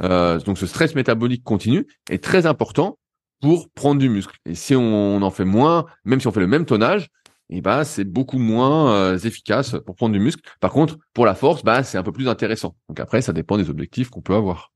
Euh, 0.01 0.39
donc 0.39 0.57
ce 0.57 0.65
stress 0.65 0.95
métabolique 0.95 1.43
continu 1.43 1.85
est 2.09 2.21
très 2.21 2.45
important 2.47 2.97
pour 3.43 3.69
prendre 3.71 3.99
du 3.99 4.07
muscle. 4.07 4.37
Et 4.45 4.55
si 4.55 4.73
on 4.73 5.21
en 5.21 5.29
fait 5.29 5.43
moins, 5.43 5.85
même 6.05 6.21
si 6.21 6.27
on 6.27 6.31
fait 6.31 6.39
le 6.39 6.47
même 6.47 6.65
tonnage, 6.65 7.09
et 7.49 7.57
eh 7.57 7.61
ben 7.61 7.83
c'est 7.83 8.05
beaucoup 8.05 8.37
moins 8.37 8.93
euh, 8.93 9.17
efficace 9.17 9.75
pour 9.85 9.95
prendre 9.95 10.13
du 10.13 10.19
muscle. 10.19 10.41
Par 10.61 10.71
contre, 10.71 10.97
pour 11.13 11.25
la 11.25 11.35
force, 11.35 11.61
bah 11.61 11.83
c'est 11.83 11.97
un 11.97 12.03
peu 12.03 12.13
plus 12.13 12.29
intéressant. 12.29 12.77
Donc 12.87 13.01
après, 13.01 13.21
ça 13.21 13.33
dépend 13.33 13.57
des 13.57 13.69
objectifs 13.69 14.09
qu'on 14.09 14.21
peut 14.21 14.33
avoir. 14.33 14.71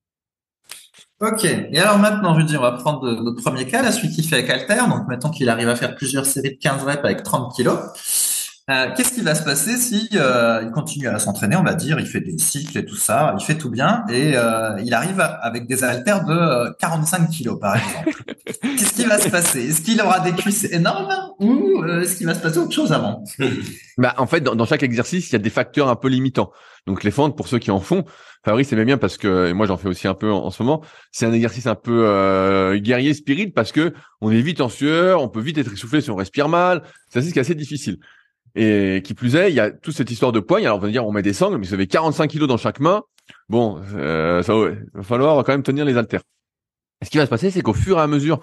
Ok. 1.21 1.45
Et 1.45 1.79
alors 1.79 1.97
maintenant, 1.97 2.37
je 2.37 2.45
dis, 2.45 2.57
on 2.57 2.61
va 2.61 2.73
prendre 2.73 3.09
notre 3.09 3.41
premier 3.41 3.65
cas, 3.65 3.81
là, 3.81 3.93
celui 3.93 4.09
qui 4.09 4.21
fait 4.21 4.35
avec 4.39 4.49
Alter. 4.49 4.81
Donc 4.89 5.07
maintenant 5.07 5.29
qu'il 5.29 5.47
arrive 5.47 5.69
à 5.69 5.77
faire 5.77 5.95
plusieurs 5.95 6.25
séries 6.25 6.51
de 6.51 6.59
15 6.59 6.83
reps 6.83 7.05
avec 7.05 7.23
30 7.23 7.55
kilos. 7.55 7.79
Euh, 8.69 8.89
qu'est-ce 8.97 9.13
qui 9.13 9.21
va 9.21 9.33
se 9.33 9.45
passer 9.45 9.77
si 9.77 10.09
euh, 10.15 10.59
il 10.61 10.71
continue 10.71 11.07
à 11.07 11.19
s'entraîner, 11.19 11.55
on 11.55 11.63
va 11.63 11.73
dire, 11.73 12.01
il 12.01 12.05
fait 12.05 12.19
des 12.19 12.37
cycles 12.37 12.77
et 12.77 12.85
tout 12.85 12.97
ça, 12.97 13.33
il 13.39 13.45
fait 13.45 13.55
tout 13.55 13.69
bien, 13.69 14.03
et 14.09 14.33
euh, 14.35 14.77
il 14.83 14.93
arrive 14.93 15.21
avec 15.21 15.67
des 15.67 15.85
haltères 15.85 16.25
de 16.25 16.75
45 16.77 17.29
kilos, 17.29 17.57
par 17.61 17.77
exemple. 17.77 18.23
Qu'est-ce 18.61 18.93
qui 18.93 19.05
va 19.05 19.19
se 19.19 19.29
passer? 19.29 19.69
Est-ce 19.69 19.81
qu'il 19.81 20.01
aura 20.01 20.19
des 20.19 20.33
cuisses 20.33 20.65
énormes 20.65 21.13
ou 21.39 21.81
est-ce 21.85 22.17
qu'il 22.17 22.27
va 22.27 22.33
se 22.33 22.41
passer 22.41 22.57
autre 22.57 22.73
chose 22.73 22.91
avant? 22.91 23.23
Bah, 23.99 24.13
En 24.17 24.27
fait, 24.27 24.41
dans, 24.41 24.65
chaque 24.65 24.83
exercice, 24.83 25.29
il 25.29 25.33
y 25.33 25.35
a 25.37 25.39
des 25.39 25.49
facteurs 25.49 25.87
un 25.87 25.95
peu 25.95 26.07
limitants. 26.07 26.51
Donc 26.85 27.03
les 27.03 27.09
fentes, 27.09 27.35
pour 27.35 27.47
ceux 27.47 27.57
qui 27.57 27.71
en 27.71 27.79
font, 27.79 28.03
Fabrice 28.45 28.71
aimait 28.71 28.85
bien 28.85 28.99
parce 28.99 29.17
que 29.17 29.47
et 29.47 29.53
moi 29.53 29.65
j'en 29.65 29.75
fais 29.75 29.87
aussi 29.87 30.07
un 30.07 30.13
peu 30.13 30.31
en, 30.31 30.51
ce 30.51 30.61
moment. 30.61 30.83
C'est 31.11 31.25
un 31.25 31.33
exercice 31.33 31.65
un 31.65 31.73
peu 31.73 32.77
guerrier 32.77 33.15
spirit 33.15 33.47
parce 33.47 33.71
que 33.71 33.93
on 34.21 34.29
est 34.29 34.41
vite 34.41 34.61
en 34.61 34.69
sueur, 34.69 35.23
on 35.23 35.29
peut 35.29 35.41
vite 35.41 35.57
être 35.57 35.73
essoufflé 35.73 36.01
si 36.01 36.11
on 36.11 36.15
respire 36.15 36.47
mal. 36.47 36.83
C'est 37.09 37.23
ce 37.23 37.33
qui 37.33 37.39
est 37.39 37.41
assez 37.41 37.55
difficile. 37.55 37.97
Et 38.59 39.03
qui 39.03 39.13
plus 39.13 39.35
est, 39.35 39.51
il 39.51 39.55
y 39.55 39.59
a 39.59 39.69
toute 39.69 39.93
cette 39.93 40.09
histoire 40.09 40.31
de 40.31 40.39
poigne. 40.39 40.65
Alors 40.65 40.79
on 40.79 40.81
va 40.81 40.89
dire 40.89 41.05
on 41.05 41.11
met 41.11 41.21
des 41.21 41.33
sangles, 41.33 41.57
mais 41.57 41.67
vous 41.67 41.75
avez 41.75 41.85
45 41.85 42.27
kilos 42.27 42.47
dans 42.47 42.57
chaque 42.57 42.79
main. 42.79 43.03
Bon, 43.49 43.79
euh, 43.93 44.41
ça 44.41 44.53
va 44.55 45.03
falloir 45.03 45.43
quand 45.43 45.51
même 45.51 45.61
tenir 45.61 45.85
les 45.85 45.95
haltères. 45.95 46.23
ce 47.03 47.09
qui 47.11 47.17
va 47.17 47.25
se 47.25 47.29
passer, 47.29 47.51
c'est 47.51 47.61
qu'au 47.61 47.73
fur 47.73 47.99
et 47.99 48.01
à 48.01 48.07
mesure 48.07 48.39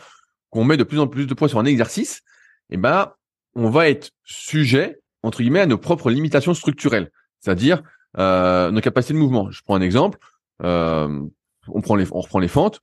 qu'on 0.50 0.62
met 0.62 0.77
de 0.77 0.85
plus 0.85 1.00
en 1.00 1.09
plus 1.09 1.27
de 1.27 1.35
poids 1.35 1.48
sur 1.48 1.59
un 1.59 1.64
exercice, 1.64 2.22
eh 2.70 2.77
ben, 2.77 3.12
on 3.57 3.70
va 3.70 3.88
être 3.88 4.11
sujet 4.22 5.00
entre 5.24 5.42
guillemets 5.42 5.61
à 5.61 5.66
nos 5.66 5.79
propres 5.79 6.12
limitations 6.12 6.55
structurelles, 6.55 7.11
c'est-à-dire 7.40 7.83
euh, 8.18 8.70
nos 8.70 8.81
capacités 8.81 9.14
de 9.14 9.18
mouvement. 9.18 9.50
Je 9.50 9.62
prends 9.64 9.74
un 9.74 9.81
exemple. 9.81 10.18
Euh, 10.62 11.20
on 11.66 11.81
prend 11.81 11.96
les, 11.96 12.07
on 12.12 12.20
reprend 12.20 12.38
les 12.38 12.48
fentes. 12.48 12.81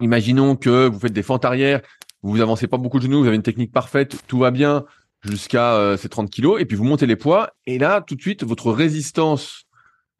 Imaginons 0.00 0.56
que 0.56 0.88
vous 0.88 0.98
faites 0.98 1.12
des 1.12 1.22
fentes 1.22 1.44
arrière, 1.44 1.80
vous 2.22 2.40
avancez 2.40 2.66
pas 2.66 2.76
beaucoup 2.76 2.98
de 2.98 3.04
genoux, 3.04 3.20
vous 3.20 3.26
avez 3.26 3.36
une 3.36 3.42
technique 3.42 3.72
parfaite, 3.72 4.16
tout 4.26 4.38
va 4.38 4.50
bien, 4.50 4.84
jusqu'à 5.24 5.74
euh, 5.74 5.96
ces 5.96 6.08
30 6.08 6.30
kilos, 6.30 6.60
et 6.60 6.64
puis 6.64 6.76
vous 6.76 6.84
montez 6.84 7.06
les 7.06 7.16
poids, 7.16 7.50
et 7.66 7.78
là, 7.78 8.00
tout 8.00 8.14
de 8.14 8.20
suite, 8.20 8.44
votre 8.44 8.72
résistance 8.72 9.64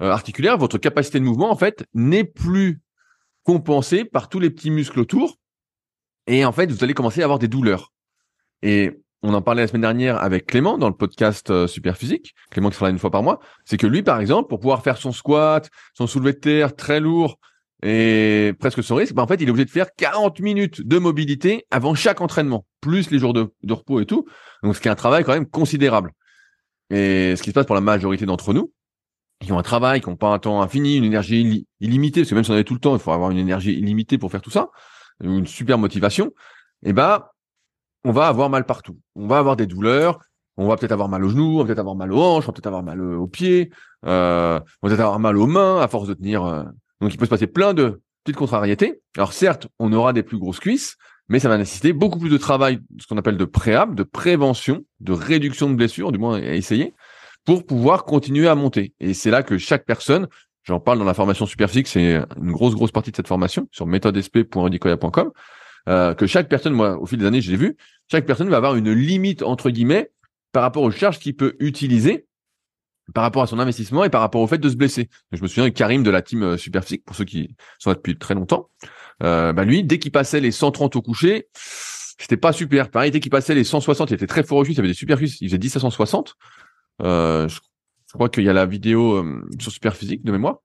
euh, 0.00 0.10
articulaire, 0.10 0.58
votre 0.58 0.78
capacité 0.78 1.18
de 1.18 1.24
mouvement, 1.24 1.50
en 1.50 1.56
fait, 1.56 1.84
n'est 1.94 2.24
plus 2.24 2.80
compensée 3.42 4.04
par 4.04 4.28
tous 4.28 4.38
les 4.38 4.50
petits 4.50 4.70
muscles 4.70 5.00
autour, 5.00 5.38
et 6.26 6.44
en 6.44 6.52
fait, 6.52 6.70
vous 6.70 6.84
allez 6.84 6.94
commencer 6.94 7.20
à 7.20 7.24
avoir 7.24 7.38
des 7.38 7.48
douleurs. 7.48 7.92
Et 8.62 9.02
on 9.22 9.34
en 9.34 9.42
parlait 9.42 9.62
la 9.62 9.68
semaine 9.68 9.82
dernière 9.82 10.22
avec 10.22 10.46
Clément 10.46 10.78
dans 10.78 10.88
le 10.88 10.94
podcast 10.94 11.50
euh, 11.50 11.66
Super 11.66 11.96
Physique, 11.96 12.34
Clément 12.50 12.70
qui 12.70 12.76
sera 12.76 12.86
là 12.86 12.90
une 12.90 12.98
fois 12.98 13.10
par 13.10 13.22
mois, 13.22 13.40
c'est 13.64 13.76
que 13.76 13.86
lui, 13.86 14.02
par 14.02 14.20
exemple, 14.20 14.48
pour 14.48 14.60
pouvoir 14.60 14.82
faire 14.82 14.96
son 14.96 15.12
squat, 15.12 15.70
son 15.94 16.06
soulevé 16.06 16.32
de 16.32 16.38
terre 16.38 16.76
très 16.76 17.00
lourd, 17.00 17.38
et 17.82 18.54
presque 18.60 18.82
sans 18.82 18.94
risque, 18.94 19.12
bah 19.14 19.22
en 19.22 19.26
fait, 19.26 19.40
il 19.40 19.48
est 19.48 19.50
obligé 19.50 19.64
de 19.64 19.70
faire 19.70 19.88
40 19.96 20.38
minutes 20.40 20.86
de 20.86 20.98
mobilité 20.98 21.66
avant 21.70 21.94
chaque 21.94 22.20
entraînement, 22.20 22.64
plus 22.80 23.10
les 23.10 23.18
jours 23.18 23.32
de, 23.32 23.52
repos 23.68 24.00
et 24.00 24.06
tout. 24.06 24.24
Donc, 24.62 24.76
ce 24.76 24.80
qui 24.80 24.86
est 24.86 24.90
un 24.90 24.96
travail 24.96 25.24
quand 25.24 25.32
même 25.32 25.48
considérable. 25.48 26.12
Et 26.90 27.34
ce 27.36 27.42
qui 27.42 27.50
se 27.50 27.54
passe 27.54 27.66
pour 27.66 27.74
la 27.74 27.80
majorité 27.80 28.24
d'entre 28.24 28.52
nous, 28.52 28.72
qui 29.40 29.50
ont 29.50 29.58
un 29.58 29.62
travail, 29.62 30.00
qui 30.00 30.08
n'ont 30.08 30.16
pas 30.16 30.28
un 30.28 30.38
temps 30.38 30.62
infini, 30.62 30.96
une 30.96 31.04
énergie 31.04 31.66
illimitée, 31.80 32.20
parce 32.20 32.30
que 32.30 32.34
même 32.36 32.44
si 32.44 32.50
on 32.50 32.54
avait 32.54 32.64
tout 32.64 32.74
le 32.74 32.80
temps, 32.80 32.94
il 32.94 33.00
faut 33.00 33.10
avoir 33.10 33.30
une 33.30 33.38
énergie 33.38 33.72
illimitée 33.72 34.16
pour 34.16 34.30
faire 34.30 34.42
tout 34.42 34.50
ça, 34.50 34.70
une 35.20 35.46
super 35.46 35.78
motivation, 35.78 36.26
et 36.84 36.90
eh 36.90 36.92
ben, 36.92 37.24
on 38.04 38.12
va 38.12 38.28
avoir 38.28 38.50
mal 38.50 38.64
partout. 38.66 38.98
On 39.16 39.26
va 39.26 39.38
avoir 39.38 39.56
des 39.56 39.66
douleurs, 39.66 40.20
on 40.56 40.68
va 40.68 40.76
peut-être 40.76 40.92
avoir 40.92 41.08
mal 41.08 41.24
aux 41.24 41.28
genoux, 41.28 41.56
on 41.56 41.58
va 41.58 41.64
peut-être 41.64 41.78
avoir 41.78 41.96
mal 41.96 42.12
aux 42.12 42.20
hanches, 42.20 42.44
on 42.44 42.46
va 42.48 42.52
peut-être 42.52 42.66
avoir 42.66 42.82
mal 42.82 43.00
aux 43.00 43.26
pieds, 43.26 43.70
euh, 44.04 44.60
on 44.82 44.86
va 44.86 44.90
peut-être 44.90 45.00
avoir 45.00 45.18
mal 45.18 45.36
aux 45.36 45.46
mains 45.46 45.80
à 45.80 45.88
force 45.88 46.08
de 46.08 46.14
tenir 46.14 46.44
euh, 46.44 46.64
donc 47.02 47.12
il 47.12 47.18
peut 47.18 47.24
se 47.24 47.30
passer 47.30 47.48
plein 47.48 47.74
de 47.74 48.00
petites 48.24 48.38
contrariétés. 48.38 49.00
Alors 49.16 49.32
certes, 49.32 49.66
on 49.80 49.92
aura 49.92 50.12
des 50.12 50.22
plus 50.22 50.38
grosses 50.38 50.60
cuisses, 50.60 50.96
mais 51.28 51.40
ça 51.40 51.48
va 51.48 51.58
nécessiter 51.58 51.92
beaucoup 51.92 52.20
plus 52.20 52.30
de 52.30 52.38
travail, 52.38 52.78
ce 53.00 53.08
qu'on 53.08 53.18
appelle 53.18 53.36
de 53.36 53.44
préhab, 53.44 53.96
de 53.96 54.04
prévention, 54.04 54.84
de 55.00 55.12
réduction 55.12 55.68
de 55.68 55.74
blessures, 55.74 56.12
du 56.12 56.18
moins 56.18 56.36
à 56.36 56.54
essayer, 56.54 56.94
pour 57.44 57.66
pouvoir 57.66 58.04
continuer 58.04 58.46
à 58.46 58.54
monter. 58.54 58.94
Et 59.00 59.14
c'est 59.14 59.30
là 59.30 59.42
que 59.42 59.58
chaque 59.58 59.84
personne, 59.84 60.28
j'en 60.62 60.78
parle 60.78 61.00
dans 61.00 61.04
la 61.04 61.14
formation 61.14 61.44
Superphysique, 61.44 61.88
c'est 61.88 62.22
une 62.36 62.52
grosse 62.52 62.76
grosse 62.76 62.92
partie 62.92 63.10
de 63.10 63.16
cette 63.16 63.28
formation 63.28 63.66
sur 63.72 63.86
méthodesp.redicoya.com, 63.86 65.32
euh, 65.88 66.14
que 66.14 66.28
chaque 66.28 66.48
personne, 66.48 66.72
moi 66.72 66.96
au 67.00 67.06
fil 67.06 67.18
des 67.18 67.26
années, 67.26 67.40
j'ai 67.40 67.56
vu, 67.56 67.76
chaque 68.08 68.26
personne 68.26 68.48
va 68.48 68.58
avoir 68.58 68.76
une 68.76 68.92
limite 68.92 69.42
entre 69.42 69.70
guillemets 69.70 70.12
par 70.52 70.62
rapport 70.62 70.84
aux 70.84 70.92
charges 70.92 71.18
qu'il 71.18 71.34
peut 71.34 71.56
utiliser 71.58 72.26
par 73.12 73.22
rapport 73.22 73.42
à 73.42 73.46
son 73.46 73.58
investissement 73.58 74.04
et 74.04 74.10
par 74.10 74.20
rapport 74.20 74.40
au 74.40 74.46
fait 74.46 74.58
de 74.58 74.68
se 74.68 74.76
blesser. 74.76 75.08
Je 75.32 75.42
me 75.42 75.48
souviens 75.48 75.64
de 75.64 75.70
Karim 75.70 76.02
de 76.02 76.10
la 76.10 76.22
team 76.22 76.42
euh, 76.42 76.56
Superphysique, 76.56 77.04
pour 77.04 77.16
ceux 77.16 77.24
qui 77.24 77.54
sont 77.78 77.90
là 77.90 77.96
depuis 77.96 78.16
très 78.16 78.34
longtemps. 78.34 78.68
Euh, 79.22 79.52
bah 79.52 79.64
lui, 79.64 79.84
dès 79.84 79.98
qu'il 79.98 80.12
passait 80.12 80.40
les 80.40 80.50
130 80.50 80.96
au 80.96 81.02
coucher, 81.02 81.48
c'était 82.18 82.36
pas 82.36 82.52
super. 82.52 82.90
Pareil, 82.90 83.10
dès 83.10 83.20
qu'il 83.20 83.30
passait 83.30 83.54
les 83.54 83.64
160, 83.64 84.10
il 84.10 84.14
était 84.14 84.26
très 84.26 84.42
fort 84.42 84.58
au 84.58 84.64
cuisse, 84.64 84.76
il 84.76 84.80
avait 84.80 84.88
des 84.88 84.94
super 84.94 85.16
cuisses, 85.18 85.40
il 85.40 85.48
faisait 85.48 85.58
10 85.58 85.76
à 85.76 85.80
160. 85.80 86.34
Euh, 87.02 87.48
je, 87.48 87.60
crois 88.12 88.28
qu'il 88.28 88.44
y 88.44 88.48
a 88.48 88.52
la 88.52 88.66
vidéo 88.66 89.24
sur 89.58 89.72
Superphysique 89.72 90.22
de 90.24 90.32
mémoire. 90.32 90.58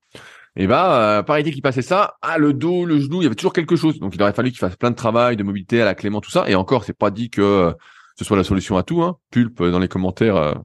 Et 0.56 0.66
bah, 0.66 1.22
pareil 1.26 1.44
qu'il 1.44 1.62
passait 1.62 1.82
ça, 1.82 2.16
ah 2.20 2.36
le 2.36 2.52
dos, 2.52 2.84
le 2.84 2.98
genou, 2.98 3.20
il 3.20 3.24
y 3.24 3.26
avait 3.26 3.34
toujours 3.34 3.52
quelque 3.52 3.76
chose. 3.76 4.00
Donc 4.00 4.14
il 4.14 4.22
aurait 4.22 4.32
fallu 4.32 4.50
qu'il 4.50 4.58
fasse 4.58 4.76
plein 4.76 4.90
de 4.90 4.96
travail, 4.96 5.36
de 5.36 5.42
mobilité 5.42 5.80
à 5.80 5.84
la 5.86 5.94
Clément, 5.94 6.20
tout 6.20 6.30
ça. 6.30 6.48
Et 6.50 6.54
encore, 6.54 6.84
c'est 6.84 6.96
pas 6.96 7.10
dit 7.10 7.30
que 7.30 7.74
ce 8.16 8.24
soit 8.24 8.36
la 8.36 8.44
solution 8.44 8.76
à 8.76 8.82
tout. 8.82 9.02
Hein. 9.02 9.16
Pulpe 9.30 9.62
dans 9.62 9.78
les 9.78 9.88
commentaires 9.88 10.62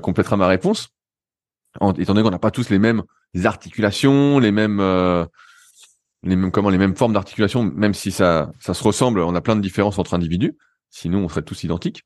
complétera 0.00 0.36
ma 0.36 0.46
réponse. 0.46 0.88
En, 1.80 1.92
étant 1.92 2.14
donné 2.14 2.24
qu'on 2.24 2.30
n'a 2.30 2.38
pas 2.38 2.50
tous 2.50 2.70
les 2.70 2.78
mêmes 2.78 3.02
articulations, 3.44 4.38
les 4.38 4.52
mêmes 4.52 4.78
les 6.22 6.36
mêmes 6.36 6.50
comment 6.50 6.70
les 6.70 6.78
mêmes 6.78 6.96
formes 6.96 7.12
d'articulation, 7.12 7.62
même 7.62 7.94
si 7.94 8.10
ça 8.10 8.52
ça 8.60 8.74
se 8.74 8.82
ressemble, 8.82 9.20
on 9.20 9.34
a 9.34 9.40
plein 9.40 9.56
de 9.56 9.60
différences 9.60 9.98
entre 9.98 10.14
individus. 10.14 10.56
Sinon, 10.90 11.24
on 11.24 11.28
serait 11.28 11.42
tous 11.42 11.64
identiques. 11.64 12.04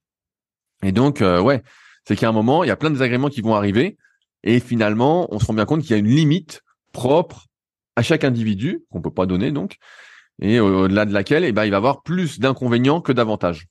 Et 0.83 0.93
donc, 0.93 1.21
ouais, 1.21 1.63
c'est 2.07 2.17
qu'à 2.17 2.29
un 2.29 2.33
moment, 2.33 2.65
il 2.65 2.69
y 2.69 2.71
a 2.71 2.77
plein 2.77 2.91
de 2.91 2.95
désagréments 2.95 3.29
qui 3.29 3.41
vont 3.41 3.55
arriver. 3.55 3.97
Et 4.43 4.59
finalement, 4.59 5.33
on 5.33 5.39
se 5.39 5.47
rend 5.47 5.55
bien 5.55 5.65
compte 5.65 5.83
qu'il 5.83 5.93
y 5.93 5.95
a 5.95 5.99
une 5.99 6.09
limite 6.09 6.63
propre 6.93 7.47
à 7.95 8.03
chaque 8.03 8.25
individu, 8.25 8.85
qu'on 8.91 9.01
peut 9.01 9.13
pas 9.13 9.27
donner 9.27 9.53
donc, 9.53 9.79
et 10.41 10.61
au-delà 10.61 11.05
de 11.05 11.13
laquelle, 11.13 11.45
eh 11.45 11.53
ben, 11.53 11.65
il 11.65 11.71
va 11.71 11.77
avoir 11.77 12.03
plus 12.03 12.41
d'inconvénients 12.41 13.01
que 13.01 13.13
d'avantages. 13.13 13.67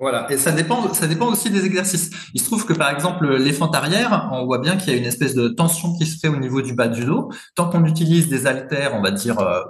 Voilà, 0.00 0.30
et 0.30 0.36
ça 0.36 0.52
dépend, 0.52 0.94
ça 0.94 1.08
dépend 1.08 1.26
aussi 1.26 1.50
des 1.50 1.64
exercices. 1.64 2.10
Il 2.32 2.40
se 2.40 2.46
trouve 2.46 2.64
que 2.64 2.72
par 2.72 2.90
exemple 2.90 3.36
les 3.36 3.60
arrière, 3.60 4.30
on 4.32 4.44
voit 4.44 4.58
bien 4.58 4.76
qu'il 4.76 4.92
y 4.92 4.96
a 4.96 4.98
une 4.98 5.06
espèce 5.06 5.34
de 5.34 5.48
tension 5.48 5.96
qui 5.96 6.06
se 6.06 6.18
fait 6.20 6.28
au 6.28 6.36
niveau 6.36 6.62
du 6.62 6.72
bas 6.72 6.86
du 6.86 7.04
dos. 7.04 7.32
Tant 7.56 7.68
qu'on 7.68 7.84
utilise 7.84 8.28
des 8.28 8.46
haltères, 8.46 8.94
on 8.94 9.02
va 9.02 9.10
dire 9.10 9.40
euh, 9.40 9.60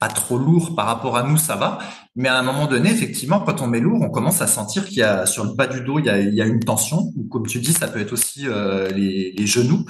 pas 0.00 0.08
trop 0.08 0.38
lourd 0.38 0.74
par 0.74 0.86
rapport 0.86 1.16
à 1.18 1.22
nous, 1.22 1.36
ça 1.36 1.56
va. 1.56 1.78
Mais 2.16 2.28
à 2.28 2.38
un 2.38 2.42
moment 2.42 2.66
donné, 2.66 2.90
effectivement, 2.90 3.40
quand 3.40 3.60
on 3.60 3.66
met 3.66 3.80
lourd, 3.80 4.00
on 4.00 4.08
commence 4.08 4.40
à 4.40 4.46
sentir 4.46 4.86
qu'il 4.86 4.98
y 4.98 5.02
a 5.02 5.26
sur 5.26 5.44
le 5.44 5.52
bas 5.52 5.66
du 5.66 5.82
dos, 5.82 5.98
il 5.98 6.06
y 6.06 6.40
a, 6.40 6.46
une 6.46 6.60
tension. 6.60 7.12
Ou 7.16 7.24
comme 7.28 7.46
tu 7.46 7.58
dis, 7.60 7.74
ça 7.74 7.86
peut 7.86 8.00
être 8.00 8.12
aussi 8.12 8.48
euh, 8.48 8.88
les, 8.88 9.46
genoux. 9.46 9.84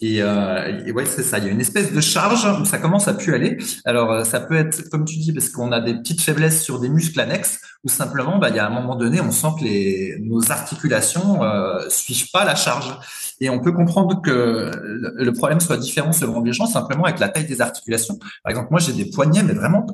Et, 0.00 0.22
euh, 0.22 0.82
et 0.86 0.92
ouais, 0.92 1.04
c'est 1.04 1.22
ça. 1.22 1.38
Il 1.38 1.44
y 1.44 1.48
a 1.48 1.52
une 1.52 1.60
espèce 1.60 1.92
de 1.92 2.00
charge 2.00 2.46
où 2.60 2.64
ça 2.64 2.78
commence 2.78 3.08
à 3.08 3.14
plus 3.14 3.34
aller. 3.34 3.58
Alors, 3.84 4.10
euh, 4.10 4.24
ça 4.24 4.40
peut 4.40 4.56
être, 4.56 4.88
comme 4.88 5.04
tu 5.04 5.18
dis, 5.18 5.32
parce 5.32 5.50
qu'on 5.50 5.70
a 5.70 5.80
des 5.80 5.94
petites 5.94 6.22
faiblesses 6.22 6.62
sur 6.62 6.80
des 6.80 6.88
muscles 6.88 7.20
annexes, 7.20 7.60
ou 7.84 7.88
simplement, 7.88 8.38
bah, 8.38 8.50
il 8.50 8.56
y 8.56 8.58
a 8.60 8.66
un 8.66 8.70
moment 8.70 8.94
donné, 8.94 9.20
on 9.20 9.32
sent 9.32 9.48
que 9.58 9.64
les, 9.64 10.16
nos 10.20 10.52
articulations 10.52 11.42
euh, 11.42 11.88
suivent 11.88 12.30
pas 12.30 12.44
la 12.44 12.54
charge. 12.54 12.96
Et 13.40 13.50
on 13.50 13.58
peut 13.58 13.72
comprendre 13.72 14.22
que 14.22 14.70
le 14.72 15.32
problème 15.32 15.58
soit 15.58 15.76
différent 15.76 16.12
selon 16.12 16.42
les 16.42 16.52
gens, 16.52 16.66
simplement 16.66 17.06
avec 17.06 17.18
la 17.18 17.28
taille 17.28 17.46
des 17.46 17.60
articulations. 17.60 18.16
Par 18.44 18.50
exemple, 18.50 18.68
moi, 18.70 18.78
j'ai 18.78 18.92
des 18.92 19.06
poignets, 19.06 19.42
mais 19.42 19.54
vraiment, 19.54 19.84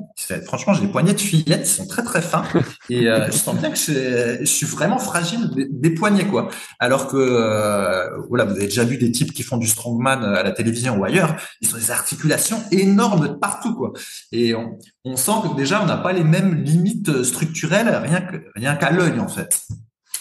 franchement, 0.45 0.73
j'ai 0.73 0.81
des 0.81 0.91
poignets 0.91 1.15
de 1.15 1.19
fillettes, 1.19 1.63
qui 1.63 1.71
sont 1.71 1.87
très 1.87 2.03
très 2.03 2.21
fins. 2.21 2.43
Et 2.91 3.09
euh, 3.09 3.25
je 3.25 3.31
sens 3.31 3.55
bien 3.55 3.71
que 3.71 3.77
je, 3.77 4.45
suis 4.45 4.67
vraiment 4.67 4.99
fragile 4.99 5.49
des, 5.71 5.89
poignets, 5.89 6.27
quoi. 6.27 6.49
Alors 6.79 7.07
que, 7.07 7.17
euh, 7.17 8.19
voilà, 8.27 8.45
vous 8.45 8.51
avez 8.51 8.65
déjà 8.65 8.83
vu 8.83 8.97
des 8.97 9.11
types 9.11 9.33
qui 9.33 9.41
font 9.41 9.57
du 9.57 9.67
strongman 9.67 10.23
à 10.23 10.43
la 10.43 10.51
télévision 10.51 10.97
ou 10.97 11.03
ailleurs, 11.03 11.35
ils 11.61 11.73
ont 11.73 11.77
des 11.79 11.89
articulations 11.89 12.61
énormes 12.71 13.39
partout, 13.39 13.73
quoi. 13.73 13.93
Et 14.31 14.53
on, 14.53 14.77
on 15.05 15.15
sent 15.15 15.31
que 15.43 15.55
déjà, 15.55 15.81
on 15.81 15.85
n'a 15.85 15.97
pas 15.97 16.13
les 16.13 16.23
mêmes 16.23 16.55
limites 16.55 17.23
structurelles, 17.23 17.89
rien 18.03 18.21
que 18.21 18.37
rien 18.55 18.75
qu'à 18.75 18.91
l'œil, 18.91 19.19
en 19.19 19.27
fait 19.27 19.65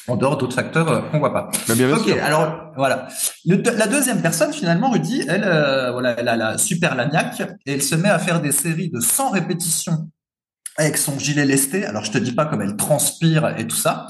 en 0.09 0.17
dehors 0.17 0.37
d'autres 0.37 0.55
facteurs 0.55 0.89
euh, 0.89 1.01
qu'on 1.03 1.19
voit 1.19 1.33
pas. 1.33 1.51
ok, 1.69 2.09
alors 2.23 2.73
voilà. 2.77 3.09
la 3.45 3.87
deuxième 3.87 4.23
personne, 4.23 4.53
finalement, 4.53 4.91
Rudy, 4.91 5.25
elle, 5.29 5.45
euh, 5.45 5.93
voilà, 5.93 6.15
elle 6.19 6.29
a 6.29 6.37
la 6.37 6.59
super 6.59 6.95
lagnac 6.95 7.41
et 7.67 7.75
elle 7.75 7.83
se 7.83 7.95
met 7.95 8.09
à 8.09 8.19
faire 8.19 8.41
des 8.41 8.53
séries 8.53 8.91
de 8.91 9.01
100 9.01 9.31
répétitions 9.31 10.11
avec 10.77 10.97
son 10.97 11.19
gilet 11.19 11.45
lesté. 11.45 11.85
Alors, 11.85 12.05
je 12.05 12.11
te 12.13 12.19
dis 12.19 12.33
pas 12.33 12.47
comme 12.47 12.63
elle 12.63 12.77
transpire 12.77 13.55
et 13.59 13.67
tout 13.67 13.77
ça. 13.77 14.07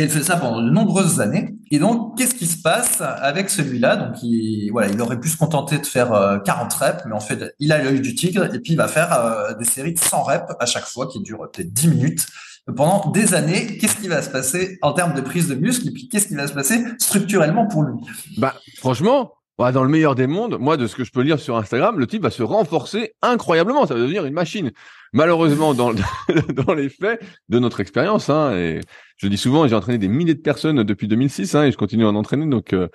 Et 0.00 0.04
elle 0.04 0.08
fait 0.08 0.22
ça 0.22 0.38
pendant 0.38 0.62
de 0.62 0.70
nombreuses 0.70 1.20
années. 1.20 1.54
Et 1.70 1.78
donc, 1.78 2.16
qu'est-ce 2.16 2.34
qui 2.34 2.46
se 2.46 2.62
passe 2.62 3.02
avec 3.02 3.50
celui-là? 3.50 3.96
Donc, 3.96 4.22
il, 4.22 4.70
voilà, 4.70 4.88
il 4.88 4.98
aurait 5.02 5.20
pu 5.20 5.28
se 5.28 5.36
contenter 5.36 5.76
de 5.76 5.84
faire 5.84 6.40
40 6.42 6.72
euh, 6.72 6.86
reps, 6.86 7.02
mais 7.04 7.12
en 7.12 7.20
fait, 7.20 7.54
il 7.58 7.70
a 7.70 7.82
l'œil 7.82 8.00
du 8.00 8.14
tigre 8.14 8.46
et 8.46 8.60
puis 8.60 8.72
il 8.72 8.76
va 8.76 8.88
faire 8.88 9.54
des 9.58 9.66
séries 9.66 9.92
de 9.92 9.98
100 9.98 10.22
reps 10.22 10.54
à 10.58 10.64
chaque 10.64 10.86
fois 10.86 11.06
qui 11.06 11.20
durent 11.20 11.50
peut-être 11.50 11.70
10 11.70 11.88
minutes. 11.88 12.26
Pendant 12.74 13.10
des 13.10 13.34
années, 13.34 13.76
qu'est-ce 13.76 13.96
qui 13.96 14.08
va 14.08 14.22
se 14.22 14.30
passer 14.30 14.78
en 14.80 14.94
termes 14.94 15.12
de 15.12 15.20
prise 15.20 15.48
de 15.48 15.54
muscle? 15.54 15.86
Et 15.88 15.90
puis 15.90 16.08
qu'est-ce 16.08 16.28
qui 16.28 16.34
va 16.34 16.46
se 16.46 16.54
passer 16.54 16.82
structurellement 16.98 17.66
pour 17.66 17.82
lui? 17.82 18.00
Bah 18.38 18.54
franchement, 18.78 19.32
bah, 19.60 19.72
dans 19.72 19.84
le 19.84 19.90
meilleur 19.90 20.14
des 20.14 20.26
mondes, 20.26 20.56
moi 20.58 20.78
de 20.78 20.86
ce 20.86 20.96
que 20.96 21.04
je 21.04 21.12
peux 21.12 21.20
lire 21.20 21.38
sur 21.38 21.58
Instagram, 21.58 21.98
le 21.98 22.06
type 22.06 22.22
va 22.22 22.30
se 22.30 22.42
renforcer 22.42 23.12
incroyablement, 23.20 23.86
ça 23.86 23.92
va 23.92 24.00
devenir 24.00 24.24
une 24.24 24.32
machine. 24.32 24.72
Malheureusement, 25.12 25.74
dans, 25.74 25.92
dans 26.48 26.72
les 26.72 26.88
faits 26.88 27.22
de 27.50 27.58
notre 27.58 27.80
expérience, 27.80 28.30
hein, 28.30 28.56
et 28.56 28.80
je 29.18 29.26
dis 29.28 29.36
souvent, 29.36 29.68
j'ai 29.68 29.74
entraîné 29.74 29.98
des 29.98 30.08
milliers 30.08 30.32
de 30.32 30.40
personnes 30.40 30.82
depuis 30.82 31.08
2006 31.08 31.54
hein, 31.54 31.64
et 31.64 31.72
je 31.72 31.76
continue 31.76 32.06
à 32.06 32.08
en 32.08 32.14
entraîner, 32.14 32.46
donc 32.46 32.72
euh, 32.72 32.88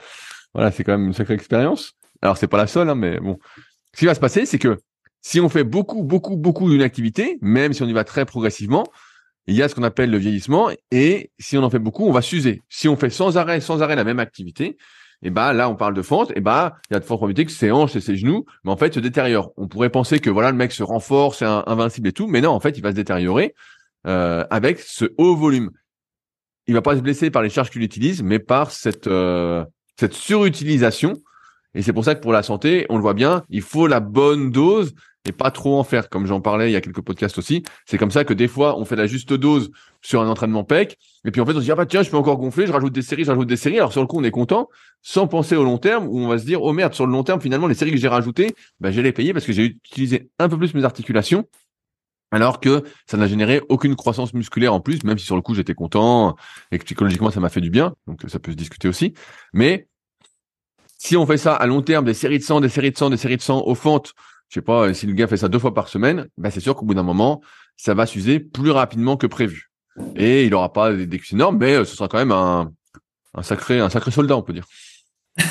voilà, 0.56 0.72
c'est 0.72 0.84
quand 0.84 0.94
même 0.94 1.06
une 1.06 1.14
sacrée 1.14 1.36
expérience. 1.36 1.94
Alors 2.24 2.36
c'est 2.36 2.48
pas 2.48 2.58
la 2.58 2.66
seule, 2.66 2.90
hein, 2.90 2.96
mais 2.96 3.20
bon. 3.20 3.38
Ce 3.94 4.00
qui 4.00 4.08
va 4.08 4.16
se 4.16 4.20
passer, 4.20 4.48
c'est 4.48 4.58
que 4.58 4.80
si 5.22 5.40
on 5.40 5.50
fait 5.50 5.64
beaucoup, 5.64 6.02
beaucoup, 6.02 6.36
beaucoup 6.36 6.68
d'une 6.68 6.82
activité, 6.82 7.38
même 7.42 7.74
si 7.74 7.84
on 7.84 7.88
y 7.88 7.94
va 7.94 8.04
très 8.04 8.26
progressivement, 8.26 8.86
il 9.46 9.54
y 9.54 9.62
a 9.62 9.70
ce 9.70 9.76
qu'on 9.76 9.84
appelle 9.84 10.10
le 10.10 10.18
vieillissement 10.18 10.72
et 10.90 11.30
si 11.38 11.60
on 11.60 11.64
en 11.64 11.70
fait 11.70 11.78
beaucoup, 11.78 12.08
on 12.08 12.12
va 12.12 12.24
s'user. 12.24 12.64
Si 12.70 12.88
on 12.88 12.96
fait 12.96 13.12
sans 13.12 13.38
arrêt, 13.38 13.62
sans 13.62 13.84
arrêt 13.84 13.96
la 13.96 14.04
même 14.04 14.18
activité, 14.18 14.78
et 15.22 15.28
eh 15.28 15.30
ben 15.32 15.54
là 15.54 15.70
on 15.70 15.76
parle 15.76 15.94
de 15.94 16.02
fente, 16.02 16.32
et 16.32 16.36
eh 16.38 16.42
ben 16.42 16.74
il 16.90 16.94
y 16.94 16.98
a 16.98 17.00
de 17.00 17.06
fortes 17.06 17.20
probabilités 17.20 17.46
que 17.46 17.52
ses 17.52 17.72
hanches 17.72 17.96
et 17.96 18.02
ses 18.02 18.16
genoux, 18.16 18.46
mais 18.64 18.72
en 18.72 18.78
fait 18.78 18.94
se 18.94 19.00
détériorent. 19.00 19.52
On 19.58 19.68
pourrait 19.68 19.90
penser 19.90 20.20
que 20.20 20.30
voilà 20.30 20.52
le 20.52 20.58
mec 20.58 20.72
se 20.72 20.84
renforce, 20.84 21.40
c'est 21.40 21.46
invincible 21.46 22.10
et 22.10 22.12
tout, 22.12 22.28
mais 22.28 22.42
non 22.42 22.52
en 22.52 22.60
fait 22.60 22.78
il 22.78 22.82
va 22.82 22.92
se 22.92 22.96
détériorer 22.96 23.56
euh, 24.08 24.46
avec 24.50 24.80
ce 24.80 25.06
haut 25.18 25.36
volume. 25.36 25.72
Il 26.68 26.74
va 26.74 26.82
pas 26.82 26.96
se 26.96 27.02
blesser 27.02 27.32
par 27.32 27.42
les 27.42 27.50
charges 27.50 27.70
qu'il 27.70 27.82
utilise, 27.82 28.24
mais 28.24 28.40
par 28.40 28.72
cette 28.72 29.08
euh, 29.08 29.66
cette 30.00 30.14
surutilisation. 30.14 31.14
Et 31.74 31.82
c'est 31.82 31.94
pour 31.94 32.06
ça 32.06 32.16
que 32.16 32.22
pour 32.22 32.32
la 32.32 32.44
santé, 32.44 32.86
on 32.90 32.96
le 32.96 33.02
voit 33.02 33.14
bien, 33.14 33.44
il 33.50 33.62
faut 33.62 33.88
la 33.88 34.00
bonne 34.00 34.52
dose 34.52 34.94
et 35.26 35.32
pas 35.32 35.52
trop 35.52 35.78
en 35.80 35.84
faire, 35.84 36.10
comme 36.10 36.28
j'en 36.28 36.40
parlais 36.40 36.70
il 36.70 36.74
y 36.74 36.76
a 36.76 36.82
quelques 36.82 37.02
podcasts 37.02 37.38
aussi. 37.38 37.64
C'est 37.86 37.98
comme 37.98 38.12
ça 38.12 38.24
que 38.24 38.34
des 38.34 38.48
fois, 38.48 38.78
on 38.78 38.86
fait 38.86 38.96
la 38.96 39.08
juste 39.08 39.34
dose 39.34 39.72
sur 40.02 40.22
un 40.22 40.28
entraînement 40.28 40.64
PEC, 40.64 40.98
et 41.26 41.32
puis 41.32 41.42
en 41.42 41.46
fait, 41.46 41.54
on 41.54 41.60
se 41.60 41.64
dit, 41.64 41.72
ah 41.72 41.76
bah 41.76 41.86
tiens, 41.86 42.04
je 42.04 42.10
peux 42.10 42.18
encore 42.18 42.38
gonfler, 42.38 42.68
je 42.68 42.72
rajoute 42.72 42.94
des 42.94 43.02
séries, 43.02 43.24
je 43.24 43.32
rajoute 43.32 43.48
des 43.48 43.58
séries. 43.58 43.78
Alors 43.78 43.92
sur 43.92 44.02
le 44.02 44.08
coup, 44.08 44.20
on 44.20 44.24
est 44.24 44.32
content, 44.32 44.70
sans 45.02 45.28
penser 45.28 45.56
au 45.56 45.64
long 45.64 45.78
terme, 45.78 46.08
où 46.08 46.20
on 46.20 46.28
va 46.28 46.38
se 46.38 46.46
dire, 46.46 46.62
oh 46.62 46.72
merde, 46.74 46.94
sur 46.94 47.08
le 47.08 47.12
long 47.12 47.24
terme, 47.24 47.42
finalement, 47.42 47.68
les 47.68 47.74
séries 47.74 47.92
que 47.92 47.98
j'ai 47.98 48.08
rajoutées, 48.08 48.56
bah, 48.80 48.92
j'ai 48.92 49.02
les 49.02 49.12
payées 49.12 49.34
parce 49.34 49.46
que 49.46 49.54
j'ai 49.54 49.66
utilisé 49.66 50.30
un 50.38 50.48
peu 50.48 50.58
plus 50.58 50.74
mes 50.76 50.86
articulations, 50.86 51.46
alors 52.32 52.60
que 52.60 52.84
ça 53.08 53.18
n'a 53.18 53.28
généré 53.28 53.62
aucune 53.70 53.96
croissance 53.96 54.34
musculaire 54.34 54.74
en 54.74 54.82
plus, 54.82 55.04
même 55.04 55.18
si 55.18 55.26
sur 55.26 55.36
le 55.36 55.42
coup, 55.42 55.56
j'étais 55.56 55.74
content, 55.74 56.36
et 56.72 56.78
que 56.78 56.84
psychologiquement, 56.84 57.32
ça 57.32 57.40
m'a 57.40 57.50
fait 57.50 57.62
du 57.62 57.70
bien, 57.70 57.96
donc 58.08 58.22
ça 58.28 58.40
peut 58.40 58.52
se 58.52 58.58
discuter 58.58 58.88
aussi. 58.88 59.14
Mais 59.54 59.88
si 60.98 61.18
on 61.18 61.26
fait 61.26 61.38
ça 61.38 61.56
à 61.56 61.66
long 61.68 61.82
terme, 61.82 62.06
des 62.06 62.14
séries 62.14 62.40
de 62.40 62.44
sang, 62.44 62.62
des 62.62 62.70
séries 62.70 62.92
de 62.92 62.98
sang, 62.98 63.10
des 63.10 63.18
séries 63.18 63.38
de 63.38 63.42
sang 63.42 63.64
aux 63.66 63.76
fentes, 63.76 64.14
je 64.50 64.56
sais 64.56 64.62
pas, 64.62 64.94
si 64.94 65.08
le 65.08 65.14
gars 65.14 65.28
fait 65.28 65.38
ça 65.38 65.50
deux 65.50 65.60
fois 65.60 65.74
par 65.74 65.88
semaine, 65.88 66.28
ben 66.38 66.50
c'est 66.50 66.60
sûr 66.60 66.76
qu'au 66.76 66.86
bout 66.86 66.94
d'un 66.94 67.04
moment, 67.04 67.42
ça 67.78 67.94
va 67.94 68.06
s'user 68.06 68.40
plus 68.40 68.72
rapidement 68.72 69.18
que 69.18 69.28
prévu. 69.28 69.72
Et 70.16 70.46
il 70.46 70.54
aura 70.54 70.74
pas 70.74 70.94
des 70.94 71.18
cuisses 71.18 71.34
énormes, 71.34 71.58
mais 71.58 71.76
euh, 71.76 71.86
ce 71.86 71.96
sera 71.96 72.08
quand 72.08 72.18
même 72.18 72.32
un, 72.32 72.72
sacré, 73.42 73.80
un 73.80 73.90
sacré 73.90 74.12
soldat, 74.12 74.36
on 74.36 74.42
peut 74.42 74.54
dire. 74.54 74.66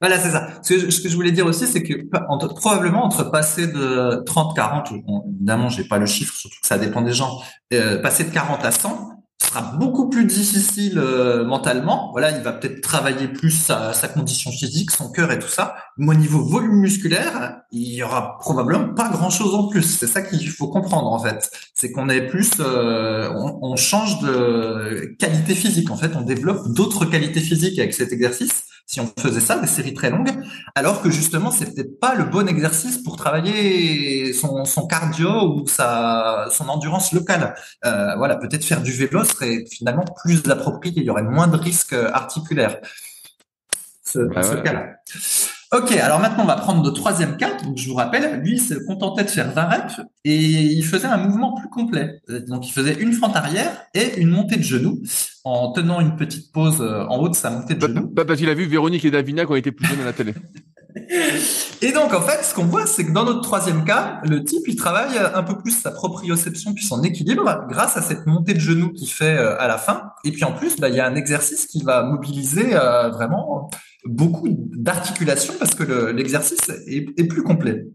voilà, 0.00 0.18
c'est 0.18 0.30
ça. 0.30 0.48
Ce 0.62 1.02
que, 1.02 1.08
je, 1.08 1.14
voulais 1.14 1.32
dire 1.32 1.46
aussi, 1.46 1.66
c'est 1.66 1.82
que 1.82 1.94
probablement 2.56 3.04
entre 3.04 3.30
passer 3.30 3.66
de 3.66 4.22
30, 4.24 4.54
40, 4.54 4.92
évidemment, 5.34 5.68
j'ai 5.68 5.84
pas 5.84 5.98
le 5.98 6.06
chiffre, 6.06 6.34
surtout 6.34 6.58
que 6.60 6.66
ça 6.66 6.78
dépend 6.78 7.02
des 7.02 7.12
gens, 7.12 7.40
euh, 7.72 8.00
passer 8.00 8.24
de 8.24 8.30
40 8.30 8.64
à 8.64 8.70
100, 8.70 9.21
sera 9.42 9.62
beaucoup 9.76 10.08
plus 10.08 10.24
difficile 10.24 10.98
euh, 10.98 11.44
mentalement. 11.44 12.10
Voilà, 12.12 12.30
il 12.36 12.42
va 12.42 12.52
peut-être 12.52 12.80
travailler 12.80 13.28
plus 13.28 13.50
sa, 13.50 13.92
sa, 13.92 14.08
condition 14.08 14.50
physique, 14.50 14.90
son 14.90 15.10
cœur 15.10 15.32
et 15.32 15.38
tout 15.38 15.48
ça. 15.48 15.74
Mais 15.98 16.08
au 16.08 16.14
niveau 16.14 16.42
volume 16.44 16.80
musculaire, 16.80 17.60
il 17.70 17.92
y 17.92 18.02
aura 18.02 18.38
probablement 18.38 18.94
pas 18.94 19.08
grand-chose 19.08 19.54
en 19.54 19.68
plus. 19.68 19.82
C'est 19.82 20.06
ça 20.06 20.22
qu'il 20.22 20.48
faut 20.48 20.68
comprendre 20.68 21.12
en 21.12 21.18
fait. 21.18 21.50
C'est 21.74 21.92
qu'on 21.92 22.08
est 22.08 22.26
plus, 22.26 22.50
euh, 22.60 23.30
on, 23.34 23.58
on, 23.62 23.76
change 23.76 24.20
de 24.20 25.14
qualité 25.18 25.54
physique. 25.54 25.90
En 25.90 25.96
fait, 25.96 26.12
on 26.16 26.22
développe 26.22 26.72
d'autres 26.72 27.04
qualités 27.04 27.40
physiques 27.40 27.78
avec 27.78 27.94
cet 27.94 28.12
exercice 28.12 28.64
si 28.86 29.00
on 29.00 29.10
faisait 29.18 29.40
ça, 29.40 29.58
des 29.58 29.66
séries 29.66 29.94
très 29.94 30.10
longues, 30.10 30.30
alors 30.74 31.02
que 31.02 31.10
justement, 31.10 31.50
c'est 31.50 31.74
peut-être 31.74 31.98
pas 31.98 32.14
le 32.14 32.24
bon 32.24 32.48
exercice 32.48 32.98
pour 32.98 33.16
travailler 33.16 34.32
son, 34.32 34.64
son 34.64 34.86
cardio 34.86 35.54
ou 35.54 35.66
sa, 35.66 36.46
son 36.50 36.68
endurance 36.68 37.12
locale. 37.12 37.54
Euh, 37.84 38.14
voilà, 38.16 38.36
peut-être 38.36 38.64
faire 38.64 38.82
du 38.82 38.92
vélo 38.92 39.24
serait 39.24 39.64
finalement 39.70 40.04
plus 40.22 40.48
approprié, 40.50 40.94
il 40.96 41.04
y 41.04 41.10
aurait 41.10 41.22
moins 41.22 41.48
de 41.48 41.56
risques 41.56 41.94
articulaires. 41.94 42.78
Ce, 44.04 44.18
ce 44.18 44.56
cas-là. 44.56 44.96
Ok, 45.72 45.92
alors 45.92 46.20
maintenant 46.20 46.44
on 46.44 46.46
va 46.46 46.56
prendre 46.56 46.84
le 46.84 46.92
troisième 46.92 47.38
cas. 47.38 47.54
Donc 47.62 47.78
je 47.78 47.88
vous 47.88 47.94
rappelle, 47.94 48.40
lui 48.40 48.56
il 48.56 48.60
se 48.60 48.74
contentait 48.74 49.24
de 49.24 49.30
faire 49.30 49.52
20 49.52 49.64
reps 49.64 50.00
et 50.24 50.36
il 50.36 50.84
faisait 50.84 51.06
un 51.06 51.16
mouvement 51.16 51.54
plus 51.54 51.68
complet. 51.68 52.20
Donc 52.48 52.66
il 52.68 52.72
faisait 52.72 52.94
une 52.94 53.12
fente 53.12 53.36
arrière 53.36 53.84
et 53.94 54.20
une 54.20 54.30
montée 54.30 54.56
de 54.56 54.62
genoux 54.62 55.02
en 55.44 55.72
tenant 55.72 56.00
une 56.00 56.16
petite 56.16 56.52
pause 56.52 56.80
euh, 56.80 57.04
en 57.08 57.18
haut 57.18 57.28
de 57.28 57.34
sa 57.34 57.50
montée 57.50 57.74
de 57.74 57.80
genoux. 57.80 58.08
Pas 58.08 58.24
parce 58.24 58.38
qu'il 58.38 58.48
a 58.48 58.54
vu 58.54 58.66
Véronique 58.66 59.04
et 59.04 59.10
Davina 59.10 59.44
qui 59.44 59.52
ont 59.52 59.56
été 59.56 59.72
plus 59.72 59.86
jeunes 59.86 60.00
à 60.00 60.04
la 60.04 60.12
télé. 60.12 60.34
Et 61.82 61.92
donc, 61.92 62.12
en 62.14 62.20
fait, 62.20 62.44
ce 62.44 62.54
qu'on 62.54 62.64
voit, 62.64 62.86
c'est 62.86 63.04
que 63.04 63.12
dans 63.12 63.24
notre 63.24 63.40
troisième 63.40 63.84
cas, 63.84 64.20
le 64.24 64.44
type, 64.44 64.62
il 64.68 64.76
travaille 64.76 65.18
un 65.18 65.42
peu 65.42 65.58
plus 65.58 65.72
sa 65.72 65.90
proprioception 65.90 66.74
puis 66.74 66.84
son 66.84 67.02
équilibre 67.02 67.64
grâce 67.68 67.96
à 67.96 68.02
cette 68.02 68.26
montée 68.26 68.54
de 68.54 68.60
genoux 68.60 68.92
qu'il 68.92 69.08
fait 69.08 69.36
euh, 69.36 69.58
à 69.58 69.66
la 69.66 69.78
fin. 69.78 70.12
Et 70.24 70.32
puis, 70.32 70.44
en 70.44 70.52
plus, 70.52 70.76
bah, 70.76 70.88
il 70.88 70.94
y 70.94 71.00
a 71.00 71.06
un 71.06 71.14
exercice 71.14 71.66
qui 71.66 71.82
va 71.82 72.02
mobiliser 72.04 72.74
euh, 72.74 73.08
vraiment 73.10 73.70
beaucoup 74.04 74.48
d'articulation 74.76 75.54
parce 75.58 75.74
que 75.74 76.10
l'exercice 76.10 76.68
est, 76.86 77.06
est, 77.18 77.24
plus 77.24 77.42
complet. 77.42 77.86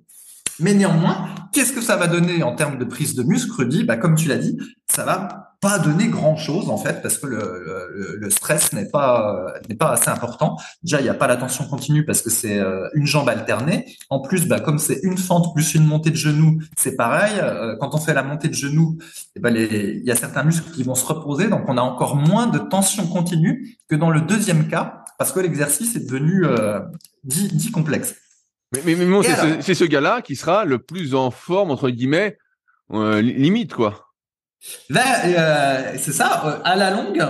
Mais 0.60 0.74
néanmoins, 0.74 1.30
qu'est-ce 1.54 1.74
que 1.74 1.82
ça 1.82 1.96
va 1.96 2.08
donner 2.08 2.44
en 2.44 2.56
termes 2.56 2.78
de 2.78 2.86
prise 2.86 3.16
de 3.16 3.24
muscle, 3.24 3.52
Rudy? 3.52 3.84
Bah, 3.84 3.98
Comme 3.98 4.16
tu 4.16 4.28
l'as 4.28 4.38
dit, 4.38 4.58
ça 4.90 5.06
va 5.06 5.48
pas 5.60 5.80
donner 5.80 6.08
grand-chose 6.08 6.70
en 6.70 6.78
fait 6.78 7.02
parce 7.02 7.18
que 7.18 7.26
le, 7.26 8.30
stress 8.30 8.74
n'est 8.74 8.90
pas 8.90 9.54
pas 9.80 9.94
assez 9.94 10.10
important. 10.10 10.58
Déjà, 10.84 11.00
il 11.00 11.04
n'y 11.04 11.10
a 11.10 11.16
pas 11.16 11.28
la 11.28 11.36
tension 11.36 11.66
continue 11.66 12.06
parce 12.06 12.22
que 12.22 12.30
c'est 12.30 12.60
euh, 12.60 12.88
une 12.94 13.08
jambe 13.08 13.28
alternée. 13.30 13.86
En 14.10 14.20
plus, 14.20 14.48
bah, 14.48 14.60
comme 14.60 14.78
c'est 14.78 15.00
une 15.04 15.18
fente 15.18 15.54
plus 15.56 15.74
une 15.74 15.86
montée 15.86 16.12
de 16.12 16.16
genoux, 16.16 16.60
c'est 16.78 16.96
pareil. 16.96 17.34
Euh, 17.42 17.76
quand 17.80 17.96
on 17.96 17.98
fait 17.98 18.14
la 18.14 18.24
montée 18.24 18.50
de 18.50 18.54
genoux, 18.54 18.98
eh 19.36 19.40
ben, 19.40 19.56
il 19.56 20.04
y 20.04 20.12
a 20.12 20.16
certains 20.16 20.44
muscles 20.44 20.70
qui 20.72 20.84
vont 20.84 20.96
se 20.96 21.06
reposer, 21.06 21.48
donc 21.48 21.62
on 21.68 21.78
a 21.78 21.82
encore 21.82 22.16
moins 22.16 22.48
de 22.48 22.60
tension 22.60 23.08
continue 23.08 23.78
que 23.90 23.96
dans 23.96 24.12
le 24.12 24.22
deuxième 24.22 24.68
cas 24.68 25.06
parce 25.18 25.32
que 25.32 25.40
l'exercice 25.40 25.96
est 25.96 26.06
devenu 26.06 26.46
euh, 26.46 26.80
dit, 27.24 27.48
dit 27.48 27.72
complexe. 27.72 28.16
Mais, 28.74 28.82
mais, 28.86 28.96
mais 28.96 29.62
c'est 29.62 29.74
ce, 29.74 29.86
gars-là 29.86 30.22
qui 30.22 30.36
sera 30.36 30.66
le 30.66 30.80
plus 30.80 31.16
en 31.16 31.32
forme, 31.32 31.72
entre 31.72 31.90
guillemets, 31.90 32.38
euh, 32.94 33.22
limite, 33.22 33.74
quoi. 33.74 34.08
Ben, 34.90 35.02
euh, 35.26 35.94
c'est 35.98 36.12
ça, 36.12 36.44
euh, 36.46 36.60
à 36.64 36.76
la 36.76 36.92
longue, 36.92 37.24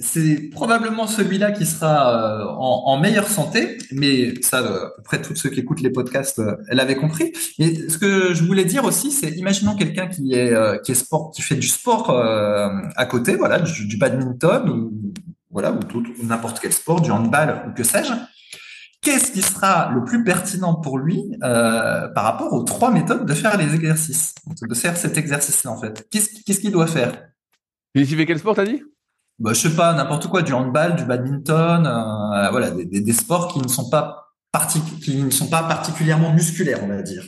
c'est 0.00 0.50
probablement 0.50 1.06
celui-là 1.06 1.52
qui 1.52 1.66
sera 1.66 2.40
euh, 2.40 2.44
en, 2.48 2.82
en, 2.86 2.98
meilleure 2.98 3.28
santé, 3.28 3.78
mais 3.92 4.34
ça, 4.42 4.58
à 4.58 4.62
peu 4.62 5.02
près 5.04 5.22
tous 5.22 5.36
ceux 5.36 5.50
qui 5.50 5.60
écoutent 5.60 5.82
les 5.82 5.90
podcasts 5.90 6.42
l'avaient 6.68 6.96
compris. 6.96 7.32
Et 7.58 7.88
ce 7.88 7.96
que 7.96 8.34
je 8.34 8.42
voulais 8.44 8.64
dire 8.64 8.84
aussi, 8.84 9.12
c'est 9.12 9.30
imaginons 9.30 9.76
quelqu'un 9.76 10.08
qui 10.08 10.34
est 10.34 10.52
qui 10.82 10.92
est 10.92 10.96
sport, 10.96 11.30
qui 11.30 11.42
fait 11.42 11.54
du 11.54 11.68
sport 11.68 12.10
à 12.10 13.06
côté, 13.06 13.36
voilà, 13.36 13.60
du, 13.60 13.86
du 13.86 13.96
badminton 13.96 14.68
ou 14.68 14.92
voilà 15.50 15.72
ou, 15.72 15.78
ou 15.96 16.26
n'importe 16.26 16.58
quel 16.60 16.72
sport, 16.72 17.00
du 17.00 17.12
handball 17.12 17.62
ou 17.68 17.74
que 17.74 17.84
sais-je 17.84 18.12
qu'est-ce 19.04 19.30
qui 19.30 19.42
sera 19.42 19.92
le 19.92 20.02
plus 20.02 20.24
pertinent 20.24 20.74
pour 20.74 20.98
lui 20.98 21.22
euh, 21.44 22.08
par 22.08 22.24
rapport 22.24 22.52
aux 22.52 22.64
trois 22.64 22.90
méthodes 22.90 23.26
de 23.26 23.34
faire 23.34 23.56
les 23.56 23.74
exercices, 23.74 24.34
de 24.60 24.74
faire 24.74 24.96
cet 24.96 25.16
exercice-là 25.16 25.70
en 25.70 25.80
fait. 25.80 26.08
Qu'est-ce 26.10 26.60
qu'il 26.60 26.72
doit 26.72 26.86
faire? 26.86 27.12
Il 27.94 28.06
fait 28.06 28.26
quel 28.26 28.38
sport, 28.38 28.56
t'as 28.56 28.64
dit? 28.64 28.82
Bah, 29.38 29.52
Je 29.52 29.60
sais 29.60 29.76
pas, 29.76 29.92
n'importe 29.94 30.28
quoi, 30.28 30.42
du 30.42 30.52
handball, 30.52 30.96
du 30.96 31.04
badminton, 31.04 31.86
euh, 31.86 32.50
voilà, 32.50 32.70
des, 32.70 33.12
sports 33.12 33.52
qui 33.52 33.60
ne 33.60 33.68
sont 33.68 33.88
pas 33.88 34.20
qui 35.02 35.16
ne 35.16 35.30
sont 35.30 35.48
pas 35.48 35.64
particulièrement 35.64 36.32
musculaires, 36.32 36.80
on 36.82 36.88
va 36.88 37.02
dire. 37.02 37.24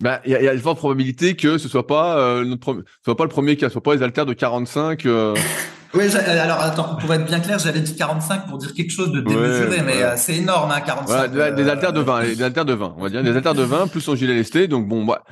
Bah, 0.00 0.20
il 0.24 0.32
y, 0.32 0.34
a, 0.34 0.52
une 0.52 0.60
forte 0.60 0.78
probabilité 0.78 1.36
que 1.36 1.56
ce 1.58 1.68
soit 1.68 1.86
pas 1.86 2.18
euh, 2.18 2.44
notre, 2.44 2.82
soit 3.04 3.16
pas 3.16 3.24
le 3.24 3.28
premier 3.30 3.56
cas, 3.56 3.68
ce 3.68 3.74
soit 3.74 3.82
pas 3.82 3.94
les 3.94 4.02
haltères 4.02 4.26
de 4.26 4.32
45. 4.32 5.06
Oui, 5.94 6.04
euh, 6.14 6.42
alors 6.42 6.60
attends, 6.60 6.96
pour 6.96 7.12
être 7.14 7.24
bien 7.24 7.40
clair, 7.40 7.58
j'avais 7.58 7.80
dit 7.80 7.94
45 7.94 8.48
pour 8.48 8.58
dire 8.58 8.74
quelque 8.74 8.90
chose 8.90 9.12
de 9.12 9.20
démesuré, 9.20 9.82
mais 9.82 10.02
euh, 10.02 10.14
c'est 10.16 10.36
énorme, 10.36 10.70
hein, 10.70 10.80
45. 10.80 11.30
Voilà, 11.30 11.50
des, 11.52 11.68
haltères 11.68 11.92
de 11.92 12.00
20, 12.00 12.34
des 12.34 12.42
haltères 12.42 12.64
de 12.64 12.74
20, 12.74 12.94
on 12.96 13.02
va 13.02 13.08
dire, 13.10 13.22
des 13.22 13.36
haltères 13.36 13.54
de 13.54 13.62
20 13.62 13.88
plus 13.88 14.00
son 14.00 14.16
gilet 14.16 14.34
lesté. 14.34 14.66
Donc 14.66 14.88
bon, 14.88 15.04
bah, 15.04 15.22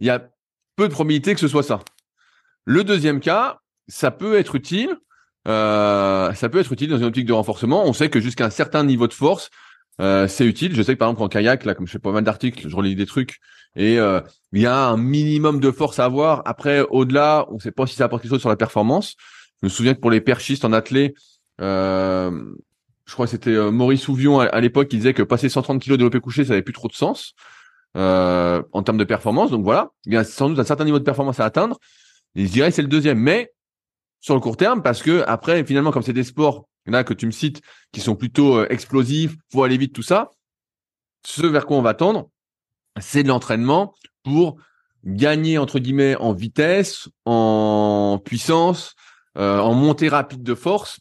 il 0.00 0.06
y 0.06 0.10
a 0.10 0.22
peu 0.76 0.88
de 0.88 0.92
probabilité 0.92 1.34
que 1.34 1.40
ce 1.40 1.48
soit 1.48 1.62
ça. 1.62 1.80
Le 2.64 2.84
deuxième 2.84 3.20
cas, 3.20 3.58
ça 3.88 4.10
peut 4.10 4.38
être 4.38 4.54
utile. 4.54 4.96
Euh, 5.48 6.32
ça 6.34 6.48
peut 6.48 6.60
être 6.60 6.72
utile 6.72 6.90
dans 6.90 6.98
une 6.98 7.04
optique 7.04 7.26
de 7.26 7.32
renforcement. 7.32 7.84
On 7.84 7.92
sait 7.92 8.10
que 8.10 8.20
jusqu'à 8.20 8.46
un 8.46 8.50
certain 8.50 8.84
niveau 8.84 9.08
de 9.08 9.12
force, 9.12 9.50
euh, 10.00 10.28
c'est 10.28 10.46
utile. 10.46 10.74
Je 10.74 10.82
sais 10.82 10.94
que 10.94 10.98
par 10.98 11.08
exemple 11.08 11.24
en 11.24 11.28
kayak, 11.28 11.64
là, 11.64 11.74
comme 11.74 11.86
je 11.86 11.92
fais 11.92 11.98
pas 11.98 12.12
mal 12.12 12.24
d'articles, 12.24 12.68
je 12.68 12.76
relis 12.76 12.94
des 12.94 13.06
trucs 13.06 13.40
et 13.74 13.98
euh, 13.98 14.20
il 14.52 14.60
y 14.60 14.66
a 14.66 14.86
un 14.86 14.96
minimum 14.96 15.58
de 15.58 15.70
force 15.70 15.98
à 15.98 16.04
avoir. 16.04 16.42
Après, 16.44 16.82
au-delà, 16.90 17.46
on 17.50 17.54
ne 17.54 17.60
sait 17.60 17.72
pas 17.72 17.86
si 17.86 17.96
ça 17.96 18.04
apporte 18.04 18.22
quelque 18.22 18.32
chose 18.32 18.40
sur 18.40 18.50
la 18.50 18.56
performance. 18.56 19.16
Je 19.62 19.66
me 19.66 19.70
souviens 19.70 19.94
que 19.94 20.00
pour 20.00 20.10
les 20.10 20.20
perchistes 20.20 20.64
en 20.64 20.72
athlée, 20.72 21.14
euh, 21.60 22.54
je 23.04 23.12
crois 23.12 23.26
que 23.26 23.30
c'était 23.30 23.50
euh, 23.50 23.70
Maurice 23.70 24.02
Souvion 24.02 24.40
à, 24.40 24.60
l'époque 24.60 24.88
qui 24.88 24.96
disait 24.96 25.14
que 25.14 25.22
passer 25.22 25.48
130 25.48 25.82
kg 25.82 25.92
développé 25.92 26.20
couché, 26.20 26.44
ça 26.44 26.50
n'avait 26.50 26.62
plus 26.62 26.72
trop 26.72 26.88
de 26.88 26.94
sens 26.94 27.34
euh, 27.96 28.62
en 28.72 28.82
termes 28.82 28.98
de 28.98 29.04
performance. 29.04 29.50
Donc 29.50 29.64
voilà, 29.64 29.90
il 30.06 30.12
y 30.12 30.16
a 30.16 30.24
sans 30.24 30.48
doute 30.48 30.58
un 30.58 30.64
certain 30.64 30.84
niveau 30.84 30.98
de 30.98 31.04
performance 31.04 31.40
à 31.40 31.44
atteindre. 31.44 31.78
Et 32.34 32.46
je 32.46 32.52
dirais 32.52 32.70
que 32.70 32.74
c'est 32.74 32.82
le 32.82 32.88
deuxième, 32.88 33.18
mais 33.18 33.52
sur 34.20 34.34
le 34.34 34.40
court 34.40 34.56
terme, 34.56 34.82
parce 34.82 35.02
que 35.02 35.22
après, 35.26 35.64
finalement, 35.64 35.90
comme 35.90 36.02
c'est 36.02 36.12
des 36.12 36.24
sports 36.24 36.66
que 36.84 37.14
tu 37.14 37.26
me 37.26 37.30
cites, 37.30 37.62
qui 37.92 38.00
sont 38.00 38.16
plutôt 38.16 38.56
euh, 38.56 38.66
explosifs, 38.70 39.36
faut 39.52 39.62
aller 39.62 39.76
vite, 39.76 39.94
tout 39.94 40.02
ça, 40.02 40.30
ce 41.24 41.46
vers 41.46 41.66
quoi 41.66 41.76
on 41.76 41.82
va 41.82 41.94
tendre, 41.94 42.28
c'est 43.00 43.22
de 43.22 43.28
l'entraînement 43.28 43.94
pour 44.22 44.56
gagner 45.04 45.58
entre 45.58 45.78
guillemets 45.78 46.16
en 46.16 46.32
vitesse, 46.32 47.08
en 47.24 48.20
puissance, 48.24 48.94
euh, 49.38 49.58
en 49.58 49.72
montée 49.72 50.08
rapide 50.08 50.42
de 50.42 50.54
force. 50.54 51.00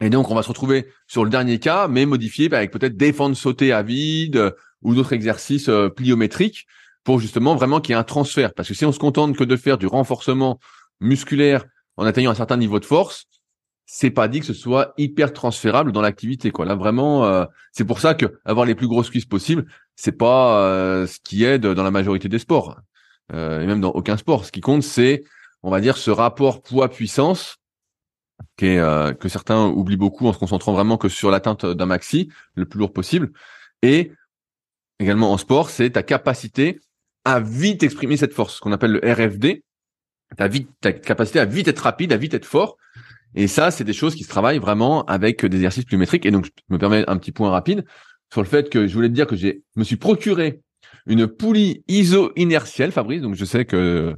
Et 0.00 0.10
donc, 0.10 0.30
on 0.30 0.34
va 0.34 0.42
se 0.42 0.48
retrouver 0.48 0.86
sur 1.08 1.24
le 1.24 1.30
dernier 1.30 1.58
cas, 1.58 1.88
mais 1.88 2.06
modifié 2.06 2.52
avec 2.52 2.70
peut-être 2.70 2.96
défendre 2.96 3.36
sauter 3.36 3.72
à 3.72 3.82
vide 3.82 4.36
euh, 4.36 4.50
ou 4.82 4.94
d'autres 4.94 5.14
exercices 5.14 5.68
euh, 5.68 5.88
pliométriques 5.88 6.66
pour 7.02 7.18
justement 7.18 7.56
vraiment 7.56 7.80
qu'il 7.80 7.92
y 7.92 7.96
ait 7.96 8.00
un 8.00 8.04
transfert. 8.04 8.54
Parce 8.54 8.68
que 8.68 8.74
si 8.74 8.84
on 8.84 8.92
se 8.92 9.00
contente 9.00 9.36
que 9.36 9.42
de 9.42 9.56
faire 9.56 9.78
du 9.78 9.86
renforcement 9.86 10.60
musculaire 11.00 11.64
en 11.96 12.04
atteignant 12.04 12.30
un 12.30 12.36
certain 12.36 12.56
niveau 12.56 12.78
de 12.78 12.84
force, 12.84 13.24
c'est 13.84 14.10
pas 14.10 14.28
dit 14.28 14.40
que 14.40 14.46
ce 14.46 14.54
soit 14.54 14.94
hyper 14.96 15.32
transférable 15.32 15.90
dans 15.90 16.02
l'activité. 16.02 16.52
Là, 16.58 16.74
vraiment, 16.74 17.46
c'est 17.70 17.84
pour 17.84 18.00
ça 18.00 18.14
que 18.14 18.40
avoir 18.44 18.66
les 18.66 18.74
plus 18.74 18.88
grosses 18.88 19.10
cuisses 19.10 19.26
possibles, 19.26 19.66
c'est 19.94 20.18
pas 20.18 21.06
ce 21.06 21.18
qui 21.22 21.44
aide 21.44 21.64
dans 21.64 21.84
la 21.84 21.92
majorité 21.92 22.28
des 22.28 22.40
sports 22.40 22.80
et 23.32 23.36
même 23.36 23.80
dans 23.80 23.90
aucun 23.90 24.16
sport. 24.16 24.44
Ce 24.44 24.50
qui 24.50 24.60
compte, 24.60 24.82
c'est 24.82 25.22
on 25.66 25.70
va 25.70 25.80
dire, 25.80 25.96
ce 25.96 26.12
rapport 26.12 26.62
poids-puissance 26.62 27.56
euh, 28.62 29.12
que 29.12 29.28
certains 29.28 29.66
oublient 29.66 29.96
beaucoup 29.96 30.28
en 30.28 30.32
se 30.32 30.38
concentrant 30.38 30.72
vraiment 30.72 30.96
que 30.96 31.08
sur 31.08 31.28
l'atteinte 31.28 31.66
d'un 31.66 31.86
maxi, 31.86 32.30
le 32.54 32.66
plus 32.66 32.78
lourd 32.78 32.92
possible. 32.92 33.32
Et 33.82 34.12
également 35.00 35.32
en 35.32 35.38
sport, 35.38 35.70
c'est 35.70 35.90
ta 35.90 36.04
capacité 36.04 36.78
à 37.24 37.40
vite 37.40 37.82
exprimer 37.82 38.16
cette 38.16 38.32
force, 38.32 38.54
ce 38.54 38.60
qu'on 38.60 38.70
appelle 38.70 38.92
le 38.92 39.12
RFD, 39.12 39.64
ta, 40.36 40.46
vite, 40.46 40.70
ta 40.80 40.92
capacité 40.92 41.40
à 41.40 41.44
vite 41.44 41.66
être 41.66 41.80
rapide, 41.80 42.12
à 42.12 42.16
vite 42.16 42.34
être 42.34 42.46
fort. 42.46 42.76
Et 43.34 43.48
ça, 43.48 43.72
c'est 43.72 43.82
des 43.82 43.92
choses 43.92 44.14
qui 44.14 44.22
se 44.22 44.28
travaillent 44.28 44.60
vraiment 44.60 45.04
avec 45.06 45.44
des 45.44 45.56
exercices 45.56 45.84
pliométriques. 45.84 46.26
Et 46.26 46.30
donc, 46.30 46.46
je 46.46 46.50
me 46.68 46.78
permets 46.78 47.04
un 47.08 47.18
petit 47.18 47.32
point 47.32 47.50
rapide 47.50 47.84
sur 48.32 48.40
le 48.40 48.46
fait 48.46 48.70
que 48.70 48.86
je 48.86 48.94
voulais 48.94 49.08
te 49.08 49.14
dire 49.14 49.26
que 49.26 49.34
j'ai 49.34 49.64
me 49.74 49.82
suis 49.82 49.96
procuré 49.96 50.60
une 51.06 51.26
poulie 51.26 51.82
iso-inertielle, 51.88 52.92
Fabrice. 52.92 53.20
Donc, 53.20 53.34
je 53.34 53.44
sais 53.44 53.64
que 53.64 54.16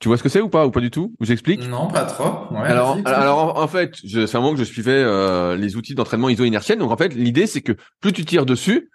tu 0.00 0.08
vois 0.08 0.16
ce 0.16 0.22
que 0.22 0.30
c'est 0.30 0.40
ou 0.40 0.48
pas 0.48 0.66
ou 0.66 0.70
pas 0.70 0.80
du 0.80 0.90
tout? 0.90 1.14
J'explique? 1.20 1.68
Non, 1.68 1.88
pas 1.88 2.06
trop. 2.06 2.56
alors, 2.56 2.96
alors 3.04 3.58
en, 3.58 3.68
fait, 3.68 3.94
c'est 4.02 4.34
un 4.34 4.40
moment 4.40 4.54
que 4.54 4.58
je 4.58 4.64
suivais 4.64 4.92
euh, 4.92 5.56
les 5.56 5.76
outils 5.76 5.94
d'entraînement 5.94 6.30
iso-inertiel. 6.30 6.78
Donc 6.78 6.90
en 6.90 6.96
fait, 6.96 7.14
l'idée 7.14 7.46
c'est 7.46 7.60
que 7.60 7.72
plus 8.00 8.14
tu 8.14 8.24
tires 8.24 8.46
dessus 8.46 8.90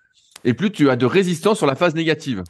et 0.45 0.56
plus 0.56 0.72
tu 0.72 0.89
as 0.89 0.95
de 0.95 1.06
résistance 1.06 1.58
sur 1.58 1.68
la 1.68 1.76
phase 1.76 1.93
négative. 1.93 2.43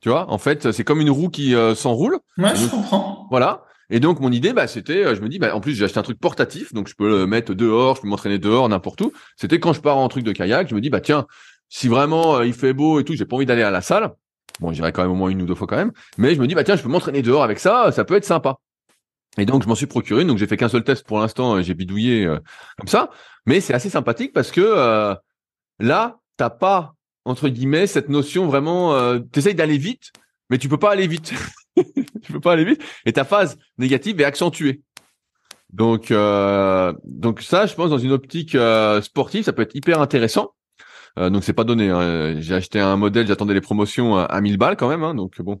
Tu 0.00 0.08
vois, 0.08 0.30
en 0.30 0.38
fait, 0.38 0.70
c'est 0.70 0.84
comme 0.84 1.00
une 1.00 1.10
roue 1.10 1.30
qui 1.30 1.54
euh, 1.56 1.74
s'enroule. 1.74 2.18
Ouais, 2.38 2.54
je 2.54 2.68
comprends. 2.68 3.26
Voilà. 3.28 3.64
Et 3.90 3.98
donc 3.98 4.20
mon 4.20 4.30
idée, 4.30 4.52
bah, 4.52 4.68
c'était, 4.68 5.04
euh, 5.04 5.16
je 5.16 5.20
me 5.20 5.28
dis, 5.28 5.40
bah, 5.40 5.54
en 5.56 5.60
plus 5.60 5.74
j'ai 5.74 5.84
acheté 5.84 5.98
un 5.98 6.04
truc 6.04 6.20
portatif, 6.20 6.72
donc 6.72 6.86
je 6.86 6.94
peux 6.94 7.08
le 7.08 7.26
mettre 7.26 7.54
dehors, 7.54 7.96
je 7.96 8.02
peux 8.02 8.08
m'entraîner 8.08 8.38
dehors, 8.38 8.68
n'importe 8.68 9.00
où. 9.00 9.12
C'était 9.36 9.58
quand 9.58 9.72
je 9.72 9.80
pars 9.80 9.96
en 9.96 10.06
truc 10.08 10.22
de 10.22 10.30
kayak, 10.30 10.68
je 10.68 10.76
me 10.76 10.80
dis, 10.80 10.90
bah 10.90 11.00
tiens, 11.00 11.26
si 11.68 11.88
vraiment 11.88 12.40
il 12.42 12.54
fait 12.54 12.72
beau 12.72 13.00
et 13.00 13.04
tout, 13.04 13.16
j'ai 13.16 13.24
pas 13.24 13.34
envie 13.34 13.46
d'aller 13.46 13.62
à 13.62 13.72
la 13.72 13.80
salle, 13.80 14.12
Bon, 14.60 14.72
j'irai 14.72 14.92
quand 14.92 15.02
même 15.02 15.10
au 15.10 15.16
moins 15.16 15.30
une 15.30 15.42
ou 15.42 15.46
deux 15.46 15.54
fois 15.54 15.66
quand 15.66 15.76
même. 15.76 15.92
Mais 16.18 16.34
je 16.34 16.40
me 16.40 16.46
dis, 16.46 16.54
bah 16.54 16.64
tiens, 16.64 16.76
je 16.76 16.82
peux 16.82 16.88
m'entraîner 16.88 17.22
dehors 17.22 17.42
avec 17.42 17.58
ça, 17.58 17.90
ça 17.92 18.04
peut 18.04 18.14
être 18.14 18.24
sympa. 18.24 18.58
Et 19.38 19.46
donc, 19.46 19.62
je 19.62 19.68
m'en 19.68 19.74
suis 19.74 19.86
procuré. 19.86 20.24
Donc, 20.24 20.38
j'ai 20.38 20.46
fait 20.46 20.56
qu'un 20.56 20.68
seul 20.68 20.84
test 20.84 21.06
pour 21.06 21.18
l'instant. 21.18 21.62
J'ai 21.62 21.74
bidouillé 21.74 22.26
euh, 22.26 22.38
comme 22.78 22.88
ça. 22.88 23.10
Mais 23.46 23.60
c'est 23.60 23.74
assez 23.74 23.90
sympathique 23.90 24.32
parce 24.32 24.50
que 24.50 24.60
euh, 24.60 25.14
là, 25.78 26.18
t'as 26.36 26.50
pas 26.50 26.94
entre 27.24 27.48
guillemets 27.48 27.86
cette 27.86 28.08
notion 28.08 28.46
vraiment. 28.46 28.94
Euh, 28.94 29.18
T'essayes 29.18 29.54
d'aller 29.54 29.78
vite, 29.78 30.12
mais 30.50 30.58
tu 30.58 30.68
peux 30.68 30.78
pas 30.78 30.90
aller 30.90 31.06
vite. 31.06 31.32
tu 31.76 32.32
peux 32.32 32.40
pas 32.40 32.52
aller 32.52 32.64
vite. 32.64 32.82
Et 33.06 33.12
ta 33.12 33.24
phase 33.24 33.56
négative 33.78 34.20
est 34.20 34.24
accentuée. 34.24 34.82
Donc, 35.72 36.10
euh, 36.10 36.92
donc 37.04 37.40
ça, 37.40 37.66
je 37.66 37.74
pense, 37.74 37.90
dans 37.90 37.98
une 37.98 38.12
optique 38.12 38.56
sportive, 39.02 39.44
ça 39.44 39.52
peut 39.52 39.62
être 39.62 39.76
hyper 39.76 40.00
intéressant. 40.00 40.54
Euh, 41.18 41.30
donc 41.30 41.44
c'est 41.44 41.52
pas 41.52 41.64
donné. 41.64 41.90
Hein. 41.90 42.40
J'ai 42.40 42.54
acheté 42.54 42.80
un 42.80 42.96
modèle, 42.96 43.26
j'attendais 43.26 43.54
les 43.54 43.60
promotions 43.60 44.16
à 44.16 44.40
1000 44.40 44.56
balles 44.56 44.76
quand 44.76 44.88
même, 44.88 45.02
hein, 45.02 45.14
donc 45.14 45.40
bon, 45.40 45.60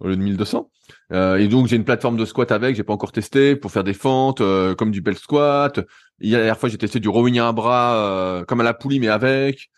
au 0.00 0.08
lieu 0.08 0.16
de 0.16 0.22
1200. 0.22 0.70
Euh, 1.12 1.36
et 1.36 1.48
donc 1.48 1.66
j'ai 1.66 1.76
une 1.76 1.84
plateforme 1.84 2.16
de 2.16 2.24
squat 2.24 2.50
avec, 2.52 2.76
j'ai 2.76 2.84
pas 2.84 2.92
encore 2.92 3.12
testé 3.12 3.56
pour 3.56 3.70
faire 3.70 3.84
des 3.84 3.94
fentes 3.94 4.40
euh, 4.40 4.74
comme 4.74 4.90
du 4.90 5.00
bel 5.00 5.16
squat. 5.16 5.80
Hier, 6.20 6.38
la 6.38 6.44
dernière 6.44 6.58
fois 6.58 6.68
j'ai 6.68 6.78
testé 6.78 7.00
du 7.00 7.08
rowing 7.08 7.38
à 7.38 7.52
bras 7.52 7.96
euh, 7.96 8.44
comme 8.44 8.60
à 8.60 8.64
la 8.64 8.74
poulie 8.74 9.00
mais 9.00 9.08
avec 9.08 9.70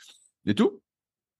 et 0.46 0.54
tout. 0.54 0.80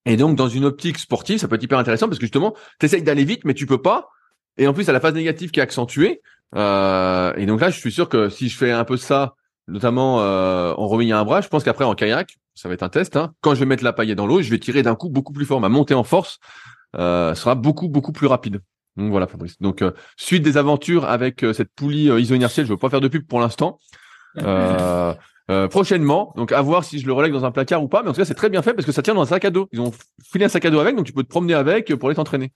Et 0.06 0.16
donc 0.16 0.36
dans 0.36 0.48
une 0.48 0.64
optique 0.64 0.98
sportive, 0.98 1.38
ça 1.38 1.48
peut 1.48 1.56
être 1.56 1.62
hyper 1.62 1.78
intéressant 1.78 2.06
parce 2.06 2.18
que 2.18 2.24
justement, 2.24 2.54
tu 2.78 2.86
essayes 2.86 3.02
d'aller 3.02 3.24
vite 3.24 3.44
mais 3.44 3.54
tu 3.54 3.66
peux 3.66 3.82
pas. 3.82 4.08
Et 4.56 4.66
en 4.66 4.74
plus, 4.74 4.88
à 4.88 4.92
la 4.92 5.00
phase 5.00 5.14
négative 5.14 5.50
qui 5.50 5.60
est 5.60 5.62
accentuée. 5.62 6.20
et 6.54 7.46
donc 7.46 7.60
là, 7.60 7.70
je 7.70 7.78
suis 7.78 7.92
sûr 7.92 8.08
que 8.08 8.28
si 8.28 8.48
je 8.48 8.56
fais 8.56 8.72
un 8.72 8.84
peu 8.84 8.96
ça, 8.96 9.34
notamment 9.70 10.16
en 10.16 10.86
rowing 10.86 11.12
à 11.12 11.20
un 11.20 11.24
bras, 11.24 11.40
je 11.40 11.48
pense 11.48 11.64
qu'après 11.64 11.84
en 11.84 11.94
kayak, 11.94 12.36
ça 12.54 12.68
va 12.68 12.74
être 12.74 12.82
un 12.82 12.88
test. 12.88 13.16
Hein. 13.16 13.32
Quand 13.40 13.54
je 13.54 13.60
vais 13.60 13.66
mettre 13.66 13.84
la 13.84 13.92
paillette 13.92 14.18
dans 14.18 14.26
l'eau, 14.26 14.42
je 14.42 14.50
vais 14.50 14.58
tirer 14.58 14.82
d'un 14.82 14.94
coup 14.94 15.08
beaucoup 15.08 15.32
plus 15.32 15.46
fort. 15.46 15.60
Ma 15.60 15.68
montée 15.68 15.94
en 15.94 16.04
force 16.04 16.38
euh, 16.96 17.34
sera 17.34 17.54
beaucoup 17.54 17.88
beaucoup 17.88 18.12
plus 18.12 18.26
rapide. 18.26 18.60
Donc 18.96 19.10
voilà, 19.10 19.26
Fabrice. 19.26 19.56
Donc 19.60 19.82
euh, 19.82 19.92
suite 20.16 20.42
des 20.42 20.56
aventures 20.56 21.04
avec 21.04 21.42
euh, 21.42 21.52
cette 21.52 21.70
poulie 21.74 22.06
iso-inertielle, 22.06 22.66
je 22.66 22.70
ne 22.70 22.74
veux 22.74 22.78
pas 22.78 22.90
faire 22.90 23.00
de 23.00 23.08
pub 23.08 23.26
pour 23.26 23.40
l'instant. 23.40 23.78
euh, 25.50 25.66
prochainement. 25.68 26.32
Donc 26.36 26.52
à 26.52 26.62
voir 26.62 26.84
si 26.84 27.00
je 27.00 27.06
le 27.06 27.12
relègue 27.12 27.32
dans 27.32 27.44
un 27.44 27.50
placard 27.50 27.82
ou 27.82 27.88
pas. 27.88 28.02
Mais 28.02 28.10
en 28.10 28.12
tout 28.12 28.20
cas, 28.20 28.24
c'est 28.24 28.34
très 28.34 28.50
bien 28.50 28.62
fait 28.62 28.74
parce 28.74 28.86
que 28.86 28.92
ça 28.92 29.02
tient 29.02 29.14
dans 29.14 29.22
un 29.22 29.26
sac 29.26 29.44
à 29.44 29.50
dos. 29.50 29.68
Ils 29.72 29.80
ont 29.80 29.92
filé 30.22 30.44
un 30.44 30.48
sac 30.48 30.64
à 30.64 30.70
dos 30.70 30.78
avec, 30.78 30.96
donc 30.96 31.06
tu 31.06 31.12
peux 31.12 31.24
te 31.24 31.28
promener 31.28 31.54
avec 31.54 31.94
pour 31.96 32.08
aller 32.08 32.16
t'entraîner. 32.16 32.52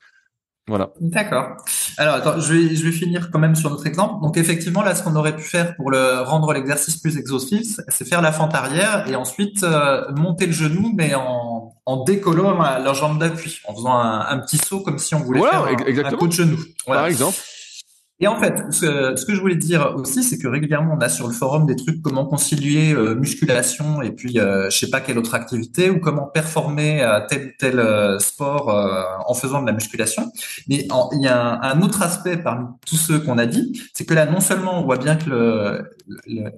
Voilà. 0.67 0.93
D'accord. 0.99 1.59
Alors 1.99 2.15
attends, 2.15 2.41
je 2.41 2.55
vais, 2.55 2.75
je 2.75 2.85
vais 2.85 2.93
finir 2.93 3.31
quand 3.31 3.39
même 3.39 3.55
sur 3.55 3.69
notre 3.69 3.87
exemple. 3.87 4.23
Donc 4.23 4.39
effectivement, 4.39 4.83
là, 4.83 4.95
ce 4.95 5.03
qu'on 5.03 5.15
aurait 5.15 5.37
pu 5.37 5.43
faire 5.43 5.77
pour 5.77 5.91
le 5.91 6.23
rendre 6.23 6.53
l'exercice 6.55 6.97
plus 6.97 7.19
exhaustif, 7.19 7.81
c'est 7.89 8.09
faire 8.09 8.23
la 8.23 8.33
fente 8.33 8.55
arrière 8.55 9.07
et 9.07 9.15
ensuite 9.15 9.63
euh, 9.63 10.11
monter 10.13 10.47
le 10.47 10.53
genou, 10.53 10.93
mais 10.95 11.15
en, 11.15 11.75
en 11.85 12.05
décollant 12.05 12.59
la, 12.59 12.93
jambe 12.95 13.19
d'appui, 13.19 13.61
en 13.69 13.75
faisant 13.75 13.99
un, 13.99 14.39
petit 14.39 14.57
saut 14.57 14.81
comme 14.81 14.99
si 14.99 15.15
on 15.15 15.21
voulait 15.21 15.43
faire 15.43 15.67
un, 15.67 16.17
coup 16.17 16.29
de 16.29 16.33
genou. 16.33 16.59
Par 16.87 17.07
exemple. 17.07 17.37
Et 18.25 18.27
en 18.27 18.41
fait, 18.41 18.73
ce, 18.73 19.17
ce, 19.17 19.27
que 19.27 19.35
je 19.35 19.41
voulais 19.43 19.55
dire 19.55 19.93
aussi, 19.97 20.23
c'est 20.23 20.39
que 20.39 20.49
régulièrement, 20.49 20.95
on 20.99 21.03
a 21.03 21.11
sur 21.11 21.27
le 21.27 21.35
forum 21.35 21.67
des 21.67 21.77
trucs 21.77 22.01
comment 22.01 22.25
concilier 22.25 22.95
euh, 22.95 23.15
musculation 23.15 24.01
et 24.01 24.13
puis 24.13 24.41
euh, 24.41 24.71
je 24.71 24.79
sais 24.79 24.89
pas 24.89 25.03
quelle 25.03 25.19
autre 25.19 25.35
activité 25.35 25.91
ou 25.91 26.01
comment 26.01 26.25
performer 26.25 27.07
tel 27.29 27.55
tel 27.59 27.79
euh, 27.79 28.19
sport 28.19 28.71
euh, 28.71 29.03
en 29.27 29.35
faisant 29.35 29.61
de 29.61 29.67
la 29.67 29.75
musculation. 29.75 30.33
Mais 30.69 30.89
il 31.13 31.21
y 31.21 31.29
a 31.29 31.61
un, 31.61 31.83
autre 31.83 32.01
aspect 32.01 32.39
parmi 32.39 32.67
tous 32.87 32.97
ceux 32.97 33.19
qu'on 33.19 33.37
a 33.37 33.45
dit, 33.45 33.83
c'est 33.93 34.07
que 34.07 34.15
là, 34.15 34.25
non 34.25 34.41
seulement 34.41 34.81
on 34.81 34.85
voit 34.85 34.97
bien 34.97 35.17
que 35.17 35.85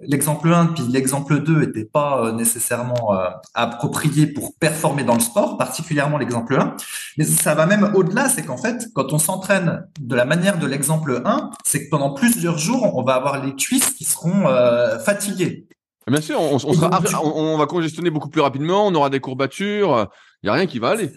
l'exemple 0.03 0.53
1 0.53 0.67
puis 0.67 0.85
l'exemple 0.89 1.41
2 1.41 1.61
n'étaient 1.61 1.85
pas 1.85 2.33
nécessairement 2.33 3.13
appropriés 3.55 4.27
pour 4.27 4.55
performer 4.59 5.05
dans 5.05 5.15
le 5.15 5.21
sport, 5.21 5.57
particulièrement 5.57 6.19
l'exemple 6.19 6.57
1, 6.59 6.77
mais 7.17 7.25
ça 7.25 7.55
va 7.55 7.67
même 7.67 7.93
au-delà, 7.95 8.29
c'est 8.29 8.45
qu'en 8.45 8.57
fait, 8.57 8.89
quand 8.95 9.13
on 9.13 9.19
s'entraîne 9.19 9.87
de 10.01 10.15
la 10.15 10.25
manière 10.25 10.59
de 10.59 10.67
l'exemple 10.67 11.23
1, 11.25 11.51
c'est 11.65 11.85
que 11.85 11.91
pendant 11.91 12.13
plusieurs 12.13 12.59
jours, 12.59 12.97
on 12.97 13.03
va 13.03 13.15
avoir 13.15 13.45
les 13.45 13.55
cuisses 13.55 13.91
qui 13.91 14.05
seront 14.05 14.49
euh, 14.49 14.99
fatiguées. 14.99 15.67
Bien 16.09 16.21
sûr, 16.21 16.41
on, 16.41 16.59
on, 16.65 17.59
va 17.59 17.67
congestionner 17.67 18.11
beaucoup 18.11 18.29
plus 18.29 18.41
rapidement, 18.41 18.87
on 18.87 18.95
aura 18.95 19.11
des 19.11 19.19
courbatures, 19.19 20.09
il 20.43 20.47
n'y 20.47 20.51
a 20.51 20.53
rien 20.53 20.67
qui 20.67 20.79
va 20.79 20.91
aller. 20.91 21.11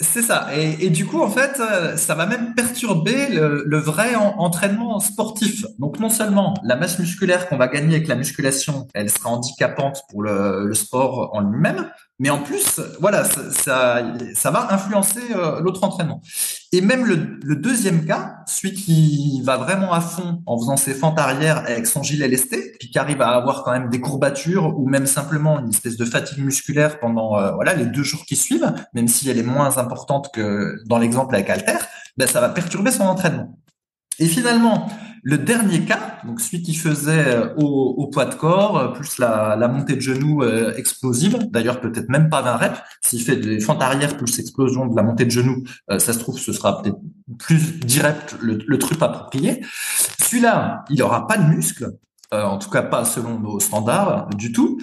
C'est 0.00 0.22
ça. 0.22 0.48
Et, 0.56 0.90
du 0.90 1.06
coup, 1.06 1.20
en 1.20 1.30
fait, 1.30 1.60
euh, 1.60 1.96
ça 1.96 2.16
va 2.16 2.26
même 2.26 2.54
perturber 2.54 3.28
le, 3.28 3.78
vrai 3.78 4.16
entraînement 4.16 4.98
sportif. 4.98 5.64
Donc, 5.78 6.00
non 6.00 6.08
seulement 6.08 6.54
la 6.64 6.74
masse 6.74 6.98
musculaire 6.98 7.48
qu'on 7.48 7.56
va 7.56 7.68
gagner 7.68 7.96
avec 7.96 8.08
la 8.08 8.16
musculation, 8.16 8.88
elle 8.92 9.08
sera 9.08 9.30
handicapante 9.30 10.02
pour 10.10 10.24
le, 10.24 10.66
le 10.66 10.74
sport 10.74 11.30
en 11.32 11.42
lui-même, 11.42 11.88
mais 12.20 12.30
en 12.30 12.38
plus, 12.38 12.80
voilà, 13.00 13.24
ça, 13.24 14.50
va 14.50 14.72
influencer 14.72 15.20
euh, 15.34 15.60
l'autre 15.60 15.82
entraînement. 15.82 16.20
Et 16.70 16.80
même 16.80 17.04
le, 17.04 17.40
le, 17.42 17.56
deuxième 17.56 18.06
cas, 18.06 18.36
celui 18.46 18.74
qui 18.74 19.42
va 19.42 19.56
vraiment 19.56 19.92
à 19.92 20.00
fond 20.00 20.40
en 20.46 20.56
faisant 20.56 20.76
ses 20.76 20.94
fentes 20.94 21.18
arrière 21.18 21.58
avec 21.58 21.86
son 21.86 22.04
gilet 22.04 22.28
lesté, 22.28 22.76
puis 22.78 22.88
qui 22.90 22.98
arrive 23.00 23.20
à 23.20 23.30
avoir 23.30 23.64
quand 23.64 23.72
même 23.72 23.88
des 23.88 24.00
courbatures 24.00 24.78
ou 24.78 24.88
même 24.88 25.06
simplement 25.06 25.58
une 25.58 25.70
espèce 25.70 25.96
de 25.96 26.04
fatigue 26.04 26.38
musculaire 26.38 27.00
pendant 27.00 27.36
euh, 27.36 27.50
voilà 27.52 27.74
les 27.74 27.86
deux 27.86 28.04
jours 28.04 28.24
qui 28.24 28.36
suivent, 28.36 28.72
même 28.92 29.08
si 29.08 29.28
elle 29.28 29.38
est 29.38 29.42
moins 29.42 29.76
importante 29.78 30.30
que 30.32 30.76
dans 30.86 30.98
l'exemple 30.98 31.34
avec 31.34 31.50
Alter, 31.50 31.78
ben 32.16 32.28
ça 32.28 32.40
va 32.40 32.48
perturber 32.48 32.92
son 32.92 33.04
entraînement. 33.04 33.58
Et 34.18 34.26
finalement, 34.26 34.88
le 35.22 35.38
dernier 35.38 35.80
cas, 35.80 36.18
donc 36.26 36.38
celui 36.40 36.62
qui 36.62 36.74
faisait 36.74 37.26
euh, 37.26 37.54
au, 37.56 37.94
au 37.96 38.06
poids 38.08 38.26
de 38.26 38.34
corps, 38.34 38.76
euh, 38.76 38.88
plus 38.88 39.18
la, 39.18 39.56
la 39.56 39.68
montée 39.68 39.96
de 39.96 40.00
genoux 40.00 40.42
euh, 40.42 40.74
explosive, 40.76 41.38
d'ailleurs 41.50 41.80
peut-être 41.80 42.10
même 42.10 42.28
pas 42.28 42.42
20 42.42 42.56
reps, 42.56 42.80
s'il 43.00 43.22
fait 43.22 43.36
des 43.36 43.58
fentes 43.58 43.82
arrière 43.82 44.18
plus 44.18 44.38
explosion 44.38 44.86
de 44.86 44.94
la 44.94 45.02
montée 45.02 45.24
de 45.24 45.30
genoux, 45.30 45.64
ça 45.98 46.12
se 46.12 46.18
trouve 46.18 46.38
ce 46.38 46.52
sera 46.52 46.82
peut-être 46.82 46.98
plus 47.38 47.78
direct 47.80 48.36
le, 48.40 48.58
le 48.66 48.78
truc 48.78 49.00
approprié. 49.00 49.64
Celui-là, 50.20 50.84
il 50.90 51.02
aura 51.02 51.26
pas 51.26 51.38
de 51.38 51.44
muscle, 51.44 51.90
en 52.30 52.58
tout 52.58 52.68
cas 52.68 52.82
pas 52.82 53.04
selon 53.04 53.38
nos 53.38 53.60
standards 53.60 54.28
du 54.36 54.52
tout. 54.52 54.78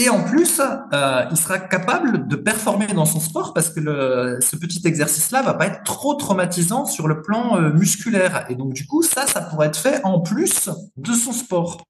Et 0.00 0.08
en 0.08 0.24
plus, 0.24 0.62
euh, 0.94 1.24
il 1.30 1.36
sera 1.36 1.58
capable 1.58 2.26
de 2.26 2.34
performer 2.34 2.86
dans 2.86 3.04
son 3.04 3.20
sport 3.20 3.52
parce 3.52 3.68
que 3.68 4.38
ce 4.40 4.56
petit 4.56 4.80
exercice-là 4.86 5.42
va 5.42 5.52
pas 5.52 5.66
être 5.66 5.82
trop 5.82 6.14
traumatisant 6.14 6.86
sur 6.86 7.06
le 7.06 7.20
plan 7.20 7.58
euh, 7.58 7.70
musculaire. 7.74 8.46
Et 8.48 8.54
donc 8.54 8.72
du 8.72 8.86
coup, 8.86 9.02
ça, 9.02 9.26
ça 9.26 9.42
pourrait 9.42 9.66
être 9.66 9.76
fait 9.76 10.00
en 10.02 10.20
plus 10.20 10.70
de 10.96 11.12
son 11.12 11.32
sport. 11.32 11.84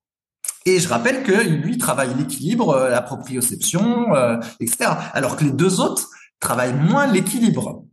Et 0.67 0.81
je 0.81 0.89
rappelle 0.89 1.23
que 1.23 1.31
lui 1.31 1.79
travaille 1.79 2.13
l'équilibre, 2.19 2.71
euh, 2.71 2.91
la 2.91 3.01
proprioception, 3.01 4.09
etc. 4.59 4.91
Alors 5.13 5.37
que 5.37 5.45
les 5.45 5.53
deux 5.53 5.79
autres 5.79 6.09
travaillent 6.41 6.75
moins 6.75 7.07
l'équilibre. 7.07 7.85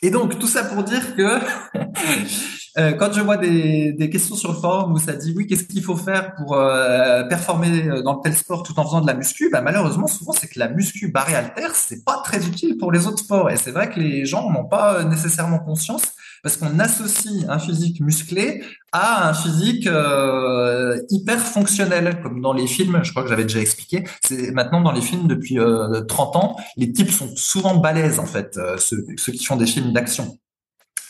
Et 0.00 0.10
donc 0.10 0.38
tout 0.38 0.46
ça 0.46 0.62
pour 0.62 0.84
dire 0.84 1.16
que 1.16 1.40
Euh, 2.78 2.92
quand 2.92 3.12
je 3.12 3.20
vois 3.20 3.36
des, 3.36 3.92
des, 3.92 4.10
questions 4.10 4.36
sur 4.36 4.52
le 4.52 4.58
forum 4.58 4.92
où 4.92 4.98
ça 4.98 5.12
dit 5.12 5.34
oui, 5.36 5.46
qu'est-ce 5.46 5.64
qu'il 5.64 5.82
faut 5.82 5.96
faire 5.96 6.34
pour 6.36 6.54
euh, 6.54 7.24
performer 7.24 7.88
euh, 7.88 8.02
dans 8.02 8.16
tel 8.16 8.34
sport 8.34 8.62
tout 8.62 8.78
en 8.78 8.84
faisant 8.84 9.00
de 9.00 9.08
la 9.08 9.14
muscu, 9.14 9.50
bah, 9.50 9.60
malheureusement 9.60 10.06
souvent 10.06 10.32
c'est 10.32 10.46
que 10.46 10.58
la 10.58 10.68
muscu 10.68 11.08
barré 11.08 11.34
alter 11.34 11.68
c'est 11.74 12.04
pas 12.04 12.20
très 12.24 12.46
utile 12.46 12.76
pour 12.78 12.92
les 12.92 13.08
autres 13.08 13.18
sports 13.18 13.50
et 13.50 13.56
c'est 13.56 13.72
vrai 13.72 13.90
que 13.90 13.98
les 13.98 14.24
gens 14.24 14.50
n'ont 14.50 14.66
pas 14.66 15.02
nécessairement 15.02 15.58
conscience 15.58 16.02
parce 16.42 16.56
qu'on 16.56 16.78
associe 16.78 17.44
un 17.48 17.58
physique 17.58 18.00
musclé 18.00 18.62
à 18.92 19.28
un 19.28 19.34
physique 19.34 19.86
euh, 19.86 20.96
hyper 21.10 21.38
fonctionnel, 21.38 22.20
comme 22.22 22.40
dans 22.40 22.52
les 22.52 22.66
films, 22.66 23.00
je 23.02 23.10
crois 23.10 23.22
que 23.22 23.28
j'avais 23.28 23.44
déjà 23.44 23.60
expliqué. 23.60 24.04
C'est 24.24 24.50
maintenant 24.52 24.80
dans 24.80 24.92
les 24.92 25.02
films 25.02 25.28
depuis 25.28 25.58
euh, 25.58 26.00
30 26.02 26.36
ans, 26.36 26.56
les 26.76 26.92
types 26.92 27.10
sont 27.10 27.28
souvent 27.36 27.76
balèzes 27.76 28.18
en 28.18 28.26
fait, 28.26 28.58
ceux, 28.78 29.04
ceux 29.16 29.32
qui 29.32 29.44
font 29.44 29.56
des 29.56 29.66
films 29.66 29.92
d'action. 29.92 30.38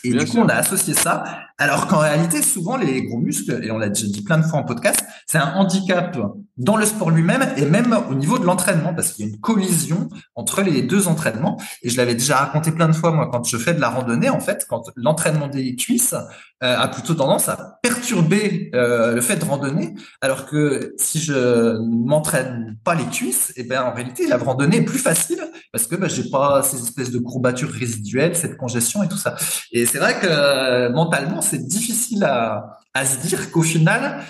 Et 0.03 0.11
du 0.11 0.25
coup, 0.25 0.37
on 0.37 0.47
a 0.47 0.55
associé 0.55 0.93
ça, 0.93 1.23
alors 1.57 1.87
qu'en 1.87 1.99
réalité, 1.99 2.41
souvent, 2.41 2.77
les 2.77 3.03
gros 3.03 3.19
muscles, 3.19 3.59
et 3.63 3.71
on 3.71 3.77
l'a 3.77 3.89
déjà 3.89 4.07
dit 4.07 4.23
plein 4.23 4.37
de 4.37 4.43
fois 4.43 4.59
en 4.59 4.63
podcast, 4.63 5.03
c'est 5.27 5.37
un 5.37 5.53
handicap 5.53 6.17
dans 6.57 6.75
le 6.75 6.85
sport 6.85 7.11
lui-même 7.11 7.47
et 7.57 7.65
même 7.65 7.95
au 8.09 8.15
niveau 8.15 8.39
de 8.39 8.45
l'entraînement, 8.45 8.93
parce 8.93 9.13
qu'il 9.13 9.25
y 9.25 9.29
a 9.29 9.31
une 9.31 9.39
collision 9.39 10.09
entre 10.35 10.61
les 10.61 10.81
deux 10.81 11.07
entraînements. 11.07 11.61
Et 11.83 11.89
je 11.89 11.97
l'avais 11.97 12.15
déjà 12.15 12.37
raconté 12.37 12.71
plein 12.71 12.87
de 12.87 12.93
fois, 12.93 13.11
moi, 13.11 13.29
quand 13.31 13.43
je 13.43 13.57
fais 13.57 13.73
de 13.73 13.79
la 13.81 13.89
randonnée, 13.89 14.29
en 14.29 14.39
fait, 14.39 14.65
quand 14.69 14.83
l'entraînement 14.95 15.47
des 15.47 15.75
cuisses 15.75 16.15
a 16.61 16.87
plutôt 16.87 17.15
tendance 17.15 17.49
à 17.49 17.79
perturber 17.81 18.69
euh, 18.75 19.15
le 19.15 19.21
fait 19.21 19.37
de 19.37 19.45
randonner, 19.45 19.95
alors 20.21 20.45
que 20.45 20.93
si 20.97 21.19
je 21.19 21.79
m'entraîne 21.79 22.77
pas 22.83 22.95
les 22.95 23.05
cuisses, 23.05 23.51
et 23.55 23.61
eh 23.61 23.63
ben 23.63 23.81
en 23.81 23.93
réalité, 23.93 24.27
la 24.27 24.37
randonnée 24.37 24.77
est 24.77 24.85
plus 24.85 24.99
facile 24.99 25.39
parce 25.71 25.87
que 25.87 25.95
ben, 25.95 26.09
j'ai 26.09 26.29
pas 26.29 26.61
ces 26.63 26.77
espèces 26.77 27.11
de 27.11 27.19
courbatures 27.19 27.71
résiduelles, 27.71 28.35
cette 28.35 28.57
congestion 28.57 29.01
et 29.03 29.07
tout 29.07 29.17
ça. 29.17 29.35
Et 29.71 29.85
c'est 29.85 29.99
vrai 29.99 30.19
que 30.19 30.27
euh, 30.29 30.89
mentalement, 30.91 31.41
c'est 31.41 31.65
difficile 31.65 32.23
à, 32.23 32.77
à 32.93 33.05
se 33.05 33.25
dire 33.25 33.51
qu'au 33.51 33.63
final, 33.63 34.23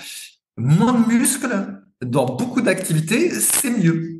moins 0.57 0.93
de 0.93 1.05
muscles 1.07 1.81
dans 2.05 2.25
beaucoup 2.25 2.61
d'activités, 2.61 3.31
c'est 3.31 3.71
mieux. 3.71 4.10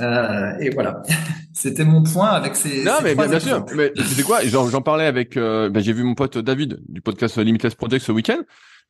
Euh, 0.00 0.52
et 0.60 0.70
voilà, 0.70 1.02
c'était 1.52 1.84
mon 1.84 2.02
point 2.02 2.28
avec 2.28 2.56
ces. 2.56 2.84
Non, 2.84 2.98
mais 3.02 3.14
bien, 3.14 3.40
sûr. 3.40 3.64
Mais 3.74 3.92
c'est 3.96 4.22
quoi? 4.22 4.40
J'en 4.44 4.82
parlais 4.82 5.06
avec. 5.06 5.36
Euh, 5.36 5.68
ben, 5.68 5.82
j'ai 5.82 5.92
vu 5.92 6.02
mon 6.02 6.14
pote 6.14 6.38
David 6.38 6.80
du 6.88 7.00
podcast 7.00 7.38
Limitless 7.38 7.74
Project 7.74 8.04
ce 8.04 8.12
week-end. 8.12 8.38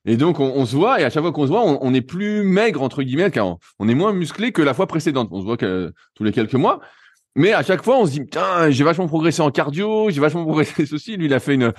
Et 0.08 0.16
donc 0.16 0.38
on, 0.38 0.52
on, 0.54 0.66
se 0.66 0.76
voit 0.76 1.00
et 1.00 1.04
à 1.04 1.10
chaque 1.10 1.22
fois 1.22 1.32
qu'on 1.32 1.46
se 1.46 1.50
voit, 1.50 1.66
on, 1.66 1.78
on, 1.80 1.92
est 1.92 2.00
plus 2.00 2.44
maigre 2.44 2.82
entre 2.82 3.02
guillemets, 3.02 3.30
car 3.32 3.56
on, 3.80 3.88
est 3.88 3.94
moins 3.94 4.12
musclé 4.12 4.52
que 4.52 4.62
la 4.62 4.72
fois 4.72 4.86
précédente. 4.86 5.28
On 5.32 5.40
se 5.40 5.44
voit 5.44 5.56
que, 5.56 5.92
tous 6.14 6.22
les 6.22 6.32
quelques 6.32 6.54
mois. 6.54 6.80
Mais 7.34 7.52
à 7.52 7.62
chaque 7.62 7.82
fois, 7.82 7.98
on 7.98 8.06
se 8.06 8.12
dit 8.12 8.20
putain, 8.20 8.70
j'ai 8.70 8.84
vachement 8.84 9.08
progressé 9.08 9.42
en 9.42 9.50
cardio, 9.50 10.08
j'ai 10.10 10.20
vachement 10.20 10.44
progressé 10.44 10.86
ceci. 10.86 11.16
Lui, 11.16 11.26
il 11.26 11.34
a 11.34 11.40
fait 11.40 11.54
une 11.54 11.72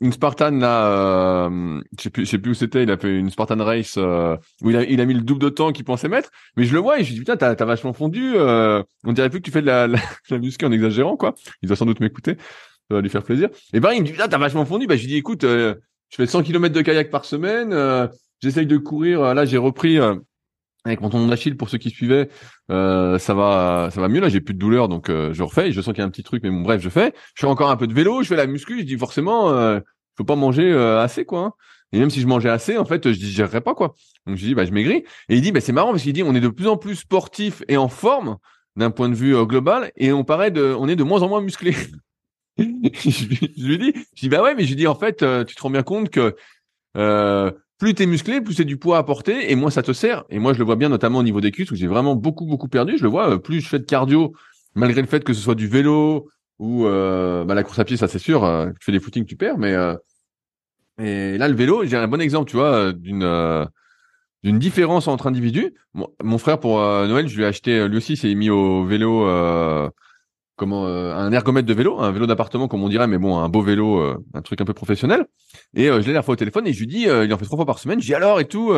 une 0.00 0.12
Spartan 0.12 0.50
là, 0.52 0.86
euh, 0.86 1.80
je 1.98 2.04
sais 2.04 2.10
plus, 2.10 2.26
sais 2.26 2.38
plus 2.38 2.52
où 2.52 2.54
c'était. 2.54 2.82
Il 2.84 2.90
a 2.90 2.96
fait 2.96 3.14
une 3.18 3.30
Spartan 3.30 3.62
race 3.62 3.96
euh, 3.98 4.36
où 4.62 4.70
il 4.70 4.76
a, 4.76 4.84
il 4.84 5.00
a 5.00 5.04
mis 5.04 5.14
le 5.14 5.20
double 5.20 5.42
de 5.42 5.48
temps 5.50 5.72
qu'il 5.72 5.84
pensait 5.84 6.08
mettre. 6.08 6.30
Mais 6.56 6.64
je 6.64 6.72
le 6.72 6.78
vois 6.78 7.00
et 7.00 7.04
je 7.04 7.12
dis 7.12 7.18
putain, 7.18 7.36
t'as, 7.36 7.54
t'as 7.54 7.64
vachement 7.66 7.92
fondu. 7.92 8.32
Euh, 8.34 8.82
on 9.04 9.12
dirait 9.12 9.28
plus 9.28 9.40
que 9.40 9.44
tu 9.44 9.50
fais 9.50 9.60
de 9.60 9.66
la, 9.66 9.86
la, 9.88 9.98
la 10.30 10.38
muscu 10.38 10.64
en 10.64 10.72
exagérant 10.72 11.16
quoi. 11.16 11.34
Il 11.62 11.66
doit 11.66 11.76
sans 11.76 11.86
doute 11.86 12.00
m'écouter, 12.00 12.36
ça 12.88 12.96
va 12.96 13.00
lui 13.02 13.10
faire 13.10 13.22
plaisir. 13.22 13.50
Et 13.74 13.80
ben 13.80 13.92
il 13.92 14.00
me 14.00 14.06
dit 14.06 14.12
putain, 14.12 14.28
t'as 14.28 14.38
vachement 14.38 14.64
fondu. 14.64 14.86
Bah 14.86 14.96
je 14.96 15.02
lui 15.02 15.08
dis 15.08 15.16
écoute, 15.16 15.44
euh, 15.44 15.74
je 16.08 16.16
fais 16.16 16.26
100 16.26 16.42
km 16.44 16.74
de 16.74 16.80
kayak 16.80 17.10
par 17.10 17.24
semaine. 17.24 18.08
J'essaye 18.42 18.66
de 18.66 18.78
courir. 18.78 19.34
Là 19.34 19.44
j'ai 19.44 19.58
repris 19.58 19.98
avec 20.84 21.00
mon 21.00 21.10
tendon 21.10 21.26
d'Achille 21.26 21.56
pour 21.56 21.68
ceux 21.68 21.78
qui 21.78 21.90
suivaient, 21.90 22.28
euh, 22.70 23.18
ça 23.18 23.34
va, 23.34 23.90
ça 23.92 24.00
va 24.00 24.08
mieux 24.08 24.20
là. 24.20 24.28
J'ai 24.28 24.40
plus 24.40 24.54
de 24.54 24.58
douleur, 24.58 24.88
donc 24.88 25.10
euh, 25.10 25.32
je 25.32 25.42
refais. 25.42 25.72
Je 25.72 25.80
sens 25.80 25.92
qu'il 25.92 26.00
y 26.00 26.04
a 26.04 26.06
un 26.06 26.10
petit 26.10 26.22
truc, 26.22 26.42
mais 26.42 26.50
bon, 26.50 26.62
bref, 26.62 26.80
je 26.80 26.88
fais. 26.88 27.12
Je 27.34 27.40
fais 27.40 27.46
encore 27.46 27.70
un 27.70 27.76
peu 27.76 27.86
de 27.86 27.94
vélo, 27.94 28.22
je 28.22 28.28
fais 28.28 28.36
la 28.36 28.46
muscu. 28.46 28.80
Je 28.80 28.84
dis 28.84 28.96
forcément, 28.96 29.50
euh, 29.50 29.80
faut 30.16 30.24
pas 30.24 30.36
manger 30.36 30.70
euh, 30.70 31.00
assez 31.00 31.24
quoi. 31.24 31.40
Hein. 31.40 31.52
Et 31.92 31.98
même 31.98 32.10
si 32.10 32.20
je 32.20 32.26
mangeais 32.26 32.50
assez, 32.50 32.78
en 32.78 32.84
fait, 32.84 33.10
je 33.10 33.18
digérerais 33.18 33.60
pas 33.60 33.74
quoi. 33.74 33.94
Donc 34.26 34.36
je 34.36 34.44
dis, 34.44 34.54
bah 34.54 34.64
je 34.64 34.72
maigris. 34.72 35.04
Et 35.28 35.36
il 35.36 35.42
dit, 35.42 35.52
bah 35.52 35.60
c'est 35.60 35.72
marrant 35.72 35.90
parce 35.90 36.02
qu'il 36.02 36.12
dit, 36.12 36.22
on 36.22 36.34
est 36.34 36.40
de 36.40 36.48
plus 36.48 36.68
en 36.68 36.76
plus 36.76 36.96
sportif 36.96 37.62
et 37.68 37.76
en 37.76 37.88
forme 37.88 38.36
d'un 38.76 38.90
point 38.90 39.08
de 39.08 39.14
vue 39.14 39.34
euh, 39.36 39.44
global, 39.44 39.90
et 39.96 40.12
on 40.12 40.24
paraît 40.24 40.50
de, 40.50 40.74
on 40.78 40.88
est 40.88 40.96
de 40.96 41.02
moins 41.02 41.22
en 41.22 41.28
moins 41.28 41.40
musclé. 41.40 41.74
je, 42.58 42.64
lui, 42.64 43.78
dis, 43.78 43.92
je 44.14 44.20
dis 44.20 44.28
bah 44.28 44.42
ouais, 44.42 44.54
mais 44.54 44.64
je 44.64 44.68
lui 44.68 44.76
dis 44.76 44.86
en 44.86 44.94
fait, 44.94 45.24
tu 45.46 45.54
te 45.54 45.62
rends 45.62 45.70
bien 45.70 45.82
compte 45.82 46.10
que 46.10 46.36
euh, 46.96 47.50
plus 47.80 47.94
t'es 47.94 48.06
musclé, 48.06 48.40
plus 48.42 48.54
c'est 48.54 48.64
du 48.64 48.76
poids 48.76 48.98
à 48.98 49.02
porter 49.02 49.50
et 49.50 49.56
moins 49.56 49.70
ça 49.70 49.82
te 49.82 49.92
sert. 49.92 50.24
Et 50.28 50.38
moi, 50.38 50.52
je 50.52 50.58
le 50.58 50.64
vois 50.64 50.76
bien 50.76 50.90
notamment 50.90 51.18
au 51.18 51.22
niveau 51.22 51.40
des 51.40 51.50
cuisses 51.50 51.70
où 51.70 51.74
j'ai 51.74 51.86
vraiment 51.86 52.14
beaucoup 52.14 52.44
beaucoup 52.44 52.68
perdu. 52.68 52.98
Je 52.98 53.02
le 53.02 53.08
vois, 53.08 53.30
euh, 53.30 53.38
plus 53.38 53.60
je 53.60 53.68
fais 53.68 53.78
de 53.78 53.84
cardio, 53.84 54.34
malgré 54.74 55.00
le 55.00 55.08
fait 55.08 55.24
que 55.24 55.32
ce 55.32 55.40
soit 55.40 55.54
du 55.54 55.66
vélo 55.66 56.28
ou 56.58 56.84
euh, 56.86 57.42
bah, 57.44 57.54
la 57.54 57.64
course 57.64 57.78
à 57.78 57.84
pied, 57.84 57.96
ça 57.96 58.06
c'est 58.06 58.18
sûr. 58.18 58.44
Euh, 58.44 58.66
tu 58.78 58.84
fais 58.84 58.92
des 58.92 59.00
footings, 59.00 59.24
tu 59.24 59.34
perds, 59.34 59.56
mais 59.58 59.72
là 59.72 61.48
le 61.48 61.54
vélo, 61.54 61.84
j'ai 61.86 61.96
un 61.96 62.06
bon 62.06 62.20
exemple, 62.20 62.50
tu 62.50 62.56
vois, 62.56 62.92
d'une 62.92 64.58
différence 64.58 65.08
entre 65.08 65.26
individus. 65.26 65.72
Mon, 65.94 66.38
frère 66.38 66.60
pour 66.60 66.76
Noël, 66.78 67.28
je 67.28 67.36
lui 67.36 67.44
ai 67.44 67.46
acheté 67.46 67.88
lui 67.88 67.96
aussi, 67.96 68.18
s'est 68.18 68.34
mis 68.34 68.50
au 68.50 68.84
vélo 68.84 69.24
comment 70.60 70.86
un 70.86 71.32
ergomètre 71.32 71.66
de 71.66 71.72
vélo, 71.72 71.98
un 72.00 72.12
vélo 72.12 72.26
d'appartement 72.26 72.68
comme 72.68 72.84
on 72.84 72.90
dirait, 72.90 73.06
mais 73.06 73.16
bon, 73.16 73.38
un 73.38 73.48
beau 73.48 73.62
vélo, 73.62 74.14
un 74.34 74.42
truc 74.42 74.60
un 74.60 74.66
peu 74.66 74.74
professionnel. 74.74 75.24
Et 75.74 75.86
je 75.86 76.06
l'ai 76.06 76.12
la 76.12 76.22
fois 76.22 76.34
au 76.34 76.36
téléphone 76.36 76.66
et 76.66 76.74
je 76.74 76.80
lui 76.80 76.86
dis, 76.86 77.04
il 77.04 77.32
en 77.32 77.38
fait 77.38 77.46
trois 77.46 77.56
fois 77.56 77.64
par 77.64 77.78
semaine. 77.78 77.98
Je 77.98 78.04
dis 78.04 78.14
alors 78.14 78.40
et 78.40 78.44
tout, 78.44 78.74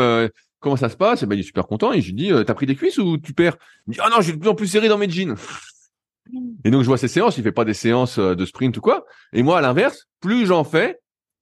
comment 0.60 0.76
ça 0.76 0.88
se 0.88 0.96
passe? 0.96 1.24
Et 1.24 1.26
ben 1.26 1.34
il 1.34 1.40
est 1.40 1.42
super 1.42 1.66
content. 1.66 1.92
Et 1.92 2.00
je 2.00 2.06
lui 2.06 2.14
dis, 2.14 2.30
t'as 2.46 2.54
pris 2.54 2.66
des 2.66 2.76
cuisses 2.76 2.98
ou 2.98 3.18
tu 3.18 3.34
perds? 3.34 3.56
Il 3.86 3.90
me 3.90 3.94
dit, 3.94 4.00
ah 4.00 4.08
non, 4.10 4.20
j'ai 4.20 4.32
de 4.32 4.38
plus 4.38 4.48
en 4.48 4.54
plus 4.54 4.68
serré 4.68 4.88
dans 4.88 4.96
mes 4.96 5.10
jeans. 5.10 5.34
Et 6.64 6.70
donc 6.70 6.82
je 6.82 6.86
vois 6.86 6.98
ces 6.98 7.08
séances, 7.08 7.36
il 7.36 7.42
fait 7.42 7.50
pas 7.50 7.64
des 7.64 7.74
séances 7.74 8.20
de 8.20 8.46
sprint 8.46 8.76
ou 8.76 8.80
quoi. 8.80 9.04
Et 9.32 9.42
moi 9.42 9.58
à 9.58 9.60
l'inverse, 9.60 10.06
plus 10.20 10.46
j'en 10.46 10.62
fais, 10.62 11.00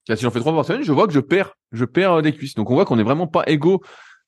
si 0.09 0.23
j'en 0.23 0.31
fais 0.31 0.41
trois 0.41 0.53
fois 0.53 0.63
par 0.63 0.67
semaine, 0.67 0.83
je 0.83 0.93
vois 0.93 1.07
que 1.07 1.13
je 1.13 1.21
perds, 1.21 1.53
je 1.73 1.85
perds 1.85 2.23
des 2.23 2.33
cuisses. 2.33 2.55
Donc 2.55 2.71
on 2.71 2.75
voit 2.75 2.87
qu'on 2.87 2.97
n'est 2.97 3.03
vraiment 3.03 3.27
pas 3.27 3.45
égaux 3.47 3.83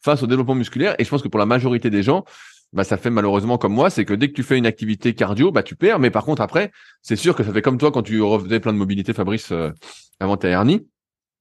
face 0.05 0.23
au 0.23 0.27
développement 0.27 0.55
musculaire. 0.55 0.95
Et 0.99 1.05
je 1.05 1.11
pense 1.11 1.23
que 1.23 1.29
pour 1.29 1.39
la 1.39 1.47
majorité 1.47 1.89
des 1.89 2.03
gens, 2.03 2.25
bah 2.73 2.85
ça 2.85 2.97
fait 2.97 3.11
malheureusement 3.11 3.59
comme 3.59 3.75
moi, 3.75 3.91
c'est 3.91 4.05
que 4.05 4.14
dès 4.14 4.29
que 4.29 4.33
tu 4.33 4.43
fais 4.43 4.57
une 4.57 4.66
activité 4.66 5.14
cardio, 5.14 5.53
bah 5.53 5.62
tu 5.62 5.77
perds. 5.77 5.99
Mais 5.99 6.11
par 6.11 6.25
contre 6.25 6.41
après, 6.41 6.73
c'est 7.03 7.16
sûr 7.16 7.37
que 7.37 7.45
ça 7.45 7.53
fait 7.53 7.62
comme 7.62 7.79
toi 7.79 7.93
quand 7.93 8.03
tu 8.03 8.23
refaisais 8.23 8.61
plein 8.61 8.73
de 8.73 8.79
mobilité, 8.79 9.12
Fabrice, 9.12 9.53
euh, 9.53 9.70
avant 10.20 10.37
ta 10.37 10.49
hernie. 10.49 10.87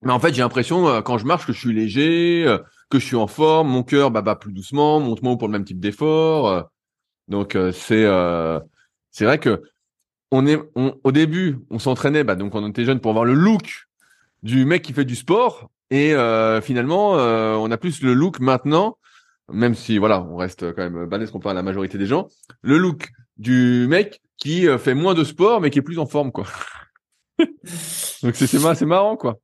Mais 0.03 0.11
en 0.11 0.19
fait, 0.19 0.34
j'ai 0.34 0.41
l'impression 0.41 0.89
euh, 0.89 1.01
quand 1.01 1.17
je 1.17 1.25
marche 1.25 1.45
que 1.45 1.53
je 1.53 1.59
suis 1.59 1.73
léger, 1.73 2.43
euh, 2.45 2.57
que 2.89 2.99
je 2.99 3.05
suis 3.05 3.15
en 3.15 3.27
forme, 3.27 3.69
mon 3.69 3.84
cœur 3.84 4.11
bah, 4.11 4.21
bat 4.21 4.36
plus 4.36 4.51
doucement, 4.51 4.99
monte 4.99 5.21
moins 5.21 5.38
pour 5.38 5.47
le 5.47 5.53
même 5.53 5.63
type 5.63 5.79
d'effort. 5.79 6.69
donc 7.27 7.57
c'est 7.73 8.05
c'est 9.11 9.25
vrai 9.25 9.39
que 9.39 9.61
on 10.32 10.47
est 10.47 10.59
au 10.75 11.11
début, 11.11 11.59
on 11.69 11.79
s'entraînait, 11.79 12.23
bah, 12.23 12.36
donc 12.36 12.55
on 12.55 12.67
était 12.69 12.86
jeune 12.86 12.99
pour 12.99 13.11
avoir 13.11 13.25
le 13.25 13.34
look 13.34 13.88
du 14.43 14.65
mec 14.65 14.82
qui 14.82 14.93
fait 14.93 15.05
du 15.05 15.15
sport. 15.15 15.69
Et 15.91 16.13
finalement, 16.61 17.11
on 17.11 17.71
a 17.71 17.77
plus 17.77 18.01
le 18.01 18.13
look 18.13 18.39
maintenant 18.41 18.97
même 19.51 19.75
si 19.75 19.97
voilà, 19.97 20.21
on 20.23 20.35
reste 20.35 20.73
quand 20.73 20.89
même 20.89 21.05
balèze 21.05 21.31
comparé 21.31 21.51
à 21.51 21.55
la 21.55 21.63
majorité 21.63 21.97
des 21.97 22.05
gens, 22.05 22.27
le 22.61 22.77
look 22.77 23.09
du 23.37 23.87
mec 23.89 24.21
qui 24.37 24.67
euh, 24.67 24.77
fait 24.77 24.93
moins 24.93 25.13
de 25.13 25.23
sport 25.23 25.61
mais 25.61 25.69
qui 25.69 25.79
est 25.79 25.83
plus 25.83 25.99
en 25.99 26.05
forme 26.05 26.31
quoi. 26.31 26.45
Donc 27.39 28.35
c'est 28.35 28.47
c'est 28.47 28.85
marrant 28.85 29.15
quoi. 29.17 29.37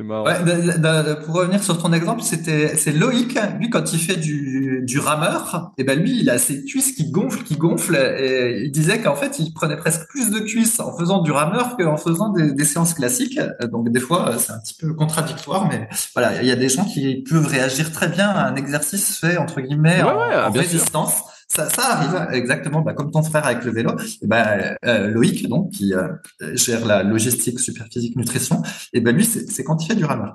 Ouais, 0.00 1.16
pour 1.24 1.34
revenir 1.34 1.60
sur 1.60 1.76
ton 1.76 1.92
exemple, 1.92 2.22
c'était 2.22 2.76
c'est 2.76 2.92
Loïc. 2.92 3.36
Lui, 3.58 3.68
quand 3.68 3.92
il 3.92 3.98
fait 3.98 4.14
du, 4.14 4.82
du 4.84 5.00
rameur, 5.00 5.72
et 5.76 5.82
eh 5.82 5.84
ben 5.84 5.98
lui, 5.98 6.20
il 6.20 6.30
a 6.30 6.38
ses 6.38 6.64
cuisses 6.64 6.92
qui 6.92 7.10
gonflent, 7.10 7.42
qui 7.42 7.56
gonflent. 7.56 7.96
Et 7.96 8.62
il 8.64 8.70
disait 8.70 9.00
qu'en 9.00 9.16
fait, 9.16 9.40
il 9.40 9.52
prenait 9.52 9.76
presque 9.76 10.06
plus 10.08 10.30
de 10.30 10.38
cuisses 10.38 10.78
en 10.78 10.96
faisant 10.96 11.20
du 11.20 11.32
rameur 11.32 11.76
qu'en 11.76 11.96
faisant 11.96 12.28
des, 12.28 12.52
des, 12.52 12.64
séances 12.64 12.94
classiques. 12.94 13.40
Donc 13.72 13.88
des 13.90 13.98
fois, 13.98 14.36
c'est 14.38 14.52
un 14.52 14.60
petit 14.60 14.74
peu 14.74 14.94
contradictoire, 14.94 15.66
mais 15.66 15.88
voilà, 16.14 16.42
il 16.42 16.46
y 16.46 16.52
a 16.52 16.56
des 16.56 16.68
gens 16.68 16.84
qui 16.84 17.24
peuvent 17.28 17.46
réagir 17.46 17.90
très 17.90 18.06
bien 18.06 18.28
à 18.28 18.46
un 18.46 18.54
exercice 18.54 19.18
fait 19.18 19.36
entre 19.36 19.60
guillemets 19.60 20.02
en, 20.02 20.52
résistance. 20.52 21.22
Ça, 21.48 21.68
ça 21.70 21.94
arrive 21.94 22.28
exactement 22.32 22.82
bah, 22.82 22.92
comme 22.92 23.10
ton 23.10 23.22
frère 23.22 23.46
avec 23.46 23.64
le 23.64 23.72
vélo. 23.72 23.92
Et 24.20 24.26
ben 24.26 24.76
euh, 24.84 25.08
Loïc, 25.08 25.48
donc 25.48 25.70
qui 25.70 25.94
euh, 25.94 26.08
gère 26.54 26.84
la 26.84 27.02
logistique 27.02 27.58
superphysique 27.58 28.16
nutrition, 28.16 28.62
et 28.92 29.00
ben 29.00 29.16
lui 29.16 29.24
c'est 29.24 29.64
quand 29.64 29.82
il 29.82 29.86
fait 29.86 29.94
du 29.94 30.04
rameur. 30.04 30.34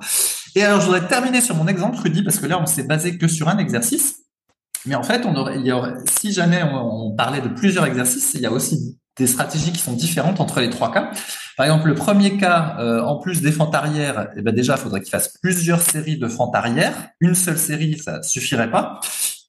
Et 0.55 0.63
alors 0.63 0.81
je 0.81 0.85
voudrais 0.85 1.07
terminer 1.07 1.41
sur 1.41 1.55
mon 1.55 1.67
exemple 1.67 1.97
Rudy 1.99 2.23
parce 2.23 2.39
que 2.39 2.47
là 2.47 2.59
on 2.59 2.65
s'est 2.65 2.83
basé 2.83 3.17
que 3.17 3.27
sur 3.27 3.47
un 3.47 3.57
exercice. 3.59 4.23
Mais 4.85 4.95
en 4.95 5.03
fait, 5.03 5.25
on 5.25 5.35
aurait, 5.35 5.59
il 5.59 5.65
y 5.65 5.71
aurait, 5.71 5.93
si 6.19 6.33
jamais 6.33 6.61
on, 6.63 7.15
parlait 7.15 7.41
de 7.41 7.47
plusieurs 7.47 7.85
exercices, 7.85 8.33
il 8.33 8.41
y 8.41 8.45
a 8.45 8.51
aussi 8.51 8.99
des 9.17 9.27
stratégies 9.27 9.71
qui 9.71 9.79
sont 9.79 9.93
différentes 9.93 10.41
entre 10.41 10.59
les 10.59 10.69
trois 10.69 10.91
cas. 10.91 11.11
Par 11.55 11.67
exemple, 11.67 11.87
le 11.87 11.95
premier 11.95 12.37
cas, 12.37 12.75
euh, 12.79 13.01
en 13.01 13.19
plus 13.19 13.41
des 13.41 13.51
fentes 13.51 13.75
arrière, 13.75 14.29
eh 14.35 14.41
ben 14.41 14.53
déjà, 14.53 14.73
il 14.73 14.79
faudrait 14.79 15.01
qu'il 15.01 15.11
fasse 15.11 15.37
plusieurs 15.41 15.81
séries 15.81 16.17
de 16.17 16.27
fentes 16.27 16.55
arrière. 16.55 16.93
Une 17.21 17.35
seule 17.35 17.57
série, 17.57 17.97
ça 17.97 18.21
suffirait 18.23 18.71
pas. 18.71 18.99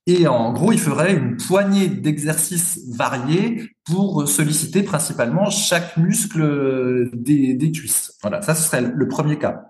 Et 0.07 0.27
en 0.27 0.53
gros, 0.53 0.73
il 0.73 0.79
ferait 0.79 1.15
une 1.15 1.37
poignée 1.37 1.89
d'exercices 1.89 2.81
variés 2.91 3.71
pour 3.85 4.29
solliciter 4.29 4.83
principalement 4.83 5.49
chaque 5.49 5.97
muscle 5.97 7.11
des, 7.15 7.55
des 7.55 7.73
cuisses. 7.73 8.13
Voilà, 8.21 8.43
ça 8.43 8.55
ce 8.55 8.65
serait 8.65 8.83
le 8.83 9.09
premier 9.09 9.39
cas. 9.39 9.65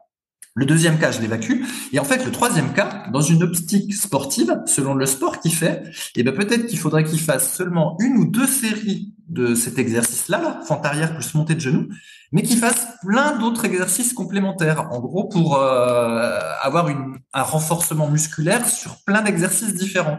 Le 0.57 0.67
deuxième 0.67 0.99
cas, 0.99 1.11
je 1.11 1.21
l'évacue. 1.21 1.65
Et 1.93 1.99
en 1.99 2.05
fait, 2.05 2.25
le 2.25 2.31
troisième 2.31 2.73
cas, 2.73 3.09
dans 3.13 3.21
une 3.21 3.43
optique 3.43 3.93
sportive, 3.93 4.63
selon 4.67 4.95
le 4.95 5.05
sport 5.05 5.41
qu'il 5.41 5.53
fait, 5.53 5.83
eh 6.15 6.23
ben 6.23 6.33
peut-être 6.33 6.67
qu'il 6.67 6.79
faudrait 6.79 7.03
qu'il 7.03 7.19
fasse 7.19 7.57
seulement 7.57 7.97
une 8.01 8.17
ou 8.19 8.25
deux 8.25 8.47
séries 8.47 9.13
de 9.29 9.57
cet 9.57 9.79
exercice-là, 9.81 10.41
là, 10.41 10.61
fente 10.65 10.87
arrière 10.87 11.15
plus 11.15 11.35
montée 11.35 11.57
de 11.57 11.61
genoux, 11.61 11.89
mais 12.35 12.43
qu'il 12.43 12.59
fasse 12.59 12.89
plein 13.01 13.39
d'autres 13.39 13.65
exercices 13.65 14.13
complémentaires, 14.13 14.89
en 14.91 14.99
gros 14.99 15.29
pour 15.29 15.57
euh, 15.57 16.41
avoir 16.61 16.89
une, 16.89 17.17
un 17.33 17.43
renforcement 17.43 18.09
musculaire 18.11 18.69
sur 18.69 18.97
plein 19.07 19.23
d'exercices 19.23 19.75
différents. 19.75 20.19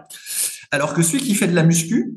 Alors 0.72 0.94
que 0.94 1.02
celui 1.02 1.22
qui 1.22 1.36
fait 1.36 1.48
de 1.48 1.54
la 1.54 1.64
muscu, 1.64 2.16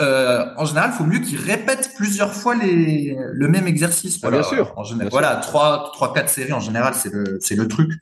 euh, 0.00 0.46
en 0.56 0.64
général, 0.64 0.92
il 0.94 0.96
faut 0.96 1.04
mieux 1.04 1.18
qu'il 1.18 1.38
répète 1.38 1.90
plusieurs 1.94 2.32
fois 2.32 2.54
les, 2.54 3.18
le 3.32 3.48
même 3.48 3.66
exercice. 3.66 4.18
Ah, 4.22 4.30
bien 4.30 4.42
sûr. 4.42 4.72
En 4.78 4.82
général, 4.82 5.10
voilà, 5.10 5.36
trois, 5.36 5.90
trois, 5.92 6.14
quatre 6.14 6.30
séries 6.30 6.54
en 6.54 6.60
général, 6.60 6.94
c'est 6.94 7.12
le, 7.12 7.36
c'est 7.42 7.54
le 7.54 7.68
truc, 7.68 7.92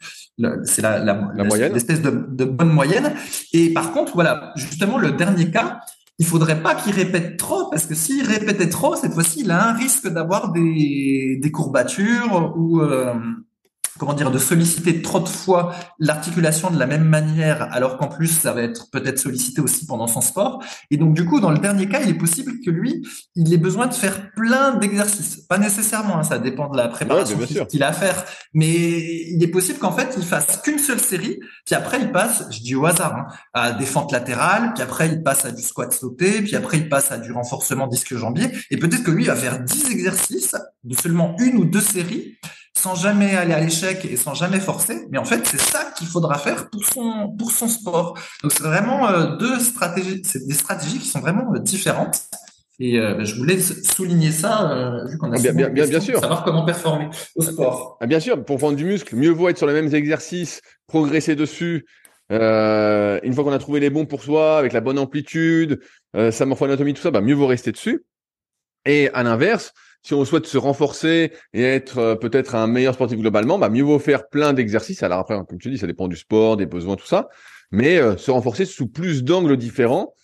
c'est 0.63 0.81
la, 0.81 1.01
la, 1.01 1.29
la, 1.35 1.43
moyenne, 1.43 1.73
l'espèce 1.73 2.01
de, 2.01 2.25
de 2.29 2.45
bonne 2.45 2.71
moyenne. 2.71 3.15
Et 3.53 3.73
par 3.73 3.91
contre, 3.91 4.13
voilà, 4.15 4.53
justement, 4.55 4.97
le 4.97 5.11
dernier 5.11 5.51
cas, 5.51 5.81
il 6.19 6.27
faudrait 6.27 6.63
pas 6.63 6.75
qu'il 6.75 6.93
répète 6.93 7.37
trop 7.37 7.69
parce 7.71 7.87
que 7.87 7.95
s'il 7.95 8.25
répétait 8.27 8.69
trop, 8.69 8.95
cette 8.97 9.13
fois-ci, 9.13 9.41
il 9.41 9.51
a 9.51 9.69
un 9.69 9.73
risque 9.73 10.09
d'avoir 10.09 10.53
des, 10.53 11.39
des 11.41 11.51
courbatures 11.51 12.55
ou 12.57 12.81
euh, 12.81 13.15
comment 13.99 14.15
dire, 14.15 14.31
de 14.31 14.39
solliciter 14.39 15.03
trop 15.03 15.21
de 15.21 15.29
fois 15.29 15.75
l'articulation 15.99 16.71
de 16.71 16.79
la 16.79 16.87
même 16.87 17.05
manière, 17.05 17.69
alors 17.73 17.99
qu'en 17.99 18.09
plus, 18.09 18.29
ça 18.29 18.53
va 18.53 18.63
être 18.63 18.91
peut-être 18.91 19.19
sollicité 19.19 19.61
aussi 19.61 19.87
pendant 19.87 20.07
son 20.07 20.21
sport. 20.21 20.63
Et 20.91 20.97
donc, 20.97 21.15
du 21.15 21.25
coup, 21.25 21.41
dans 21.41 21.51
le 21.51 21.59
dernier 21.59 21.89
cas, 21.89 22.01
il 22.03 22.09
est 22.09 22.19
possible 22.19 22.53
que 22.65 22.71
lui, 22.71 23.07
il 23.35 23.53
ait 23.53 23.59
besoin 23.59 23.87
de 23.87 23.95
faire 23.95 24.33
plein 24.33 24.75
d'exercices. 24.77 25.37
Pas 25.49 25.59
nécessairement, 25.59 26.19
hein, 26.19 26.23
ça 26.23 26.39
dépend 26.39 26.69
de 26.69 26.77
la 26.77 26.89
préparation 26.89 27.39
qu'il 27.69 27.83
a 27.83 27.89
à 27.89 27.93
faire. 27.93 28.25
Mais 28.55 28.71
il 28.71 29.43
est 29.43 29.49
possible 29.49 29.79
qu'en 29.79 29.93
fait, 29.93 30.15
il 30.17 30.25
fasse 30.25 30.59
qu'une 30.63 30.79
seule 30.79 31.01
série, 31.01 31.39
puis 31.67 31.75
après, 31.75 32.01
il 32.01 32.11
passe, 32.13 32.45
je 32.51 32.61
dis 32.61 32.75
au 32.75 32.87
hasard, 32.87 33.15
hein, 33.15 33.27
à 33.53 33.73
des 33.73 33.87
fentes 33.87 34.13
latérales, 34.13 34.73
puis 34.75 34.83
après, 34.83 35.09
il 35.09 35.23
passe 35.23 35.45
à 35.45 35.53
du 35.53 35.63
squat 35.63 35.93
sauté, 35.93 36.43
puis 36.43 36.57
après, 36.57 36.79
il 36.79 36.89
passe 36.89 37.13
à 37.13 37.19
du 37.19 37.33
renforcement 37.33 37.87
disque 37.87 38.17
jambier. 38.17 38.51
Et 38.71 38.79
peut-être 38.79 39.03
que 39.03 39.11
lui, 39.11 39.25
il 39.25 39.29
va 39.29 39.37
faire 39.37 39.61
10 39.61 39.91
exercices 39.91 40.57
de 40.85 40.97
seulement 40.97 41.37
une 41.39 41.57
ou 41.57 41.65
deux 41.65 41.81
séries 41.81 42.39
sans 42.77 42.95
jamais 42.95 43.37
aller 43.37 43.53
à 43.53 43.61
l'échec 43.61 44.05
et 44.05 44.17
sans 44.17 44.35
jamais 44.35 44.61
forcer. 44.61 45.07
Mais 45.11 45.19
en 45.19 45.25
fait, 45.25 45.47
c'est 45.47 45.61
ça 45.61 45.93
qu'il 45.97 46.07
faudra 46.07 46.39
faire 46.39 46.71
pour 46.71 46.85
son 46.85 47.29
pour 47.39 47.53
son 47.53 47.69
sport. 47.69 48.19
Donc 48.43 48.53
c'est 48.53 48.63
vraiment 48.63 49.09
euh, 49.09 49.37
deux 49.37 49.59
stratégies, 49.61 50.23
c'est 50.25 50.47
des 50.47 50.55
stratégies 50.55 50.99
qui 50.99 51.09
sont 51.09 51.21
vraiment 51.21 51.53
euh, 51.55 51.59
différentes. 51.59 52.23
Et 52.81 52.99
euh, 52.99 53.15
ben, 53.15 53.25
je 53.25 53.37
voulais 53.37 53.61
souligner 53.61 54.33
ça, 54.33 55.05
vu 55.09 55.19
qu'on 55.19 55.31
a 55.31 55.37
ah, 55.37 55.53
bien, 55.53 55.53
bien, 55.53 55.87
bien, 55.87 56.01
sûr. 56.01 56.19
savoir 56.19 56.43
comment 56.43 56.65
performer 56.65 57.09
au 57.37 57.43
sport. 57.43 57.99
Ah, 58.01 58.07
bien 58.07 58.19
sûr, 58.19 58.43
pour 58.45 58.59
vendre 58.59 58.77
du 58.77 58.85
muscle, 58.85 59.15
mieux 59.15 59.31
vaut 59.31 59.49
être 59.49 59.59
sur 59.59 59.67
les 59.67 59.75
mêmes 59.75 59.95
exercices, 59.95 60.63
progresser 60.89 61.37
dessus. 61.37 61.87
une 62.31 63.35
fois 63.35 63.45
qu'on 63.45 63.53
a 63.53 63.59
trouvé 63.59 63.79
les 63.79 63.91
bons 63.91 64.07
pour 64.07 64.25
soi, 64.25 64.59
avec 64.59 64.73
la 64.73 64.81
bonne 64.81 64.99
amplitude, 64.99 65.81
sa 66.15 66.45
morpho-anatomie, 66.47 66.95
tout 66.95 67.03
ça, 67.03 67.13
bah, 67.13 67.21
mieux 67.21 67.35
vaut 67.35 67.47
rester 67.47 67.71
dessus. 67.71 68.05
Et 68.85 69.11
à 69.11 69.23
l'inverse, 69.23 69.75
si 70.03 70.15
on 70.15 70.25
souhaite 70.25 70.47
se 70.47 70.59
renforcer 70.59 71.33
et 71.53 71.63
être 71.63 71.99
euh, 71.99 72.15
peut-être 72.17 72.55
un 72.55 72.67
meilleur 72.67 72.95
sportif 72.95 73.19
globalement, 73.19 73.59
bah 73.59 73.69
mieux 73.69 73.85
vaut 73.85 73.99
faire 73.99 74.29
plein 74.29 74.53
d'exercices. 74.53 75.03
Alors 75.03 75.21
après, 75.21 75.37
comme 75.49 75.59
tu 75.59 75.71
dis, 75.71 75.79
ça 75.79 75.87
dépend 75.87 76.09
du 76.09 76.17
sport, 76.17 76.57
des 76.57 76.67
besoins, 76.67 76.97
tout 76.97 77.07
ça, 77.07 77.29
mais 77.71 77.99
euh, 77.99 78.17
se 78.17 78.31
renforcer 78.31 78.65
sous 78.65 78.89
plus 78.89 79.23
d'angles 79.23 79.57
différents, 79.57 80.15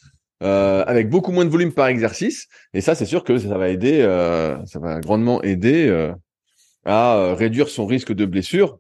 euh, 0.43 0.85
avec 0.87 1.09
beaucoup 1.09 1.31
moins 1.31 1.45
de 1.45 1.51
volume 1.51 1.73
par 1.73 1.87
exercice. 1.87 2.49
Et 2.75 2.81
ça, 2.81 2.95
c'est 2.95 3.07
sûr 3.07 3.23
que 3.23 3.39
ça 3.39 3.57
va 3.57 3.69
aider, 3.69 4.03
ça 4.67 4.79
va 4.79 5.01
grandement 5.01 5.43
aider 5.43 6.13
à 6.85 7.35
réduire 7.35 7.69
son 7.69 7.87
risque 7.87 8.13
de 8.13 8.25
blessure, 8.25 8.79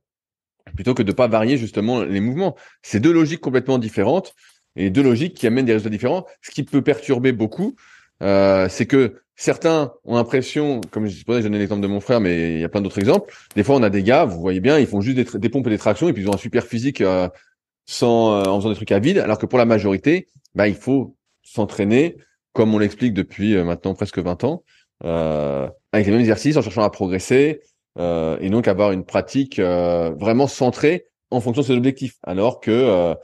plutôt 0.74 0.94
que 0.94 1.02
de 1.02 1.12
pas 1.12 1.26
varier 1.26 1.56
justement 1.56 2.02
les 2.02 2.20
mouvements. 2.20 2.56
C'est 2.82 3.00
deux 3.00 3.12
logiques 3.12 3.40
complètement 3.40 3.78
différentes 3.78 4.34
et 4.76 4.90
deux 4.90 5.02
logiques 5.02 5.34
qui 5.34 5.46
amènent 5.48 5.64
des 5.64 5.72
résultats 5.72 5.90
différents. 5.90 6.26
Ce 6.42 6.52
qui 6.52 6.62
peut 6.62 6.82
perturber 6.82 7.32
beaucoup, 7.32 7.74
c'est 8.20 8.86
que 8.86 9.20
certains 9.38 9.92
ont 10.04 10.16
l'impression, 10.16 10.80
comme 10.90 11.06
je 11.06 11.12
disais, 11.12 11.24
je 11.28 11.42
donnais 11.42 11.58
l'exemple 11.58 11.80
de 11.80 11.86
mon 11.86 12.00
frère, 12.00 12.20
mais 12.20 12.54
il 12.54 12.60
y 12.60 12.64
a 12.64 12.68
plein 12.68 12.82
d'autres 12.82 12.98
exemples. 12.98 13.32
Des 13.54 13.62
fois, 13.62 13.76
on 13.76 13.82
a 13.84 13.88
des 13.88 14.02
gars, 14.02 14.24
vous 14.24 14.40
voyez 14.40 14.60
bien, 14.60 14.78
ils 14.78 14.86
font 14.86 15.00
juste 15.00 15.36
des, 15.36 15.48
pompes 15.48 15.66
et 15.68 15.70
des 15.70 15.78
tractions 15.78 16.08
et 16.08 16.12
puis 16.12 16.22
ils 16.22 16.28
ont 16.28 16.34
un 16.34 16.38
super 16.38 16.66
physique 16.66 17.00
euh, 17.00 17.28
sans 17.86 18.32
euh, 18.32 18.50
en 18.50 18.58
faisant 18.58 18.70
des 18.70 18.74
trucs 18.74 18.90
à 18.90 18.98
vide. 18.98 19.18
Alors 19.18 19.38
que 19.38 19.46
pour 19.46 19.58
la 19.58 19.64
majorité, 19.64 20.26
bah, 20.56 20.66
il 20.66 20.74
faut 20.74 21.16
s'entraîner, 21.42 22.16
comme 22.52 22.74
on 22.74 22.78
l'explique 22.78 23.14
depuis 23.14 23.54
euh, 23.54 23.62
maintenant 23.62 23.94
presque 23.94 24.18
20 24.18 24.42
ans, 24.42 24.64
avec 25.02 26.06
les 26.06 26.10
mêmes 26.10 26.20
exercices, 26.20 26.56
en 26.56 26.62
cherchant 26.62 26.82
à 26.82 26.90
progresser 26.90 27.60
et 27.96 28.50
donc 28.50 28.68
avoir 28.68 28.92
une 28.92 29.04
pratique 29.04 29.60
vraiment 29.60 30.48
centrée 30.48 31.06
en 31.30 31.40
fonction 31.40 31.62
de 31.62 31.66
ses 31.66 31.72
objectifs. 31.74 32.16
Alors 32.24 32.58
que 32.58 33.14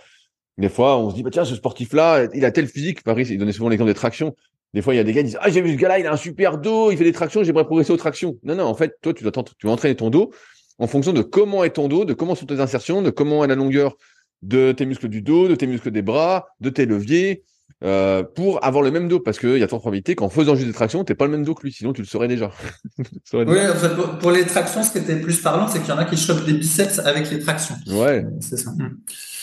des 0.57 0.69
fois, 0.69 0.99
on 0.99 1.11
se 1.11 1.17
dit, 1.17 1.25
bah, 1.25 1.31
tiens, 1.33 1.45
ce 1.45 1.57
sportif-là, 1.57 2.29
il 2.33 2.45
a 2.45 2.53
tel 2.53 2.69
physique. 2.69 3.03
Paris, 3.03 3.27
il 3.29 3.39
donnait 3.39 3.53
souvent 3.53 3.69
l'exemple 3.69 3.91
des 3.91 3.97
tractions. 3.97 4.37
Des 4.75 4.83
fois, 4.83 4.93
il 4.93 4.97
y 4.97 5.01
a 5.01 5.05
des 5.05 5.13
gars 5.13 5.23
qui 5.23 5.29
disent 5.29 5.39
Ah, 5.41 5.49
j'ai 5.51 5.63
vu 5.63 5.73
ce 5.73 5.79
gars-là, 5.79 6.01
il 6.01 6.07
a 6.07 6.13
un 6.13 6.17
super 6.17 6.59
dos, 6.59 6.91
il 6.91 6.99
fait 6.99 7.05
des 7.05 7.13
tractions, 7.13 7.45
j'aimerais 7.45 7.65
progresser 7.65 7.93
aux 7.93 7.97
tractions. 7.97 8.37
Non, 8.43 8.57
non, 8.57 8.65
en 8.65 8.75
fait, 8.75 8.97
toi, 9.01 9.15
tu 9.15 9.23
dois, 9.23 9.33
tu 9.57 9.69
entraîner 9.69 9.95
ton 9.95 10.11
dos 10.11 10.33
en 10.79 10.89
fonction 10.89 11.13
de 11.13 11.23
comment 11.23 11.63
est 11.63 11.71
ton 11.71 11.87
dos, 11.87 12.05
de 12.05 12.13
comment 12.13 12.35
sont 12.35 12.47
tes 12.47 12.59
insertions, 12.59 13.01
de 13.01 13.11
comment 13.11 13.45
est 13.45 13.49
la 13.49 13.55
longueur 13.55 13.97
de 14.43 14.73
tes 14.73 14.85
muscles 14.85 15.09
du 15.09 15.23
dos, 15.23 15.47
de 15.47 15.55
tes 15.55 15.69
muscles 15.69 15.93
des 15.93 16.03
bras, 16.03 16.49
de 16.61 16.71
tes 16.71 16.87
leviers, 16.87 17.45
euh, 17.85 18.25
pour 18.25 18.65
avoir 18.65 18.83
le 18.83 18.91
même 18.91 19.07
dos. 19.07 19.21
Parce 19.21 19.39
qu'il 19.39 19.59
y 19.59 19.63
a 19.63 19.69
tant 19.69 19.79
probabilité 19.79 20.17
qu'en 20.17 20.29
faisant 20.29 20.57
juste 20.57 20.67
des 20.67 20.75
tractions, 20.75 21.05
t'es 21.05 21.15
pas 21.15 21.27
le 21.27 21.31
même 21.31 21.45
dos 21.45 21.55
que 21.55 21.63
lui, 21.63 21.73
sinon 21.73 21.93
tu 21.93 22.03
le 22.03 22.09
saurais 22.09 22.27
déjà. 22.27 22.51
oui, 22.99 23.43
En 23.43 23.75
fait, 23.75 24.19
pour, 24.21 24.33
les 24.33 24.45
tractions, 24.45 24.83
ce 24.83 24.91
qui 24.91 24.99
était 24.99 25.21
plus 25.21 25.41
parlant, 25.41 25.69
c'est 25.69 25.79
qu'il 25.79 25.91
y 25.91 25.93
en 25.93 25.99
a 25.99 26.05
qui 26.05 26.17
chopent 26.17 26.45
des 26.45 26.55
biceps 26.55 26.99
avec 26.99 27.31
les 27.31 27.39
tractions. 27.39 27.77
Ouais. 27.87 28.27
C'est 28.41 28.57
ça. 28.57 28.73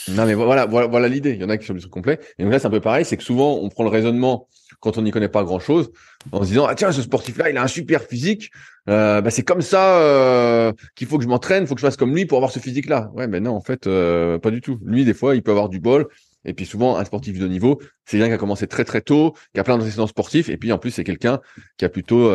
Non, 0.10 0.26
mais 0.26 0.34
voilà, 0.34 0.66
voilà, 0.66 0.88
voilà 0.88 1.08
l'idée. 1.08 1.32
Il 1.32 1.42
y 1.42 1.46
en 1.46 1.50
a 1.50 1.58
qui 1.58 1.66
sont 1.66 1.74
du 1.74 1.80
truc 1.80 1.94
complet. 1.94 2.20
Et 2.38 2.44
donc 2.44 2.52
là, 2.52 2.60
c'est 2.60 2.68
un 2.68 2.72
peu 2.72 2.82
pareil, 2.82 3.06
c'est 3.06 3.16
que 3.16 3.24
souvent, 3.24 3.60
on 3.62 3.70
prend 3.70 3.84
le 3.84 3.90
raisonnement 3.90 4.50
quand 4.82 4.98
on 4.98 5.04
n'y 5.04 5.12
connaît 5.12 5.30
pas 5.30 5.44
grand 5.44 5.60
chose, 5.60 5.92
en 6.32 6.42
se 6.42 6.50
disant 6.50 6.66
ah 6.66 6.76
tiens 6.76 6.92
ce 6.92 7.02
sportif 7.02 7.38
là 7.38 7.50
il 7.50 7.58
a 7.58 7.64
un 7.64 7.68
super 7.68 8.02
physique, 8.02 8.52
euh, 8.90 9.22
bah, 9.22 9.30
c'est 9.30 9.44
comme 9.44 9.62
ça 9.62 10.00
euh, 10.00 10.74
qu'il 10.96 11.08
faut 11.08 11.18
que 11.18 11.24
je 11.24 11.30
m'entraîne, 11.30 11.66
faut 11.68 11.76
que 11.76 11.82
je 11.82 11.86
fasse 11.86 11.98
comme 11.98 12.14
lui 12.14 12.26
pour 12.26 12.38
avoir 12.40 12.52
ce 12.52 12.60
physique 12.60 12.90
là. 12.90 13.10
Ouais 13.14 13.28
mais 13.28 13.40
non 13.40 13.52
en 13.52 13.62
fait 13.62 13.88
euh, 13.88 14.40
pas 14.40 14.52
du 14.52 14.60
tout. 14.60 14.80
Lui 14.84 15.06
des 15.06 15.14
fois 15.14 15.36
il 15.36 15.44
peut 15.44 15.52
avoir 15.52 15.70
du 15.70 15.80
bol 15.80 16.08
et 16.44 16.54
puis 16.54 16.66
souvent 16.66 16.98
un 16.98 17.06
sportif 17.06 17.40
de 17.40 17.48
niveau 17.48 17.80
c'est 18.06 18.18
quelqu'un 18.18 18.30
qui 18.30 18.36
a 18.36 18.38
commencé 18.40 18.68
très 18.68 18.84
très 18.84 19.02
tôt, 19.02 19.36
qui 19.54 19.60
a 19.60 19.64
plein 19.64 19.78
d'antécédents 19.78 20.08
sportifs 20.08 20.50
et 20.50 20.58
puis 20.58 20.72
en 20.72 20.80
plus 20.80 20.92
c'est 20.92 21.04
quelqu'un 21.04 21.40
qui 21.78 21.86
a 21.86 21.90
plutôt 21.90 22.32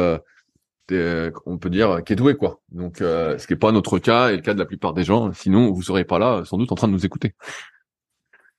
on 0.88 1.58
peut 1.58 1.70
dire 1.70 2.02
qui 2.06 2.12
est 2.12 2.16
doué 2.16 2.36
quoi. 2.36 2.60
Donc 2.70 2.98
ce 2.98 3.44
qui 3.44 3.54
est 3.54 3.56
pas 3.56 3.72
notre 3.72 3.98
cas 3.98 4.30
et 4.30 4.36
le 4.36 4.42
cas 4.42 4.54
de 4.54 4.60
la 4.60 4.66
plupart 4.66 4.94
des 4.94 5.02
gens. 5.02 5.32
Sinon 5.32 5.72
vous 5.72 5.82
serez 5.82 6.04
pas 6.04 6.20
là 6.20 6.44
sans 6.44 6.58
doute 6.58 6.70
en 6.70 6.76
train 6.76 6.86
de 6.86 6.92
nous 6.92 7.04
écouter. 7.04 7.34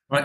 Ouais. 0.09 0.21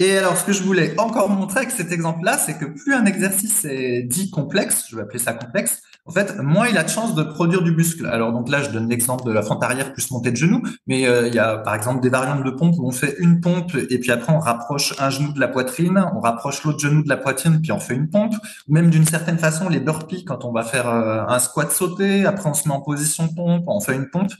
Et 0.00 0.18
alors, 0.18 0.36
ce 0.36 0.44
que 0.44 0.52
je 0.52 0.62
voulais 0.62 0.94
encore 0.98 1.30
montrer 1.30 1.60
avec 1.60 1.70
cet 1.70 1.90
exemple-là, 1.92 2.36
c'est 2.36 2.58
que 2.58 2.66
plus 2.66 2.92
un 2.92 3.06
exercice 3.06 3.64
est 3.64 4.02
dit 4.02 4.30
complexe, 4.30 4.86
je 4.90 4.96
vais 4.96 5.02
appeler 5.02 5.18
ça 5.18 5.32
complexe, 5.32 5.80
en 6.06 6.12
fait, 6.12 6.36
moins 6.42 6.68
il 6.68 6.76
a 6.76 6.82
de 6.82 6.90
chances 6.90 7.14
de 7.14 7.22
produire 7.22 7.62
du 7.62 7.70
muscle. 7.70 8.04
Alors, 8.04 8.30
donc 8.32 8.50
là, 8.50 8.62
je 8.62 8.68
donne 8.68 8.90
l'exemple 8.90 9.24
de 9.24 9.32
la 9.32 9.40
fente 9.40 9.64
arrière 9.64 9.94
plus 9.94 10.10
montée 10.10 10.30
de 10.30 10.36
genou, 10.36 10.62
mais 10.86 11.06
euh, 11.06 11.28
il 11.28 11.34
y 11.34 11.38
a 11.38 11.56
par 11.56 11.74
exemple 11.74 12.02
des 12.02 12.10
variantes 12.10 12.44
de 12.44 12.50
pompe 12.50 12.74
où 12.76 12.86
on 12.86 12.92
fait 12.92 13.16
une 13.18 13.40
pompe 13.40 13.74
et 13.74 13.98
puis 13.98 14.12
après 14.12 14.30
on 14.30 14.38
rapproche 14.38 14.94
un 15.00 15.08
genou 15.08 15.32
de 15.32 15.40
la 15.40 15.48
poitrine, 15.48 16.04
on 16.14 16.20
rapproche 16.20 16.62
l'autre 16.62 16.80
genou 16.80 17.02
de 17.02 17.08
la 17.08 17.16
poitrine, 17.16 17.62
puis 17.62 17.72
on 17.72 17.80
fait 17.80 17.94
une 17.94 18.10
pompe. 18.10 18.34
Ou 18.68 18.74
même 18.74 18.90
d'une 18.90 19.06
certaine 19.06 19.38
façon, 19.38 19.70
les 19.70 19.80
burpees, 19.80 20.26
quand 20.26 20.44
on 20.44 20.52
va 20.52 20.62
faire 20.62 20.90
euh, 20.90 21.24
un 21.26 21.38
squat 21.38 21.72
sauté, 21.72 22.26
après 22.26 22.50
on 22.50 22.54
se 22.54 22.68
met 22.68 22.74
en 22.74 22.82
position 22.82 23.28
pompe, 23.28 23.64
on 23.66 23.80
fait 23.80 23.94
une 23.94 24.10
pompe 24.10 24.32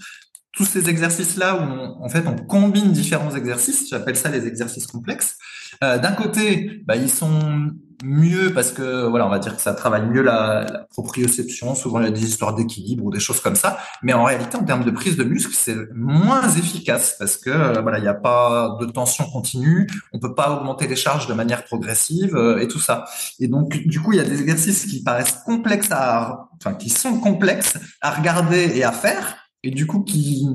tous 0.54 0.64
ces 0.64 0.88
exercices-là 0.88 1.56
où 1.56 2.04
en 2.04 2.08
fait 2.08 2.24
on 2.26 2.36
combine 2.36 2.92
différents 2.92 3.34
exercices, 3.34 3.88
j'appelle 3.90 4.16
ça 4.16 4.28
les 4.30 4.46
exercices 4.46 4.86
complexes. 4.86 5.36
Euh, 5.82 5.98
D'un 5.98 6.12
côté, 6.12 6.82
bah, 6.86 6.96
ils 6.96 7.10
sont 7.10 7.72
mieux 8.04 8.52
parce 8.52 8.70
que 8.70 9.06
voilà, 9.08 9.26
on 9.26 9.30
va 9.30 9.38
dire 9.38 9.56
que 9.56 9.62
ça 9.62 9.72
travaille 9.72 10.06
mieux 10.06 10.22
la, 10.22 10.64
la 10.70 10.78
proprioception. 10.90 11.74
Souvent, 11.74 12.00
il 12.00 12.04
y 12.04 12.08
a 12.08 12.10
des 12.10 12.24
histoires 12.24 12.54
d'équilibre 12.54 13.04
ou 13.04 13.10
des 13.10 13.20
choses 13.20 13.40
comme 13.40 13.56
ça. 13.56 13.78
Mais 14.02 14.12
en 14.12 14.24
réalité, 14.24 14.56
en 14.56 14.64
termes 14.64 14.84
de 14.84 14.90
prise 14.90 15.16
de 15.16 15.24
muscle, 15.24 15.54
c'est 15.54 15.76
moins 15.94 16.48
efficace 16.50 17.16
parce 17.18 17.36
que 17.36 17.50
euh, 17.50 17.80
voilà, 17.80 17.98
il 17.98 18.02
n'y 18.02 18.08
a 18.08 18.14
pas 18.14 18.76
de 18.80 18.86
tension 18.86 19.24
continue. 19.24 19.88
On 20.12 20.18
peut 20.18 20.34
pas 20.34 20.50
augmenter 20.52 20.86
les 20.86 20.96
charges 20.96 21.26
de 21.26 21.34
manière 21.34 21.64
progressive 21.64 22.36
euh, 22.36 22.60
et 22.60 22.68
tout 22.68 22.80
ça. 22.80 23.06
Et 23.40 23.48
donc, 23.48 23.70
du 23.86 24.00
coup, 24.00 24.12
il 24.12 24.18
y 24.18 24.20
a 24.20 24.24
des 24.24 24.40
exercices 24.40 24.86
qui 24.86 25.02
paraissent 25.02 25.38
complexes 25.44 25.90
à, 25.90 26.48
enfin, 26.60 26.74
qui 26.74 26.90
sont 26.90 27.18
complexes 27.18 27.78
à 28.00 28.10
regarder 28.10 28.72
et 28.74 28.84
à 28.84 28.92
faire 28.92 29.43
et 29.64 29.70
du 29.70 29.86
coup 29.86 30.00
qui, 30.00 30.46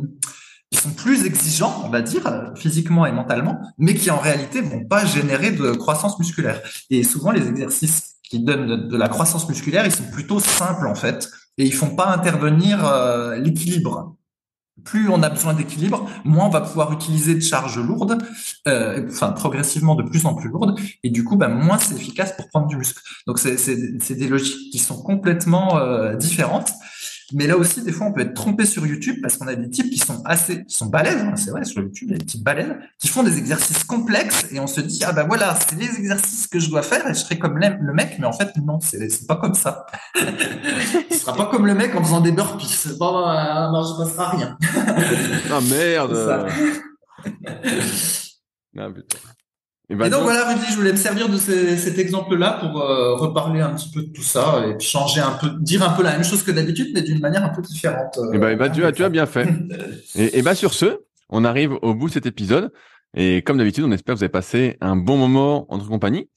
sont 0.71 0.91
plus 0.91 1.25
exigeants, 1.25 1.81
on 1.83 1.89
va 1.89 2.01
dire, 2.01 2.53
physiquement 2.55 3.05
et 3.05 3.11
mentalement, 3.11 3.59
mais 3.77 3.95
qui 3.95 4.11
en 4.11 4.19
réalité 4.19 4.61
vont 4.61 4.85
pas 4.85 5.03
générer 5.03 5.51
de 5.51 5.71
croissance 5.71 6.17
musculaire. 6.19 6.61
Et 6.89 7.03
souvent, 7.03 7.31
les 7.31 7.47
exercices 7.47 8.15
qui 8.23 8.39
donnent 8.39 8.87
de, 8.87 8.97
la 8.97 9.09
croissance 9.09 9.49
musculaire, 9.49 9.85
ils 9.85 9.91
sont 9.91 10.09
plutôt 10.11 10.39
simples 10.39 10.87
en 10.87 10.95
fait, 10.95 11.29
et 11.57 11.65
ils 11.65 11.73
font 11.73 11.95
pas 11.95 12.13
intervenir 12.13 12.85
euh, 12.85 13.35
l'équilibre. 13.37 14.15
Plus 14.85 15.09
on 15.09 15.21
a 15.23 15.29
besoin 15.29 15.53
d'équilibre, 15.53 16.07
moins 16.23 16.45
on 16.45 16.49
va 16.49 16.61
pouvoir 16.61 16.93
utiliser 16.93 17.35
de 17.35 17.41
charges 17.41 17.79
lourdes, 17.79 18.17
euh, 18.67 19.05
enfin 19.09 19.31
progressivement 19.31 19.95
de 19.95 20.03
plus 20.03 20.25
en 20.25 20.35
plus 20.35 20.47
lourdes, 20.47 20.79
et 21.03 21.09
du 21.09 21.23
coup, 21.23 21.35
bah, 21.35 21.49
moins 21.49 21.79
c'est 21.79 21.95
efficace 21.95 22.33
pour 22.37 22.47
prendre 22.47 22.67
du 22.67 22.77
muscle. 22.77 23.01
Donc 23.27 23.39
c'est 23.39 24.15
des 24.15 24.27
logiques 24.27 24.71
qui 24.71 24.77
sont 24.77 25.01
complètement 25.01 25.79
euh, 25.79 26.15
différentes. 26.15 26.71
Mais 27.33 27.47
là 27.47 27.57
aussi, 27.57 27.81
des 27.81 27.91
fois, 27.91 28.07
on 28.07 28.13
peut 28.13 28.21
être 28.21 28.33
trompé 28.33 28.65
sur 28.65 28.85
YouTube 28.85 29.17
parce 29.21 29.37
qu'on 29.37 29.47
a 29.47 29.55
des 29.55 29.69
types 29.69 29.89
qui 29.89 29.99
sont 29.99 30.21
assez, 30.25 30.65
qui 30.65 30.75
sont 30.75 30.87
balèzes, 30.87 31.21
hein, 31.21 31.35
c'est 31.35 31.51
vrai, 31.51 31.63
sur 31.63 31.81
YouTube, 31.81 32.09
il 32.09 32.11
y 32.13 32.15
a 32.15 32.17
des 32.17 32.25
types 32.25 32.43
balèzes, 32.43 32.73
qui 32.97 33.07
font 33.07 33.23
des 33.23 33.37
exercices 33.37 33.83
complexes 33.83 34.47
et 34.51 34.59
on 34.59 34.67
se 34.67 34.81
dit, 34.81 35.03
ah 35.05 35.11
ben 35.11 35.25
voilà, 35.27 35.57
c'est 35.67 35.75
les 35.77 35.95
exercices 35.97 36.47
que 36.47 36.59
je 36.59 36.69
dois 36.69 36.81
faire 36.81 37.07
et 37.07 37.13
je 37.13 37.19
serai 37.19 37.37
comme 37.39 37.57
le 37.57 37.93
mec, 37.93 38.17
mais 38.19 38.25
en 38.25 38.33
fait, 38.33 38.55
non, 38.57 38.79
c'est 38.79 39.27
pas 39.27 39.35
comme 39.35 39.53
ça. 39.53 39.85
Ce 41.11 41.17
sera 41.17 41.33
pas 41.35 41.45
comme 41.47 41.65
le 41.65 41.75
mec 41.75 41.95
en 41.95 42.03
faisant 42.03 42.21
des 42.21 42.31
burpees. 42.31 42.95
Bon, 42.97 43.27
euh, 43.27 43.71
non, 43.71 43.83
je 43.83 44.03
passera 44.03 44.29
rien. 44.29 44.57
ah 45.51 45.59
merde! 45.61 46.15
ah, 48.77 48.89
putain. 48.89 49.17
Et, 49.91 49.95
donc 49.95 50.21
voilà, 50.21 50.47
Rudy, 50.47 50.65
je 50.69 50.75
voulais 50.75 50.91
me 50.91 50.97
servir 50.97 51.29
de 51.29 51.37
cet 51.37 51.97
exemple-là 51.97 52.59
pour 52.59 52.79
euh, 52.79 53.15
reparler 53.15 53.59
un 53.59 53.73
petit 53.73 53.89
peu 53.89 54.03
de 54.03 54.11
tout 54.11 54.21
ça 54.21 54.63
et 54.67 54.79
changer 54.79 55.19
un 55.19 55.31
peu, 55.31 55.49
dire 55.59 55.81
un 55.81 55.93
peu 55.93 56.03
la 56.03 56.11
même 56.11 56.23
chose 56.23 56.43
que 56.43 56.51
d'habitude, 56.51 56.89
mais 56.93 57.01
d'une 57.01 57.19
manière 57.19 57.43
un 57.43 57.49
peu 57.49 57.63
différente. 57.63 58.19
et 58.31 58.37
bah, 58.37 58.53
bah, 58.55 58.69
tu, 58.69 58.85
as, 58.85 58.91
tu 58.91 59.03
as 59.03 59.09
bien 59.09 59.25
fait. 59.25 59.47
et, 60.15 60.37
et 60.37 60.41
bah 60.43 60.53
sur 60.53 60.75
ce, 60.75 60.99
on 61.29 61.43
arrive 61.43 61.73
au 61.81 61.95
bout 61.95 62.07
de 62.07 62.13
cet 62.13 62.27
épisode. 62.27 62.71
Et 63.15 63.41
comme 63.41 63.57
d'habitude, 63.57 63.83
on 63.83 63.91
espère 63.91 64.13
que 64.13 64.19
vous 64.19 64.23
avez 64.23 64.31
passé 64.31 64.77
un 64.79 64.95
bon 64.95 65.17
moment 65.17 65.65
en 65.73 65.77
notre 65.77 65.89
compagnie. 65.89 66.29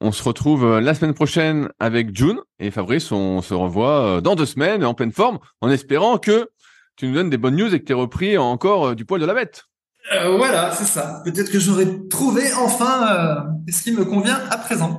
On 0.00 0.10
se 0.10 0.24
retrouve 0.24 0.64
euh, 0.64 0.80
la 0.80 0.92
semaine 0.92 1.14
prochaine 1.14 1.68
avec 1.78 2.14
June 2.14 2.40
et 2.58 2.72
Fabrice. 2.72 3.12
On 3.12 3.40
se 3.40 3.54
revoit 3.54 4.20
dans 4.20 4.34
deux 4.34 4.46
semaines 4.46 4.84
en 4.84 4.94
pleine 4.94 5.12
forme, 5.12 5.38
en 5.60 5.70
espérant 5.70 6.18
que 6.18 6.50
tu 6.96 7.06
nous 7.06 7.14
donnes 7.14 7.30
des 7.30 7.38
bonnes 7.38 7.56
news 7.56 7.72
et 7.72 7.78
que 7.78 7.84
tu 7.84 7.92
aies 7.92 7.94
repris 7.94 8.36
encore 8.36 8.96
du 8.96 9.04
poil 9.04 9.20
de 9.20 9.26
la 9.26 9.34
bête. 9.34 9.66
Euh, 10.12 10.36
voilà, 10.36 10.72
c'est 10.72 10.84
ça. 10.84 11.22
Peut-être 11.24 11.50
que 11.50 11.58
j'aurai 11.58 12.06
trouvé 12.08 12.52
enfin 12.54 13.08
euh, 13.08 13.70
ce 13.72 13.82
qui 13.82 13.92
me 13.92 14.04
convient 14.04 14.40
à 14.50 14.58
présent. 14.58 14.98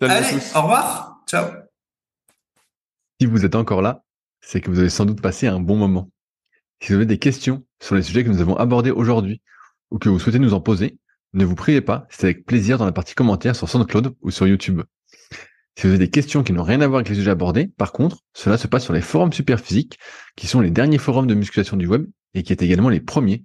Allez, 0.00 0.36
au 0.54 0.62
revoir. 0.62 1.22
Ciao. 1.26 1.46
Si 3.20 3.26
vous 3.26 3.44
êtes 3.44 3.54
encore 3.54 3.80
là, 3.80 4.02
c'est 4.40 4.60
que 4.60 4.70
vous 4.70 4.78
avez 4.78 4.90
sans 4.90 5.06
doute 5.06 5.22
passé 5.22 5.46
un 5.46 5.60
bon 5.60 5.76
moment. 5.76 6.10
Si 6.80 6.88
vous 6.88 6.96
avez 6.96 7.06
des 7.06 7.18
questions 7.18 7.64
sur 7.80 7.94
les 7.94 8.02
sujets 8.02 8.22
que 8.22 8.28
nous 8.28 8.42
avons 8.42 8.56
abordés 8.56 8.90
aujourd'hui 8.90 9.40
ou 9.90 9.98
que 9.98 10.10
vous 10.10 10.18
souhaitez 10.18 10.38
nous 10.38 10.52
en 10.52 10.60
poser, 10.60 10.98
ne 11.32 11.44
vous 11.44 11.54
priez 11.54 11.80
pas, 11.80 12.06
c'est 12.10 12.24
avec 12.24 12.44
plaisir 12.44 12.76
dans 12.76 12.84
la 12.84 12.92
partie 12.92 13.14
commentaires 13.14 13.56
sur 13.56 13.68
SoundCloud 13.68 14.14
ou 14.20 14.30
sur 14.30 14.46
YouTube. 14.46 14.82
Si 15.78 15.86
vous 15.86 15.88
avez 15.88 15.98
des 15.98 16.10
questions 16.10 16.42
qui 16.42 16.52
n'ont 16.52 16.62
rien 16.62 16.80
à 16.80 16.86
voir 16.86 16.98
avec 16.98 17.08
les 17.08 17.14
sujets 17.14 17.30
abordés, 17.30 17.66
par 17.66 17.92
contre, 17.92 18.18
cela 18.34 18.56
se 18.56 18.66
passe 18.66 18.84
sur 18.84 18.92
les 18.92 19.02
forums 19.02 19.32
Superphysique, 19.32 19.98
qui 20.36 20.46
sont 20.46 20.60
les 20.60 20.70
derniers 20.70 20.98
forums 20.98 21.26
de 21.26 21.34
musculation 21.34 21.76
du 21.76 21.86
web 21.86 22.06
et 22.34 22.42
qui 22.42 22.52
est 22.52 22.62
également 22.62 22.88
les 22.88 23.00
premiers 23.00 23.44